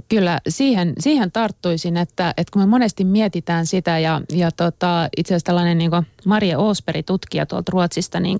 kyllä 0.08 0.40
siihen, 0.48 0.92
siihen 0.98 1.32
tarttuisin, 1.32 1.96
että, 1.96 2.34
että 2.36 2.52
kun 2.52 2.62
me 2.62 2.66
monesti 2.66 3.04
mietitään 3.04 3.66
sitä 3.66 3.98
ja, 3.98 4.20
ja 4.32 4.50
tota, 4.50 5.08
itse 5.16 5.34
asiassa 5.34 5.46
tällainen 5.46 5.78
niin 5.78 5.90
Maria 6.26 6.58
Osperi, 6.58 7.02
tutkija 7.02 7.46
tuolta 7.46 7.72
Ruotsista, 7.72 8.20
niin 8.20 8.38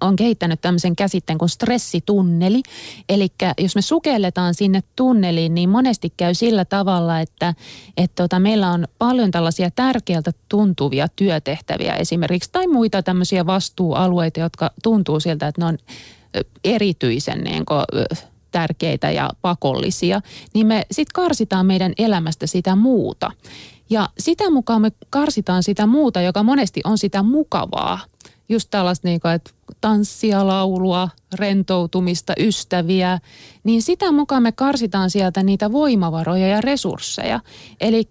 on 0.00 0.16
kehittänyt 0.16 0.60
tämmöisen 0.60 0.96
käsitteen 0.96 1.38
kuin 1.38 1.48
stressitunneli. 1.48 2.62
Eli 3.08 3.28
jos 3.58 3.74
me 3.74 3.82
sukelletaan 3.82 4.54
sinne 4.54 4.82
tunneliin, 4.96 5.54
niin 5.54 5.68
monesti 5.68 6.12
käy 6.16 6.34
sillä 6.34 6.64
tavalla, 6.64 7.20
että, 7.20 7.54
että 7.96 8.22
tota, 8.22 8.38
meillä 8.38 8.70
on 8.70 8.88
paljon 8.98 9.30
tällaisia 9.30 9.70
tärkeältä 9.70 10.32
tuntuvia 10.48 11.08
työtehtäviä 11.08 11.94
esimerkiksi, 11.94 12.52
tai 12.52 12.66
muita 12.66 13.02
tämmöisiä 13.02 13.46
vastuualueita, 13.46 14.40
jotka 14.40 14.70
tuntuu 14.82 15.20
siltä, 15.20 15.48
että 15.48 15.60
ne 15.60 15.66
on 15.66 15.78
erityisen 16.64 17.40
niin 17.44 17.64
kuin, 17.64 17.84
tärkeitä 18.50 19.10
ja 19.10 19.30
pakollisia, 19.42 20.20
niin 20.54 20.66
me 20.66 20.86
sitten 20.90 21.12
karsitaan 21.14 21.66
meidän 21.66 21.92
elämästä 21.98 22.46
sitä 22.46 22.76
muuta. 22.76 23.30
Ja 23.90 24.08
sitä 24.18 24.50
mukaan 24.50 24.80
me 24.82 24.92
karsitaan 25.10 25.62
sitä 25.62 25.86
muuta, 25.86 26.20
joka 26.20 26.42
monesti 26.42 26.80
on 26.84 26.98
sitä 26.98 27.22
mukavaa. 27.22 28.00
Just 28.48 28.68
tällaista, 28.70 29.08
niin 29.08 29.20
kuin, 29.20 29.34
että 29.34 29.50
tanssia, 29.80 30.46
laulua, 30.46 31.08
rentoutumista, 31.34 32.32
ystäviä, 32.38 33.18
niin 33.64 33.82
sitä 33.82 34.12
mukaan 34.12 34.42
me 34.42 34.52
karsitaan 34.52 35.10
sieltä 35.10 35.42
niitä 35.42 35.72
voimavaroja 35.72 36.48
ja 36.48 36.60
resursseja. 36.60 37.40
Eli 37.80 38.08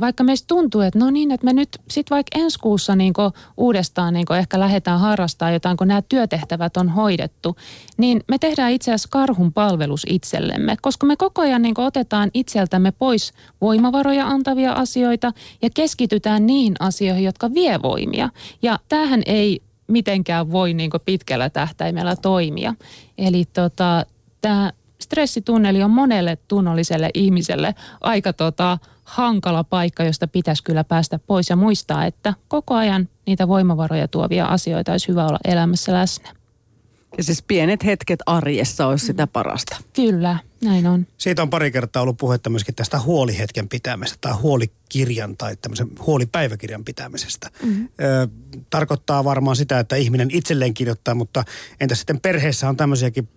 vaikka 0.00 0.24
meistä 0.24 0.46
tuntuu, 0.46 0.80
että 0.80 0.98
no 0.98 1.10
niin, 1.10 1.30
että 1.30 1.44
me 1.44 1.52
nyt 1.52 1.68
sitten 1.90 2.14
vaikka 2.14 2.38
ensi 2.38 2.58
kuussa 2.58 2.96
niin 2.96 3.14
uudestaan 3.56 4.14
niin 4.14 4.32
ehkä 4.38 4.60
lähdetään 4.60 5.00
harrastaa 5.00 5.50
jotain, 5.50 5.76
kun 5.76 5.88
nämä 5.88 6.02
työtehtävät 6.02 6.76
on 6.76 6.88
hoidettu, 6.88 7.56
niin 7.96 8.20
me 8.28 8.38
tehdään 8.38 8.72
itse 8.72 8.90
asiassa 8.90 9.08
karhun 9.10 9.52
palvelus 9.52 10.06
itsellemme, 10.08 10.76
koska 10.82 11.06
me 11.06 11.16
koko 11.16 11.42
ajan 11.42 11.62
niin 11.62 11.80
otetaan 11.80 12.30
itseltämme 12.34 12.92
pois 12.92 13.32
voimavaroja 13.60 14.26
antavia 14.26 14.72
asioita 14.72 15.32
ja 15.62 15.68
keskitytään 15.74 16.46
niihin 16.46 16.74
asioihin, 16.80 17.24
jotka 17.24 17.54
vie 17.54 17.82
voimia. 17.82 18.28
Ja 18.62 18.78
tämähän 18.88 19.22
ei 19.26 19.60
mitenkään 19.94 20.52
voi 20.52 20.74
niin 20.74 20.90
pitkällä 21.04 21.50
tähtäimellä 21.50 22.16
toimia. 22.16 22.74
Eli 23.18 23.44
tota, 23.44 24.06
tämä 24.40 24.72
stressitunneli 25.00 25.82
on 25.82 25.90
monelle 25.90 26.38
tunnolliselle 26.48 27.10
ihmiselle 27.14 27.74
aika 28.00 28.32
tota, 28.32 28.78
hankala 29.04 29.64
paikka, 29.64 30.04
josta 30.04 30.28
pitäisi 30.28 30.64
kyllä 30.64 30.84
päästä 30.84 31.18
pois 31.18 31.50
ja 31.50 31.56
muistaa, 31.56 32.04
että 32.04 32.34
koko 32.48 32.74
ajan 32.74 33.08
niitä 33.26 33.48
voimavaroja 33.48 34.08
tuovia 34.08 34.46
asioita 34.46 34.92
olisi 34.92 35.08
hyvä 35.08 35.26
olla 35.26 35.38
elämässä 35.44 35.92
läsnä. 35.92 36.43
Ja 37.16 37.24
siis 37.24 37.42
pienet 37.42 37.84
hetket 37.84 38.20
arjessa 38.26 38.86
olisi 38.86 39.06
sitä 39.06 39.26
parasta. 39.26 39.76
Kyllä, 39.92 40.38
näin 40.64 40.86
on. 40.86 41.06
Siitä 41.18 41.42
on 41.42 41.50
pari 41.50 41.70
kertaa 41.70 42.02
ollut 42.02 42.16
puhetta 42.16 42.50
myöskin 42.50 42.74
tästä 42.74 43.00
huolihetken 43.00 43.68
pitämisestä 43.68 44.18
tai 44.20 44.32
huolikirjan 44.32 45.36
tai 45.36 45.56
tämmöisen 45.56 45.88
huolipäiväkirjan 46.06 46.84
pitämisestä. 46.84 47.50
Mm-hmm. 47.62 47.88
Ö, 48.00 48.28
tarkoittaa 48.70 49.24
varmaan 49.24 49.56
sitä, 49.56 49.78
että 49.78 49.96
ihminen 49.96 50.28
itselleen 50.32 50.74
kirjoittaa, 50.74 51.14
mutta 51.14 51.44
entä 51.80 51.94
sitten 51.94 52.20
perheessä 52.20 52.68
on 52.68 52.76
tämmöisiäkin 52.76 53.28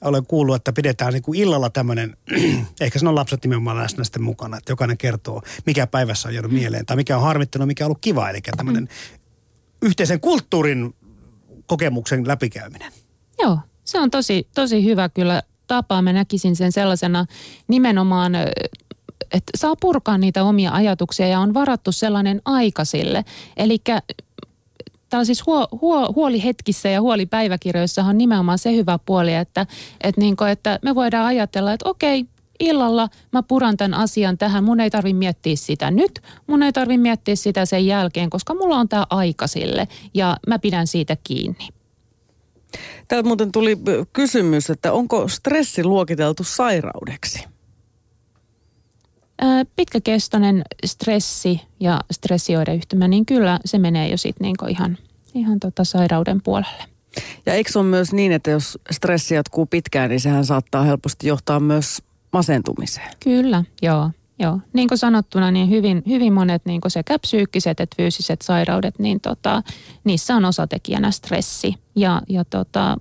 olen 0.00 0.26
kuullut, 0.26 0.56
että 0.56 0.72
pidetään 0.72 1.12
niin 1.12 1.22
kuin 1.22 1.40
illalla 1.40 1.70
tämmöinen, 1.70 2.16
ehkä 2.80 2.98
siinä 2.98 3.08
on 3.08 3.14
lapset 3.14 3.44
nimenomaan 3.44 3.76
läsnä 3.76 4.04
sitten 4.04 4.22
mukana, 4.22 4.56
että 4.56 4.72
jokainen 4.72 4.98
kertoo, 4.98 5.42
mikä 5.66 5.86
päivässä 5.86 6.28
on 6.28 6.34
jäänyt 6.34 6.52
mieleen 6.52 6.86
tai 6.86 6.96
mikä 6.96 7.16
on 7.16 7.22
harmittanut, 7.22 7.66
mikä 7.66 7.84
on 7.84 7.86
ollut 7.86 7.98
kiva. 8.00 8.30
Eli 8.30 8.40
tämmöinen 8.56 8.82
mm. 8.82 9.18
yhteisen 9.82 10.20
kulttuurin 10.20 10.94
kokemuksen 11.66 12.28
läpikäyminen. 12.28 12.92
Joo, 13.42 13.58
se 13.84 13.98
on 13.98 14.10
tosi, 14.10 14.48
tosi 14.54 14.84
hyvä 14.84 15.08
kyllä 15.08 15.42
tapa. 15.66 16.02
Mä 16.02 16.12
näkisin 16.12 16.56
sen 16.56 16.72
sellaisena 16.72 17.26
nimenomaan 17.68 18.32
että 19.32 19.52
saa 19.56 19.74
purkaa 19.80 20.18
niitä 20.18 20.44
omia 20.44 20.72
ajatuksia 20.72 21.26
ja 21.26 21.40
on 21.40 21.54
varattu 21.54 21.92
sellainen 21.92 22.42
aika 22.44 22.84
sille. 22.84 23.24
Eli 23.56 23.78
tällaisissa 25.08 25.44
huo, 25.46 25.68
huo, 25.80 26.12
huolihetkissä 26.16 26.88
ja 26.88 27.00
huolipäiväkirjoissa 27.00 28.04
on 28.04 28.18
nimenomaan 28.18 28.58
se 28.58 28.76
hyvä 28.76 28.98
puoli, 29.06 29.34
että, 29.34 29.66
että, 30.00 30.20
niin 30.20 30.36
kuin, 30.36 30.50
että 30.50 30.78
me 30.82 30.94
voidaan 30.94 31.26
ajatella, 31.26 31.72
että 31.72 31.88
okei, 31.88 32.24
illalla 32.60 33.08
mä 33.32 33.42
puran 33.42 33.76
tämän 33.76 34.00
asian 34.00 34.38
tähän. 34.38 34.64
Mun 34.64 34.80
ei 34.80 34.90
tarvi 34.90 35.14
miettiä 35.14 35.56
sitä 35.56 35.90
nyt, 35.90 36.20
mun 36.46 36.62
ei 36.62 36.72
tarvi 36.72 36.98
miettiä 36.98 37.36
sitä 37.36 37.66
sen 37.66 37.86
jälkeen, 37.86 38.30
koska 38.30 38.54
mulla 38.54 38.76
on 38.76 38.88
tämä 38.88 39.06
aika 39.10 39.46
sille 39.46 39.88
ja 40.14 40.36
mä 40.46 40.58
pidän 40.58 40.86
siitä 40.86 41.16
kiinni. 41.24 41.79
Täältä 43.08 43.26
muuten 43.26 43.52
tuli 43.52 43.78
kysymys, 44.12 44.70
että 44.70 44.92
onko 44.92 45.28
stressi 45.28 45.84
luokiteltu 45.84 46.44
sairaudeksi? 46.44 47.44
pitkäkestoinen 49.76 50.62
stressi 50.86 51.60
ja 51.80 52.00
stressioireyhtymä, 52.10 53.08
niin 53.08 53.26
kyllä 53.26 53.58
se 53.64 53.78
menee 53.78 54.08
jo 54.08 54.16
sitten 54.16 54.44
niinku 54.44 54.66
ihan, 54.66 54.98
ihan 55.34 55.60
tota 55.60 55.84
sairauden 55.84 56.42
puolelle. 56.42 56.84
Ja 57.46 57.54
eikö 57.54 57.78
on 57.78 57.86
myös 57.86 58.12
niin, 58.12 58.32
että 58.32 58.50
jos 58.50 58.78
stressi 58.90 59.34
jatkuu 59.34 59.66
pitkään, 59.66 60.10
niin 60.10 60.20
sehän 60.20 60.44
saattaa 60.44 60.82
helposti 60.82 61.28
johtaa 61.28 61.60
myös 61.60 62.02
masentumiseen? 62.32 63.10
Kyllä, 63.24 63.64
joo. 63.82 64.10
Joo, 64.40 64.60
niin 64.72 64.88
kuin 64.88 64.98
sanottuna, 64.98 65.50
niin 65.50 65.70
hyvin, 65.70 66.02
hyvin 66.08 66.32
monet 66.32 66.62
niin 66.66 66.80
kuin 66.80 66.90
sekä 66.90 67.18
psyykkiset 67.18 67.80
että 67.80 67.96
fyysiset 67.96 68.42
sairaudet, 68.42 68.98
niin 68.98 69.20
tota, 69.20 69.62
niissä 70.04 70.36
on 70.36 70.44
osatekijänä 70.44 71.10
stressi. 71.10 71.74
Ja, 71.96 72.22
ja 72.28 72.44
tota, 72.44 72.96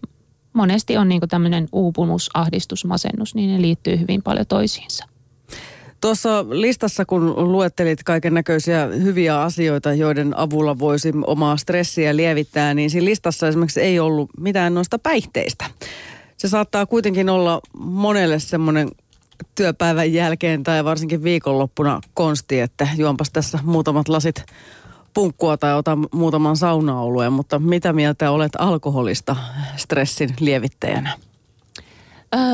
monesti 0.53 0.97
on 0.97 1.09
niin 1.09 1.21
kuin 1.21 1.29
tämmöinen 1.29 1.67
uupumus, 1.71 2.29
ahdistus, 2.33 2.85
masennus, 2.85 3.35
niin 3.35 3.49
ne 3.53 3.61
liittyy 3.61 3.99
hyvin 3.99 4.23
paljon 4.23 4.45
toisiinsa. 4.47 5.05
Tuossa 6.01 6.45
listassa, 6.49 7.05
kun 7.05 7.51
luettelit 7.51 8.03
kaiken 8.03 8.33
näköisiä 8.33 8.85
hyviä 8.85 9.41
asioita, 9.41 9.93
joiden 9.93 10.37
avulla 10.37 10.79
voisi 10.79 11.13
omaa 11.27 11.57
stressiä 11.57 12.15
lievittää, 12.15 12.73
niin 12.73 12.89
siinä 12.89 13.05
listassa 13.05 13.47
esimerkiksi 13.47 13.81
ei 13.81 13.99
ollut 13.99 14.29
mitään 14.39 14.73
noista 14.73 14.99
päihteistä. 14.99 15.65
Se 16.37 16.47
saattaa 16.47 16.85
kuitenkin 16.85 17.29
olla 17.29 17.61
monelle 17.79 18.39
semmoinen 18.39 18.89
työpäivän 19.55 20.13
jälkeen 20.13 20.63
tai 20.63 20.85
varsinkin 20.85 21.23
viikonloppuna 21.23 22.01
konsti, 22.13 22.59
että 22.59 22.87
juonpas 22.97 23.29
tässä 23.29 23.59
muutamat 23.63 24.07
lasit 24.07 24.45
punkkua 25.13 25.57
tai 25.57 25.75
ota 25.75 25.97
muutaman 26.13 26.57
saunaolueen, 26.57 27.33
mutta 27.33 27.59
mitä 27.59 27.93
mieltä 27.93 28.31
olet 28.31 28.51
alkoholista 28.57 29.35
stressin 29.75 30.29
lievittäjänä? 30.39 31.13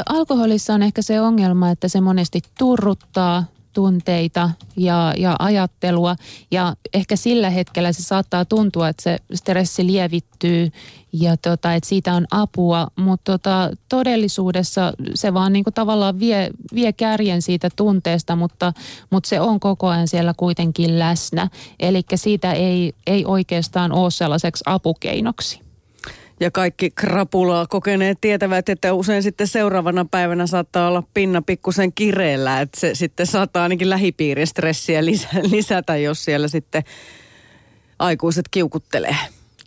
alkoholissa 0.10 0.74
on 0.74 0.84
ehkä 0.84 1.02
se 1.02 1.22
ongelma, 1.22 1.70
että 1.70 1.88
se 1.88 2.02
monesti 2.02 2.42
turruttaa 2.58 3.44
tunteita 3.76 4.50
ja, 4.78 5.14
ja 5.18 5.36
ajattelua. 5.40 6.16
Ja 6.52 6.76
ehkä 6.94 7.16
sillä 7.16 7.50
hetkellä 7.50 7.94
se 7.94 8.04
saattaa 8.04 8.46
tuntua, 8.46 8.90
että 8.90 9.04
se 9.04 9.18
stressi 9.34 9.86
lievittyy 9.86 10.72
ja 11.14 11.38
tota, 11.38 11.74
että 11.74 11.90
siitä 11.90 12.14
on 12.14 12.26
apua, 12.32 12.88
mutta 12.96 13.32
tota, 13.32 13.72
todellisuudessa 13.90 14.94
se 15.14 15.34
vaan 15.34 15.54
niinku 15.54 15.72
tavallaan 15.72 16.20
vie, 16.20 16.50
vie 16.76 16.94
kärjen 16.94 17.42
siitä 17.42 17.70
tunteesta, 17.76 18.36
mutta, 18.36 18.74
mutta 19.10 19.30
se 19.30 19.40
on 19.40 19.60
koko 19.60 19.88
ajan 19.88 20.08
siellä 20.08 20.34
kuitenkin 20.38 21.00
läsnä. 21.00 21.50
Eli 21.80 22.02
siitä 22.16 22.54
ei, 22.54 22.94
ei 23.08 23.26
oikeastaan 23.26 23.92
ole 23.92 24.12
sellaiseksi 24.12 24.64
apukeinoksi. 24.68 25.65
Ja 26.40 26.52
kaikki 26.52 26.92
krapulaa 26.92 27.68
kokeneet 27.68 28.22
tietävät, 28.22 28.70
että 28.70 28.94
usein 28.94 29.24
sitten 29.24 29.48
seuraavana 29.48 30.06
päivänä 30.06 30.48
saattaa 30.48 30.88
olla 30.88 31.04
pinna 31.14 31.42
pikkusen 31.42 31.94
kireellä, 31.94 32.62
että 32.62 32.80
se 32.80 32.96
sitten 32.96 33.26
saattaa 33.26 33.64
ainakin 33.64 33.90
lähipiirin 33.90 34.48
stressiä 34.48 35.06
lisätä, 35.52 35.98
jos 35.98 36.26
siellä 36.26 36.48
sitten 36.48 36.84
aikuiset 38.00 38.46
kiukuttelee. 38.52 39.16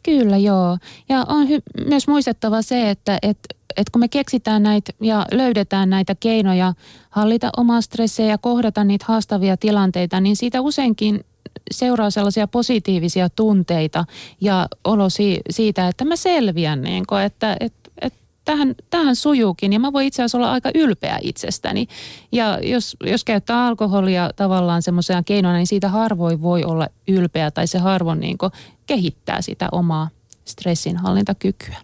Kyllä, 0.03 0.37
joo. 0.37 0.79
Ja 1.09 1.25
on 1.29 1.47
hy- 1.47 1.85
myös 1.89 2.09
muistettava 2.09 2.63
se, 2.63 2.91
että 2.91 3.19
et, 3.23 3.39
et 3.77 3.91
kun 3.91 4.01
me 4.01 4.09
keksitään 4.09 4.63
näitä 4.63 4.93
ja 5.01 5.27
löydetään 5.33 5.91
näitä 5.91 6.15
keinoja 6.15 6.75
hallita 7.11 7.51
omaa 7.57 7.81
stressiä 7.81 8.27
ja 8.27 8.39
kohdata 8.39 8.85
niitä 8.85 9.05
haastavia 9.09 9.57
tilanteita, 9.57 10.21
niin 10.21 10.37
siitä 10.37 10.61
useinkin 10.61 11.25
seuraa 11.71 12.11
sellaisia 12.11 12.47
positiivisia 12.47 13.29
tunteita 13.29 14.05
ja 14.41 14.69
olo 14.85 15.11
si- 15.11 15.41
siitä, 15.51 15.89
että 15.89 16.05
mä 16.05 16.17
selviän, 16.17 16.83
niin 16.83 17.07
kuin, 17.07 17.23
että, 17.23 17.57
että, 17.61 17.91
että 18.03 18.19
tähän, 18.45 18.75
tähän 18.91 19.17
sujuukin 19.17 19.73
ja 19.73 19.81
mä 19.81 19.93
voin 19.93 20.07
itse 20.07 20.23
asiassa 20.23 20.39
olla 20.39 20.53
aika 20.53 20.71
ylpeä 20.75 21.19
itsestäni. 21.23 21.89
Ja 22.33 22.59
jos, 22.63 22.97
jos 23.05 23.25
käyttää 23.25 23.67
alkoholia 23.67 24.31
tavallaan 24.37 24.83
semmoisena 24.83 25.23
keinona, 25.23 25.57
niin 25.57 25.67
siitä 25.67 25.89
harvoin 25.89 26.43
voi 26.43 26.65
olla 26.65 26.89
ylpeä 27.09 27.51
tai 27.51 27.67
se 27.67 27.79
harvoin 27.79 28.21
niin 28.21 28.39
kehittää 28.87 29.43
sitä 29.43 29.69
omaa 29.73 30.09
stressinhallintakykyä. 30.45 31.77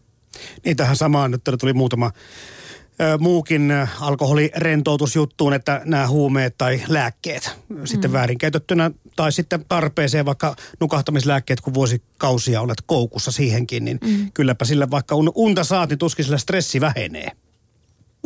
Niin 0.65 0.77
tähän 0.77 0.97
samaan 0.97 1.31
nyt 1.31 1.43
tuli 1.61 1.73
muutama 1.73 2.11
muukin 3.19 3.73
alkoholirentoutusjuttuun, 4.01 5.55
että 5.55 5.83
nämä 5.85 6.09
huumeet 6.09 6.55
tai 6.59 6.83
lääkkeet 6.89 7.51
sitten 7.85 8.11
mm. 8.11 8.13
väärinkäytettynä 8.13 8.91
tai 9.17 9.33
sitten 9.33 9.65
tarpeeseen 9.69 10.27
vaikka 10.27 10.57
nukahtamislääkkeet, 10.81 11.61
kun 11.61 11.75
vuosikausia 11.75 12.61
olet 12.61 12.83
koukussa 12.87 13.31
siihenkin, 13.31 13.85
niin 13.85 13.99
mm. 14.05 14.31
kylläpä 14.35 14.65
sillä 14.65 14.91
vaikka 14.91 15.17
unta 15.35 15.65
saat, 15.65 15.91
niin 15.91 15.99
tuskin 15.99 16.25
sillä 16.25 16.39
stressi 16.39 16.81
vähenee. 16.81 17.31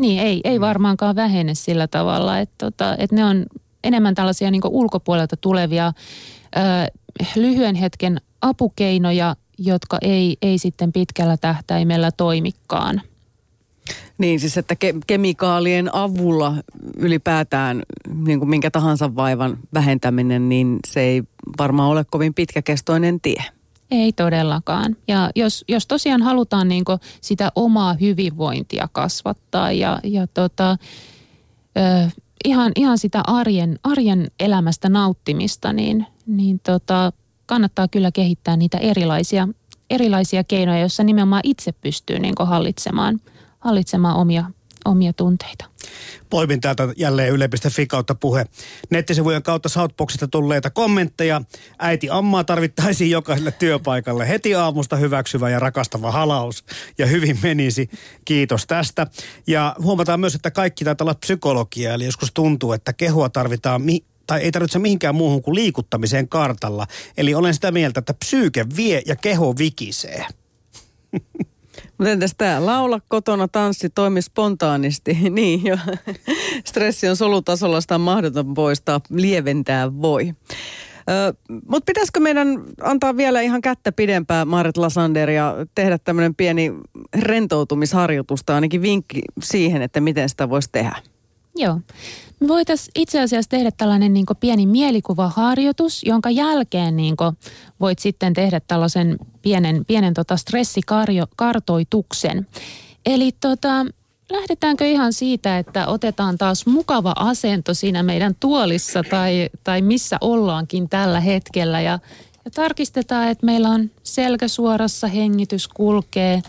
Niin, 0.00 0.22
ei, 0.22 0.40
ei 0.44 0.60
varmaankaan 0.60 1.16
vähene 1.16 1.54
sillä 1.54 1.88
tavalla, 1.88 2.38
että, 2.38 2.54
tota, 2.58 2.96
että 2.98 3.16
ne 3.16 3.24
on 3.24 3.46
enemmän 3.84 4.14
tällaisia 4.14 4.50
niin 4.50 4.62
ulkopuolelta 4.64 5.36
tulevia 5.36 5.92
ö, 6.56 6.60
lyhyen 7.36 7.74
hetken 7.74 8.20
apukeinoja, 8.42 9.36
jotka 9.58 9.98
ei, 10.02 10.36
ei 10.42 10.58
sitten 10.58 10.92
pitkällä 10.92 11.36
tähtäimellä 11.36 12.10
toimikaan. 12.10 13.02
Niin 14.18 14.40
siis, 14.40 14.58
että 14.58 14.74
ke- 14.74 15.00
kemikaalien 15.06 15.94
avulla 15.94 16.54
ylipäätään 16.96 17.82
niin 18.14 18.38
kuin 18.38 18.48
minkä 18.48 18.70
tahansa 18.70 19.14
vaivan 19.14 19.58
vähentäminen, 19.74 20.48
niin 20.48 20.78
se 20.86 21.00
ei 21.00 21.22
varmaan 21.58 21.90
ole 21.90 22.04
kovin 22.04 22.34
pitkäkestoinen 22.34 23.20
tie. 23.20 23.44
Ei 23.90 24.12
todellakaan. 24.12 24.96
Ja 25.08 25.30
jos, 25.36 25.64
jos 25.68 25.86
tosiaan 25.86 26.22
halutaan 26.22 26.68
niin 26.68 26.84
sitä 27.20 27.52
omaa 27.54 27.94
hyvinvointia 28.00 28.88
kasvattaa 28.92 29.72
ja, 29.72 30.00
ja 30.04 30.26
tota, 30.26 30.76
ö, 31.76 32.10
ihan, 32.44 32.72
ihan 32.76 32.98
sitä 32.98 33.20
arjen, 33.26 33.78
arjen 33.82 34.30
elämästä 34.40 34.88
nauttimista, 34.88 35.72
niin, 35.72 36.06
niin 36.26 36.60
tota, 36.60 37.12
kannattaa 37.46 37.88
kyllä 37.88 38.12
kehittää 38.12 38.56
niitä 38.56 38.78
erilaisia, 38.78 39.48
erilaisia 39.90 40.44
keinoja, 40.44 40.80
joissa 40.80 41.04
nimenomaan 41.04 41.42
itse 41.44 41.72
pystyy 41.72 42.18
niin 42.18 42.34
hallitsemaan– 42.38 43.20
hallitsemaan 43.58 44.16
omia, 44.16 44.44
omia 44.84 45.12
tunteita. 45.12 45.64
Poimin 46.30 46.60
täältä 46.60 46.88
jälleen 46.96 47.32
yle.fi 47.32 47.86
kautta 47.86 48.14
puhe. 48.14 48.46
Nettisivujen 48.90 49.42
kautta 49.42 49.68
Southboxista 49.68 50.28
tulleita 50.28 50.70
kommentteja. 50.70 51.42
Äiti 51.78 52.08
Ammaa 52.10 52.44
tarvittaisiin 52.44 53.10
jokaiselle 53.10 53.52
työpaikalle. 53.52 54.28
Heti 54.28 54.54
aamusta 54.54 54.96
hyväksyvä 54.96 55.50
ja 55.50 55.58
rakastava 55.58 56.10
halaus. 56.10 56.64
Ja 56.98 57.06
hyvin 57.06 57.38
menisi. 57.42 57.90
Kiitos 58.24 58.66
tästä. 58.66 59.06
Ja 59.46 59.76
huomataan 59.82 60.20
myös, 60.20 60.34
että 60.34 60.50
kaikki 60.50 60.84
taitaa 60.84 61.04
olla 61.04 61.14
psykologia. 61.14 61.94
Eli 61.94 62.04
joskus 62.04 62.32
tuntuu, 62.34 62.72
että 62.72 62.92
kehua 62.92 63.28
tarvitaan 63.28 63.82
mi- 63.82 64.04
tai 64.26 64.40
ei 64.40 64.52
tarvitse 64.52 64.78
mihinkään 64.78 65.14
muuhun 65.14 65.42
kuin 65.42 65.54
liikuttamiseen 65.54 66.28
kartalla. 66.28 66.86
Eli 67.16 67.34
olen 67.34 67.54
sitä 67.54 67.70
mieltä, 67.70 67.98
että 67.98 68.14
psyyke 68.14 68.66
vie 68.76 69.02
ja 69.06 69.16
keho 69.16 69.54
vikisee. 69.58 70.26
Mutta 71.98 72.10
entäs 72.10 72.34
tämä, 72.38 72.66
laula 72.66 73.00
kotona, 73.08 73.48
tanssi, 73.48 73.90
toimi 73.90 74.22
spontaanisti. 74.22 75.18
niin 75.30 75.64
jo, 75.64 75.78
stressi 76.64 77.08
on 77.08 77.16
solutasolla, 77.16 77.80
sitä 77.80 77.94
on 77.94 78.00
mahdoton 78.00 78.54
poistaa, 78.54 79.00
lieventää 79.10 79.92
voi. 80.02 80.32
Mutta 81.48 81.86
pitäisikö 81.86 82.20
meidän 82.20 82.48
antaa 82.82 83.16
vielä 83.16 83.40
ihan 83.40 83.60
kättä 83.60 83.92
pidempää 83.92 84.44
Marit 84.44 84.76
Lasander 84.76 85.30
ja 85.30 85.56
tehdä 85.74 85.98
tämmöinen 85.98 86.34
pieni 86.34 86.72
rentoutumisharjoitus 87.18 88.44
tai 88.44 88.54
ainakin 88.54 88.82
vinkki 88.82 89.22
siihen, 89.42 89.82
että 89.82 90.00
miten 90.00 90.28
sitä 90.28 90.50
voisi 90.50 90.68
tehdä? 90.72 90.96
Joo. 91.56 91.80
Me 92.40 92.48
voitaisiin 92.48 92.92
itse 92.94 93.20
asiassa 93.20 93.48
tehdä 93.48 93.70
tällainen 93.70 94.12
niin 94.12 94.26
pieni 94.40 94.66
mielikuvaharjoitus, 94.66 96.02
jonka 96.04 96.30
jälkeen 96.30 96.96
niin 96.96 97.16
voit 97.80 97.98
sitten 97.98 98.34
tehdä 98.34 98.60
tällaisen 98.60 99.18
pienen, 99.42 99.84
pienen 99.84 100.14
tota 100.14 100.36
stressikartoituksen. 100.36 102.46
Eli 103.06 103.32
tota, 103.40 103.86
lähdetäänkö 104.30 104.86
ihan 104.86 105.12
siitä, 105.12 105.58
että 105.58 105.86
otetaan 105.86 106.38
taas 106.38 106.66
mukava 106.66 107.12
asento 107.16 107.74
siinä 107.74 108.02
meidän 108.02 108.34
tuolissa 108.40 109.02
tai, 109.10 109.50
tai 109.64 109.82
missä 109.82 110.16
ollaankin 110.20 110.88
tällä 110.88 111.20
hetkellä 111.20 111.80
ja, 111.80 111.98
ja 112.44 112.50
tarkistetaan, 112.50 113.28
että 113.28 113.46
meillä 113.46 113.68
on 113.68 113.90
selkä 114.02 114.48
suorassa, 114.48 115.06
hengitys 115.06 115.68
kulkee 115.68 116.42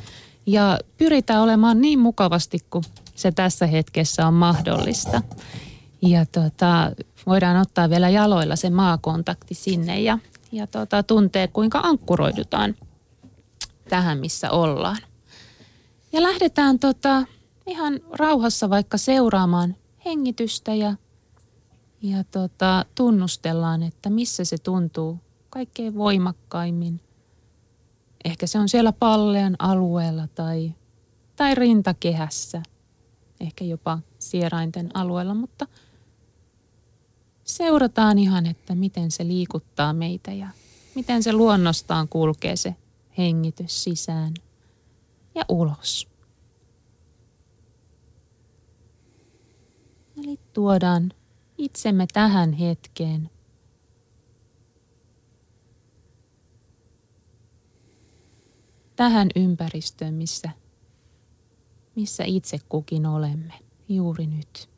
ja 0.46 0.80
pyritään 0.98 1.42
olemaan 1.42 1.82
niin 1.82 2.00
mukavasti 2.00 2.58
kuin 2.70 2.84
se 3.20 3.32
tässä 3.32 3.68
hetkessä 3.68 4.28
on 4.28 4.34
mahdollista. 4.34 5.22
Ja 6.02 6.26
tota, 6.26 6.92
voidaan 7.26 7.58
ottaa 7.58 7.90
vielä 7.90 8.10
jaloilla 8.10 8.56
se 8.56 8.70
maakontakti 8.70 9.54
sinne 9.54 10.02
ja, 10.02 10.20
ja 10.52 10.68
tota, 10.68 11.04
tuntee, 11.04 11.48
kuinka 11.48 11.80
ankkuroidutaan 11.84 12.76
tähän, 13.90 14.18
missä 14.18 14.52
ollaan. 14.52 14.98
Ja 16.12 16.24
lähdetään 16.24 16.80
tota, 16.80 17.24
ihan 17.68 18.00
rauhassa 18.12 18.70
vaikka 18.70 18.98
seuraamaan 18.98 19.76
hengitystä 20.06 20.74
ja, 20.74 20.96
ja 22.02 22.24
tota, 22.24 22.86
tunnustellaan, 22.96 23.84
että 23.84 24.10
missä 24.10 24.46
se 24.46 24.58
tuntuu 24.58 25.20
kaikkein 25.50 25.96
voimakkaimmin. 25.96 27.02
Ehkä 28.26 28.48
se 28.48 28.60
on 28.60 28.70
siellä 28.70 28.92
pallean 28.92 29.56
alueella 29.60 30.28
tai, 30.36 30.74
tai 31.36 31.56
rintakehässä, 31.56 32.62
ehkä 33.40 33.66
jopa 33.66 34.00
sierainten 34.20 34.90
alueella, 34.94 35.34
mutta 35.34 35.68
seurataan 37.44 38.20
ihan, 38.20 38.46
että 38.46 38.76
miten 38.76 39.12
se 39.12 39.28
liikuttaa 39.28 39.94
meitä 39.94 40.32
ja 40.32 40.48
miten 40.96 41.24
se 41.24 41.34
luonnostaan 41.34 42.08
kulkee 42.08 42.56
se 42.56 42.76
hengitys 43.18 43.84
sisään 43.84 44.34
ja 45.36 45.46
ulos. 45.50 46.08
Eli 50.24 50.40
tuodaan 50.54 51.14
itsemme 51.58 52.08
tähän 52.14 52.54
hetkeen. 52.54 53.30
Tähän 58.96 59.30
ympäristöön, 59.36 60.14
missä, 60.14 60.50
missä 62.00 62.24
itse 62.24 62.60
kukin 62.70 63.06
olemme 63.06 63.54
juuri 63.90 64.28
nyt. 64.28 64.70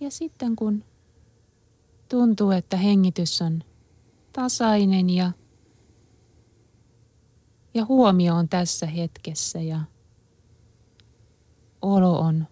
Ja 0.00 0.10
sitten 0.10 0.56
kun 0.56 0.84
tuntuu, 2.08 2.50
että 2.50 2.76
hengitys 2.76 3.42
on 3.42 3.64
tasainen 4.32 5.10
ja, 5.10 5.32
ja 7.74 7.84
huomio 7.84 8.34
on 8.34 8.48
tässä 8.48 8.86
hetkessä 8.86 9.60
ja 9.60 9.80
olo 11.82 12.18
on 12.18 12.46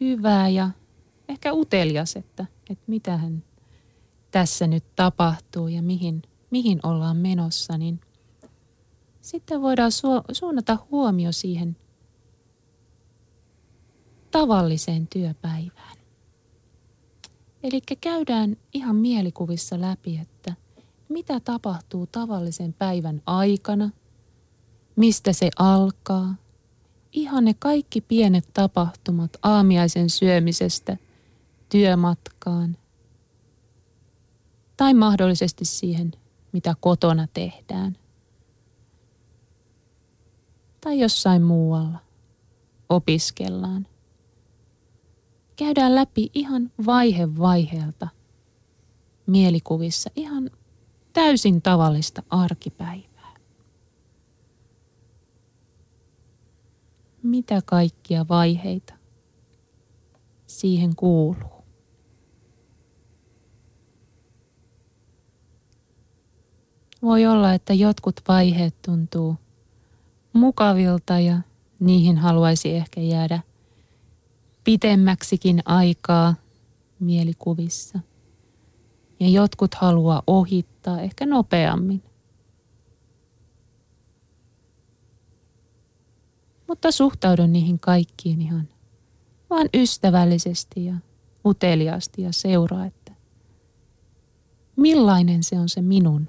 hyvää 0.00 0.48
ja 0.48 0.70
ehkä 1.28 1.52
utelias, 1.52 2.16
että, 2.16 2.46
että 2.70 2.84
mitähän 2.86 3.47
tässä 4.30 4.66
nyt 4.66 4.84
tapahtuu 4.96 5.68
ja 5.68 5.82
mihin, 5.82 6.22
mihin 6.50 6.80
ollaan 6.82 7.16
menossa, 7.16 7.78
niin 7.78 8.00
sitten 9.20 9.62
voidaan 9.62 9.90
su- 9.90 10.34
suunnata 10.34 10.78
huomio 10.90 11.32
siihen– 11.32 11.76
tavalliseen 14.30 15.06
työpäivään. 15.06 15.98
Eli 17.62 17.80
käydään 18.00 18.56
ihan 18.72 18.96
mielikuvissa 18.96 19.80
läpi, 19.80 20.18
että 20.18 20.54
mitä 21.08 21.40
tapahtuu 21.40 22.06
tavallisen 22.06 22.72
päivän 22.72 23.22
aikana, 23.26 23.90
mistä 24.96 25.32
se 25.32 25.50
alkaa, 25.58 26.34
ihan 27.12 27.44
ne 27.44 27.54
kaikki 27.54 28.00
pienet 28.00 28.48
tapahtumat 28.54 29.30
aamiaisen 29.42 30.10
syömisestä 30.10 30.96
työmatkaan 31.68 32.76
tai 34.78 34.94
mahdollisesti 34.94 35.64
siihen, 35.64 36.12
mitä 36.52 36.74
kotona 36.80 37.26
tehdään 37.34 37.96
tai 40.80 41.00
jossain 41.00 41.42
muualla 41.42 41.98
opiskellaan– 42.88 43.86
käydään 45.58 45.94
läpi 45.94 46.30
ihan 46.34 46.72
vaihe 46.86 47.28
vaiheelta 47.38 48.08
mielikuvissa 49.26 50.10
ihan 50.16 50.50
täysin 51.12 51.62
tavallista 51.62 52.22
arkipäivää. 52.30 53.34
Mitä 57.22 57.60
kaikkia 57.64 58.28
vaiheita 58.28 58.94
siihen 60.46 60.96
kuuluu? 60.96 61.57
Voi 67.02 67.26
olla, 67.26 67.54
että 67.54 67.74
jotkut 67.74 68.20
vaiheet 68.28 68.74
tuntuu 68.82 69.36
mukavilta 70.32 71.18
ja 71.18 71.38
niihin 71.80 72.18
haluaisi 72.18 72.70
ehkä 72.70 73.00
jäädä 73.00 73.40
pitemmäksikin 74.64 75.62
aikaa 75.64 76.34
mielikuvissa. 77.00 77.98
Ja 79.20 79.28
jotkut 79.28 79.74
haluaa 79.74 80.22
ohittaa 80.26 81.00
ehkä 81.00 81.26
nopeammin. 81.26 82.02
Mutta 86.68 86.90
suhtaudun 86.90 87.52
niihin 87.52 87.80
kaikkiin 87.80 88.40
ihan 88.40 88.68
vaan 89.50 89.68
ystävällisesti 89.74 90.84
ja 90.84 90.94
uteliaasti 91.44 92.22
ja 92.22 92.32
seuraa, 92.32 92.86
että 92.86 93.12
millainen 94.76 95.42
se 95.42 95.58
on 95.58 95.68
se 95.68 95.82
minun 95.82 96.28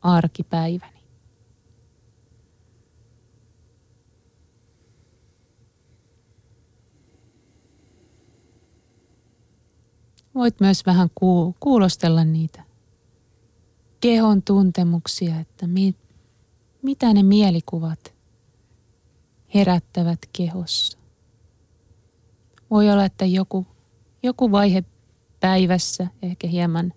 arkipäiväni. 0.00 0.98
Voit 10.34 10.60
myös 10.60 10.86
vähän 10.86 11.08
kuulostella 11.60 12.24
niitä 12.24 12.64
kehon 14.00 14.42
tuntemuksia, 14.42 15.40
että 15.40 15.66
mit, 15.66 15.96
mitä 16.82 17.14
ne 17.14 17.22
mielikuvat 17.22 18.14
herättävät 19.54 20.18
kehossa. 20.32 20.98
Voi 22.70 22.90
olla, 22.90 23.04
että 23.04 23.24
joku, 23.24 23.66
joku 24.22 24.52
vaihe 24.52 24.84
päivässä 25.40 26.06
ehkä 26.22 26.46
hieman 26.46 26.92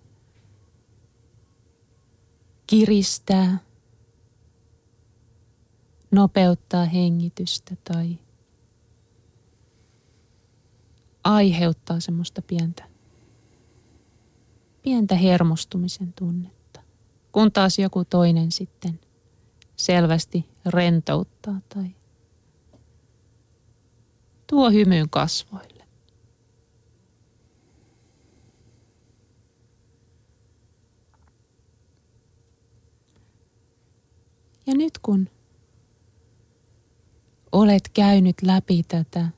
kiristää, 2.66 3.58
nopeuttaa 6.10 6.84
hengitystä 6.84 7.76
tai 7.84 8.18
aiheuttaa 11.24 12.00
semmoista 12.00 12.42
pientä 12.42 12.92
pientä 14.82 15.14
hermostumisen 15.14 16.12
tunnetta, 16.12 16.80
kun 17.32 17.52
taas 17.52 17.78
joku 17.78 18.04
toinen 18.04 18.52
sitten 18.52 19.00
selvästi 19.76 20.48
rentouttaa 20.66 21.60
tai 21.74 21.90
tuo 24.46 24.70
hymyyn 24.70 25.10
kasvoille. 25.10 25.71
Ja 34.66 34.74
nyt 34.74 34.98
kun 34.98 35.28
olet 37.52 37.88
käynyt 37.88 38.36
läpi 38.42 38.82
tätä 38.82 39.28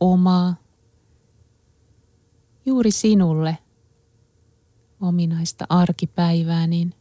omaa, 0.00 0.54
juuri 2.66 2.90
sinulle– 2.90 3.58
ominaista 5.00 5.66
arkipäivää, 5.68 6.66
niin 6.66 6.94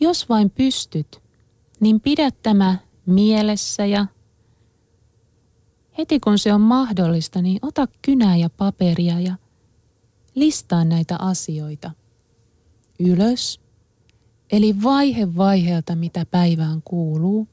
jos 0.00 0.28
vain 0.28 0.50
pystyt, 0.50 1.22
niin 1.80 2.00
pidä 2.00 2.30
tämä 2.30 2.78
mielessä 3.06 3.86
ja 3.86 4.06
heti 5.98 6.20
kun 6.20 6.38
se 6.38 6.52
on 6.52 6.60
mahdollista, 6.60 7.42
niin 7.42 7.58
ota 7.62 7.88
kynää 8.02 8.36
ja 8.36 8.50
paperia 8.50 9.20
ja 9.20 9.36
listaa 10.34 10.84
näitä 10.84 11.16
asioita 11.18 11.90
ylös. 13.00 13.63
Eli 14.54 14.82
vaihe 14.82 15.36
vaiheelta, 15.36 15.96
mitä 15.96 16.26
päivään 16.26 16.82
kuuluu. 16.82 17.48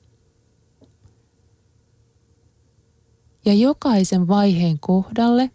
Ja 3.45 3.53
jokaisen 3.53 4.27
vaiheen 4.27 4.79
kohdalle, 4.79 5.51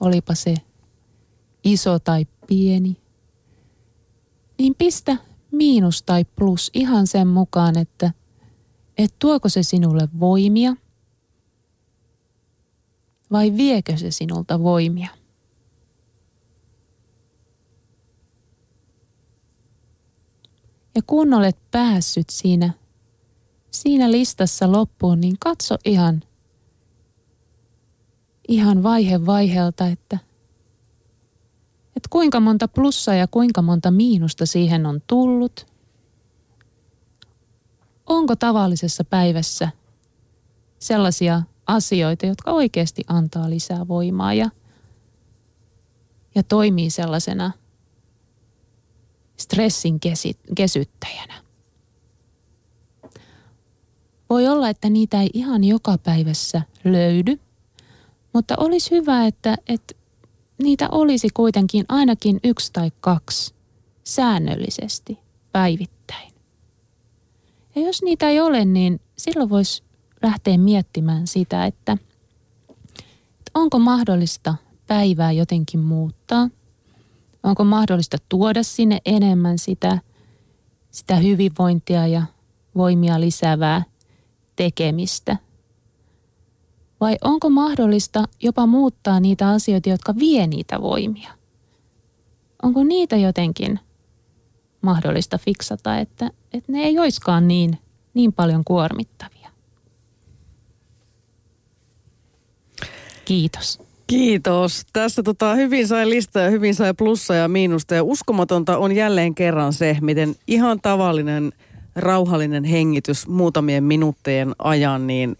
olipa 0.00 0.34
se 0.34 0.54
iso 1.64 1.98
tai 1.98 2.26
pieni, 2.46 2.96
niin 4.58 4.74
pistä 4.74 5.16
miinus 5.52 6.02
tai 6.02 6.24
plus 6.24 6.70
ihan 6.74 7.06
sen 7.06 7.28
mukaan, 7.28 7.78
että 7.78 8.12
et 8.98 9.14
tuoko 9.18 9.48
se 9.48 9.62
sinulle 9.62 10.08
voimia 10.20 10.76
vai 13.32 13.56
viekö 13.56 13.96
se 13.96 14.10
sinulta 14.10 14.62
voimia. 14.62 15.08
Ja 20.96 21.02
kun 21.06 21.34
olet 21.34 21.58
päässyt 21.70 22.30
siinä, 22.30 22.72
siinä 23.70 24.10
listassa 24.10 24.72
loppuun, 24.72 25.20
niin 25.20 25.36
katso 25.40 25.76
ihan, 25.84 26.22
ihan 28.48 28.82
vaihe 28.82 29.26
vaiheelta, 29.26 29.86
että 29.86 30.18
että 31.96 32.08
kuinka 32.10 32.40
monta 32.40 32.68
plussaa 32.68 33.14
ja 33.14 33.26
kuinka 33.26 33.62
monta 33.62 33.90
miinusta 33.90 34.46
siihen 34.46 34.86
on 34.86 35.00
tullut. 35.06 35.66
Onko 38.06 38.36
tavallisessa 38.36 39.04
päivässä 39.04 39.68
sellaisia 40.78 41.42
asioita, 41.66 42.26
jotka 42.26 42.50
oikeasti 42.52 43.04
antaa 43.06 43.50
lisää 43.50 43.88
voimaa 43.88 44.34
ja, 44.34 44.50
ja 46.34 46.42
toimii 46.42 46.90
sellaisena 46.90 47.52
stressin 49.36 50.00
kesyttäjänä. 50.56 51.34
Voi 54.30 54.48
olla, 54.48 54.68
että 54.68 54.90
niitä 54.90 55.22
ei 55.22 55.30
ihan 55.34 55.64
joka 55.64 55.98
päivässä 55.98 56.62
löydy, 56.84 57.38
mutta 58.32 58.54
olisi 58.58 58.90
hyvä, 58.90 59.26
että, 59.26 59.56
että 59.68 59.94
niitä 60.62 60.88
olisi 60.92 61.28
kuitenkin 61.34 61.84
ainakin 61.88 62.40
yksi 62.44 62.72
tai 62.72 62.90
kaksi 63.00 63.54
säännöllisesti 64.04 65.18
päivittäin. 65.52 66.32
Ja 67.74 67.82
jos 67.82 68.02
niitä 68.02 68.28
ei 68.28 68.40
ole, 68.40 68.64
niin 68.64 69.00
silloin 69.18 69.50
voisi 69.50 69.82
lähteä 70.22 70.58
miettimään 70.58 71.26
sitä, 71.26 71.66
että, 71.66 71.92
että 73.38 73.50
onko 73.54 73.78
mahdollista 73.78 74.54
päivää 74.86 75.32
jotenkin 75.32 75.80
muuttaa. 75.80 76.48
Onko 77.46 77.64
mahdollista 77.64 78.16
tuoda 78.28 78.62
sinne 78.62 78.98
enemmän 79.04 79.58
sitä, 79.58 79.98
sitä 80.90 81.16
hyvinvointia 81.16 82.06
ja 82.06 82.22
voimia 82.76 83.20
lisäävää 83.20 83.82
tekemistä. 84.56 85.36
Vai 87.00 87.16
onko 87.24 87.50
mahdollista 87.50 88.24
jopa 88.42 88.66
muuttaa 88.66 89.20
niitä 89.20 89.48
asioita, 89.48 89.88
jotka 89.88 90.14
vie 90.18 90.46
niitä 90.46 90.82
voimia? 90.82 91.30
Onko 92.62 92.84
niitä 92.84 93.16
jotenkin 93.16 93.80
mahdollista 94.80 95.38
fiksata, 95.38 95.98
että, 95.98 96.30
että 96.52 96.72
ne 96.72 96.82
ei 96.82 96.98
oiskaan 96.98 97.48
niin, 97.48 97.78
niin 98.14 98.32
paljon 98.32 98.64
kuormittavia? 98.64 99.50
Kiitos. 103.24 103.85
Kiitos. 104.06 104.86
Tässä 104.92 105.22
tota, 105.22 105.54
hyvin 105.54 105.88
sai 105.88 106.10
listaa 106.10 106.42
ja 106.42 106.50
hyvin 106.50 106.74
sai 106.74 106.94
plussa 106.94 107.34
ja 107.34 107.48
miinusta. 107.48 107.94
Ja 107.94 108.04
uskomatonta 108.04 108.78
on 108.78 108.92
jälleen 108.92 109.34
kerran 109.34 109.72
se, 109.72 109.96
miten 110.00 110.34
ihan 110.46 110.80
tavallinen 110.80 111.52
rauhallinen 111.96 112.64
hengitys 112.64 113.26
muutamien 113.26 113.84
minuuttien 113.84 114.54
ajan 114.58 115.06
niin 115.06 115.36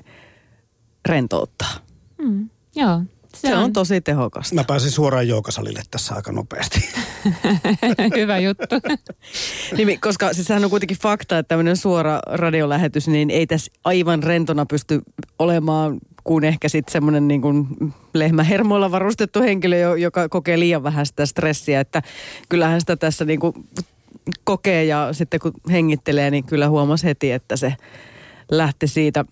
rentouttaa. 1.08 1.74
Mm, 2.18 2.48
joo, 2.76 3.00
se, 3.34 3.48
se 3.48 3.56
on, 3.56 3.64
on 3.64 3.72
tosi 3.72 4.00
tehokasta. 4.00 4.54
Mä 4.54 4.64
pääsin 4.64 4.90
suoraan 4.90 5.28
jookasalille 5.28 5.82
tässä 5.90 6.14
aika 6.14 6.32
nopeasti. 6.32 6.88
Hyvä 8.16 8.38
juttu. 8.38 8.76
niin, 9.76 10.00
koska 10.00 10.32
siis 10.32 10.46
sehän 10.46 10.64
on 10.64 10.70
kuitenkin 10.70 10.98
fakta, 11.02 11.38
että 11.38 11.48
tämmöinen 11.48 11.76
suora 11.76 12.20
radiolähetys, 12.26 13.08
niin 13.08 13.30
ei 13.30 13.46
tässä 13.46 13.72
aivan 13.84 14.22
rentona 14.22 14.66
pysty 14.66 15.02
olemaan 15.38 15.98
kuin 16.26 16.44
ehkä 16.44 16.68
sitten 16.68 16.92
semmoinen 16.92 17.28
niin 17.28 17.42
kuin 17.42 17.66
lehmähermoilla 18.14 18.90
varustettu 18.90 19.40
henkilö, 19.40 19.96
joka 19.96 20.28
kokee 20.28 20.58
liian 20.58 20.82
vähän 20.82 21.06
sitä 21.06 21.26
stressiä. 21.26 21.80
Että 21.80 22.02
kyllähän 22.48 22.80
sitä 22.80 22.96
tässä 22.96 23.24
niin 23.24 23.40
kuin 23.40 23.54
kokee 24.44 24.84
ja 24.84 25.08
sitten 25.12 25.40
kun 25.40 25.52
hengittelee, 25.70 26.30
niin 26.30 26.44
kyllä 26.44 26.68
huomasi 26.68 27.06
heti, 27.06 27.32
että 27.32 27.56
se 27.56 27.74
lähti 28.50 28.86
siitä 28.86 29.24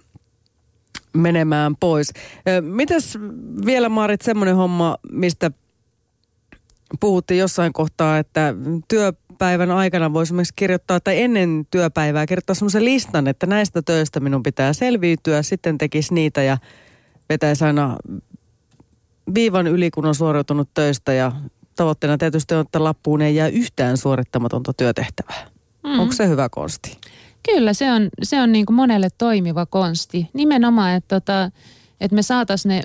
menemään 1.13 1.77
pois. 1.77 2.13
Mitäs 2.61 3.19
vielä 3.67 3.89
Maarit 3.89 4.23
semmoinen 4.23 4.57
homma, 4.57 4.97
mistä 5.13 5.51
puhuttiin 7.01 7.41
jossain 7.41 7.73
kohtaa, 7.73 8.19
että 8.19 8.55
työpäivän 9.35 9.71
aikana 9.71 10.13
voisi 10.13 10.29
esimerkiksi 10.29 10.55
kirjoittaa, 10.57 11.01
tai 11.01 11.23
ennen 11.23 11.67
työpäivää 11.71 12.27
kirjoittaa 12.27 12.55
semmoisen 12.55 12.85
listan, 12.85 13.29
että 13.29 13.47
näistä 13.47 13.83
töistä 13.83 14.21
minun 14.21 14.43
pitää 14.43 14.73
selviytyä, 14.73 15.43
sitten 15.43 15.79
tekisi 15.79 16.15
niitä 16.15 16.43
ja 16.43 16.59
vetäisi 17.29 17.65
aina 17.65 17.97
viivan 19.35 19.67
yli, 19.67 19.91
kun 19.91 20.07
on 20.07 20.15
suoriutunut 20.15 20.69
töistä 20.75 21.13
ja 21.13 21.33
tavoitteena 21.77 22.19
tietysti 22.19 22.55
on, 22.55 22.61
että 22.61 22.85
lappuun 22.85 23.23
ei 23.23 23.35
jää 23.35 23.49
yhtään 23.49 23.97
suorittamatonta 23.97 24.73
työtehtävää. 24.73 25.47
Mm. 25.85 25.99
Onko 25.99 26.13
se 26.15 26.29
hyvä 26.29 26.49
konsti? 26.49 26.99
Kyllä, 27.53 27.73
se 27.73 27.93
on, 27.93 28.09
se 28.23 28.41
on 28.41 28.53
niin 28.53 28.67
kuin 28.67 28.77
monelle 28.77 29.09
toimiva 29.19 29.67
konsti. 29.67 30.31
Nimenomaan, 30.33 30.93
että, 30.93 31.21
tota, 31.21 31.51
että 32.01 32.15
me 32.15 32.23
saataisiin 32.23 32.71
ne, 32.71 32.83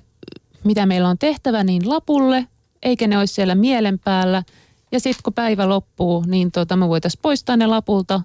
mitä 0.64 0.86
meillä 0.86 1.10
on 1.10 1.18
tehtävä, 1.18 1.64
niin 1.64 1.90
lapulle, 1.90 2.48
eikä 2.84 3.08
ne 3.08 3.18
olisi 3.18 3.34
siellä 3.34 3.56
mielen 3.56 4.00
päällä. 4.00 4.44
Ja 4.92 5.00
sitten 5.00 5.24
kun 5.24 5.34
päivä 5.34 5.70
loppuu, 5.70 6.24
niin 6.28 6.52
tota, 6.52 6.76
me 6.76 6.90
voitaisiin 6.90 7.22
poistaa 7.22 7.58
ne 7.58 7.68
lapulta 7.68 8.22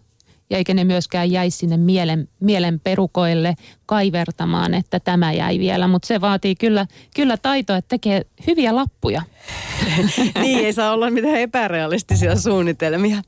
ja 0.51 0.57
eikä 0.57 0.75
ne 0.75 0.85
myöskään 0.85 1.31
jäisi 1.31 1.59
sinne 1.59 1.77
mielen, 1.77 2.29
mielen 2.41 2.81
perukoille 2.81 3.55
kaivertamaan, 3.87 4.75
että 4.75 5.01
tämä 5.01 5.33
jäi 5.33 5.59
vielä. 5.59 5.89
Mutta 5.89 6.07
se 6.07 6.21
vaatii 6.21 6.55
kyllä, 6.55 6.87
kyllä 7.17 7.37
taitoa, 7.37 7.77
että 7.77 7.89
tekee 7.89 8.23
hyviä 8.47 8.75
lappuja. 8.75 9.23
niin, 10.41 10.65
ei 10.65 10.73
saa 10.73 10.93
olla 10.93 11.11
mitään 11.11 11.37
epärealistisia 11.37 12.37
suunnitelmia. 12.37 13.23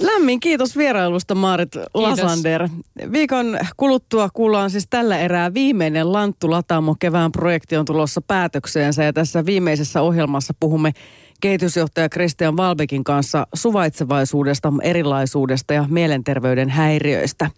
Lämmin 0.00 0.40
kiitos 0.40 0.76
vierailusta 0.76 1.34
Maarit 1.34 1.76
Lasander. 1.94 2.68
Viikon 3.12 3.58
kuluttua 3.76 4.28
kuullaan 4.34 4.70
siis 4.70 4.86
tällä 4.90 5.18
erää 5.18 5.54
viimeinen 5.54 6.12
Lanttu 6.12 6.50
Lataamo 6.50 6.96
kevään 6.98 7.32
projekti 7.32 7.76
on 7.76 7.84
tulossa 7.84 8.20
päätökseensä 8.20 9.04
ja 9.04 9.12
tässä 9.12 9.46
viimeisessä 9.46 10.02
ohjelmassa 10.02 10.54
puhumme 10.60 10.92
kehitysjohtaja 11.40 12.08
Christian 12.08 12.56
Valbekin 12.56 13.04
kanssa 13.04 13.46
suvaitsevaisuudesta, 13.54 14.72
erilaisuudesta 14.82 15.74
ja 15.74 15.84
mielenterveyden 15.88 16.68
häiriöistä. 16.68 17.50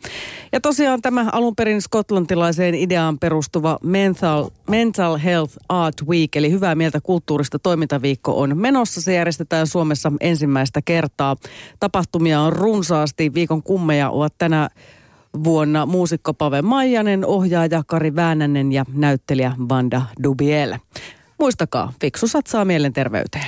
Ja 0.52 0.60
tosiaan 0.60 1.02
tämä 1.02 1.28
alun 1.32 1.56
perin 1.56 1.82
skotlantilaiseen 1.82 2.74
ideaan 2.74 3.18
perustuva 3.18 3.78
Mental, 3.82 4.50
Mental 4.68 5.18
Health 5.18 5.56
Art 5.68 6.02
Week, 6.08 6.36
eli 6.36 6.50
hyvää 6.50 6.74
mieltä 6.74 7.00
kulttuurista 7.02 7.58
toimintaviikko 7.58 8.40
on 8.40 8.58
menossa. 8.58 9.00
Se 9.00 9.14
järjestetään 9.14 9.66
Suomessa 9.66 10.12
ensimmäistä 10.20 10.80
kertaa. 10.84 11.36
Tapahtumia 11.80 12.40
on 12.40 12.52
runsaasti. 12.52 13.34
Viikon 13.34 13.62
kummeja 13.62 14.10
ovat 14.10 14.34
tänä 14.38 14.68
vuonna 15.44 15.86
muusikko 15.86 16.34
Pave 16.34 16.62
Maijanen, 16.62 17.26
ohjaaja 17.26 17.82
Kari 17.86 18.16
Väänänen 18.16 18.72
ja 18.72 18.84
näyttelijä 18.92 19.52
Vanda 19.68 20.02
Dubiel. 20.22 20.74
Muistakaa, 21.38 21.92
fiksu 22.00 22.26
satsaa 22.26 22.64
mielenterveyteen. 22.64 23.44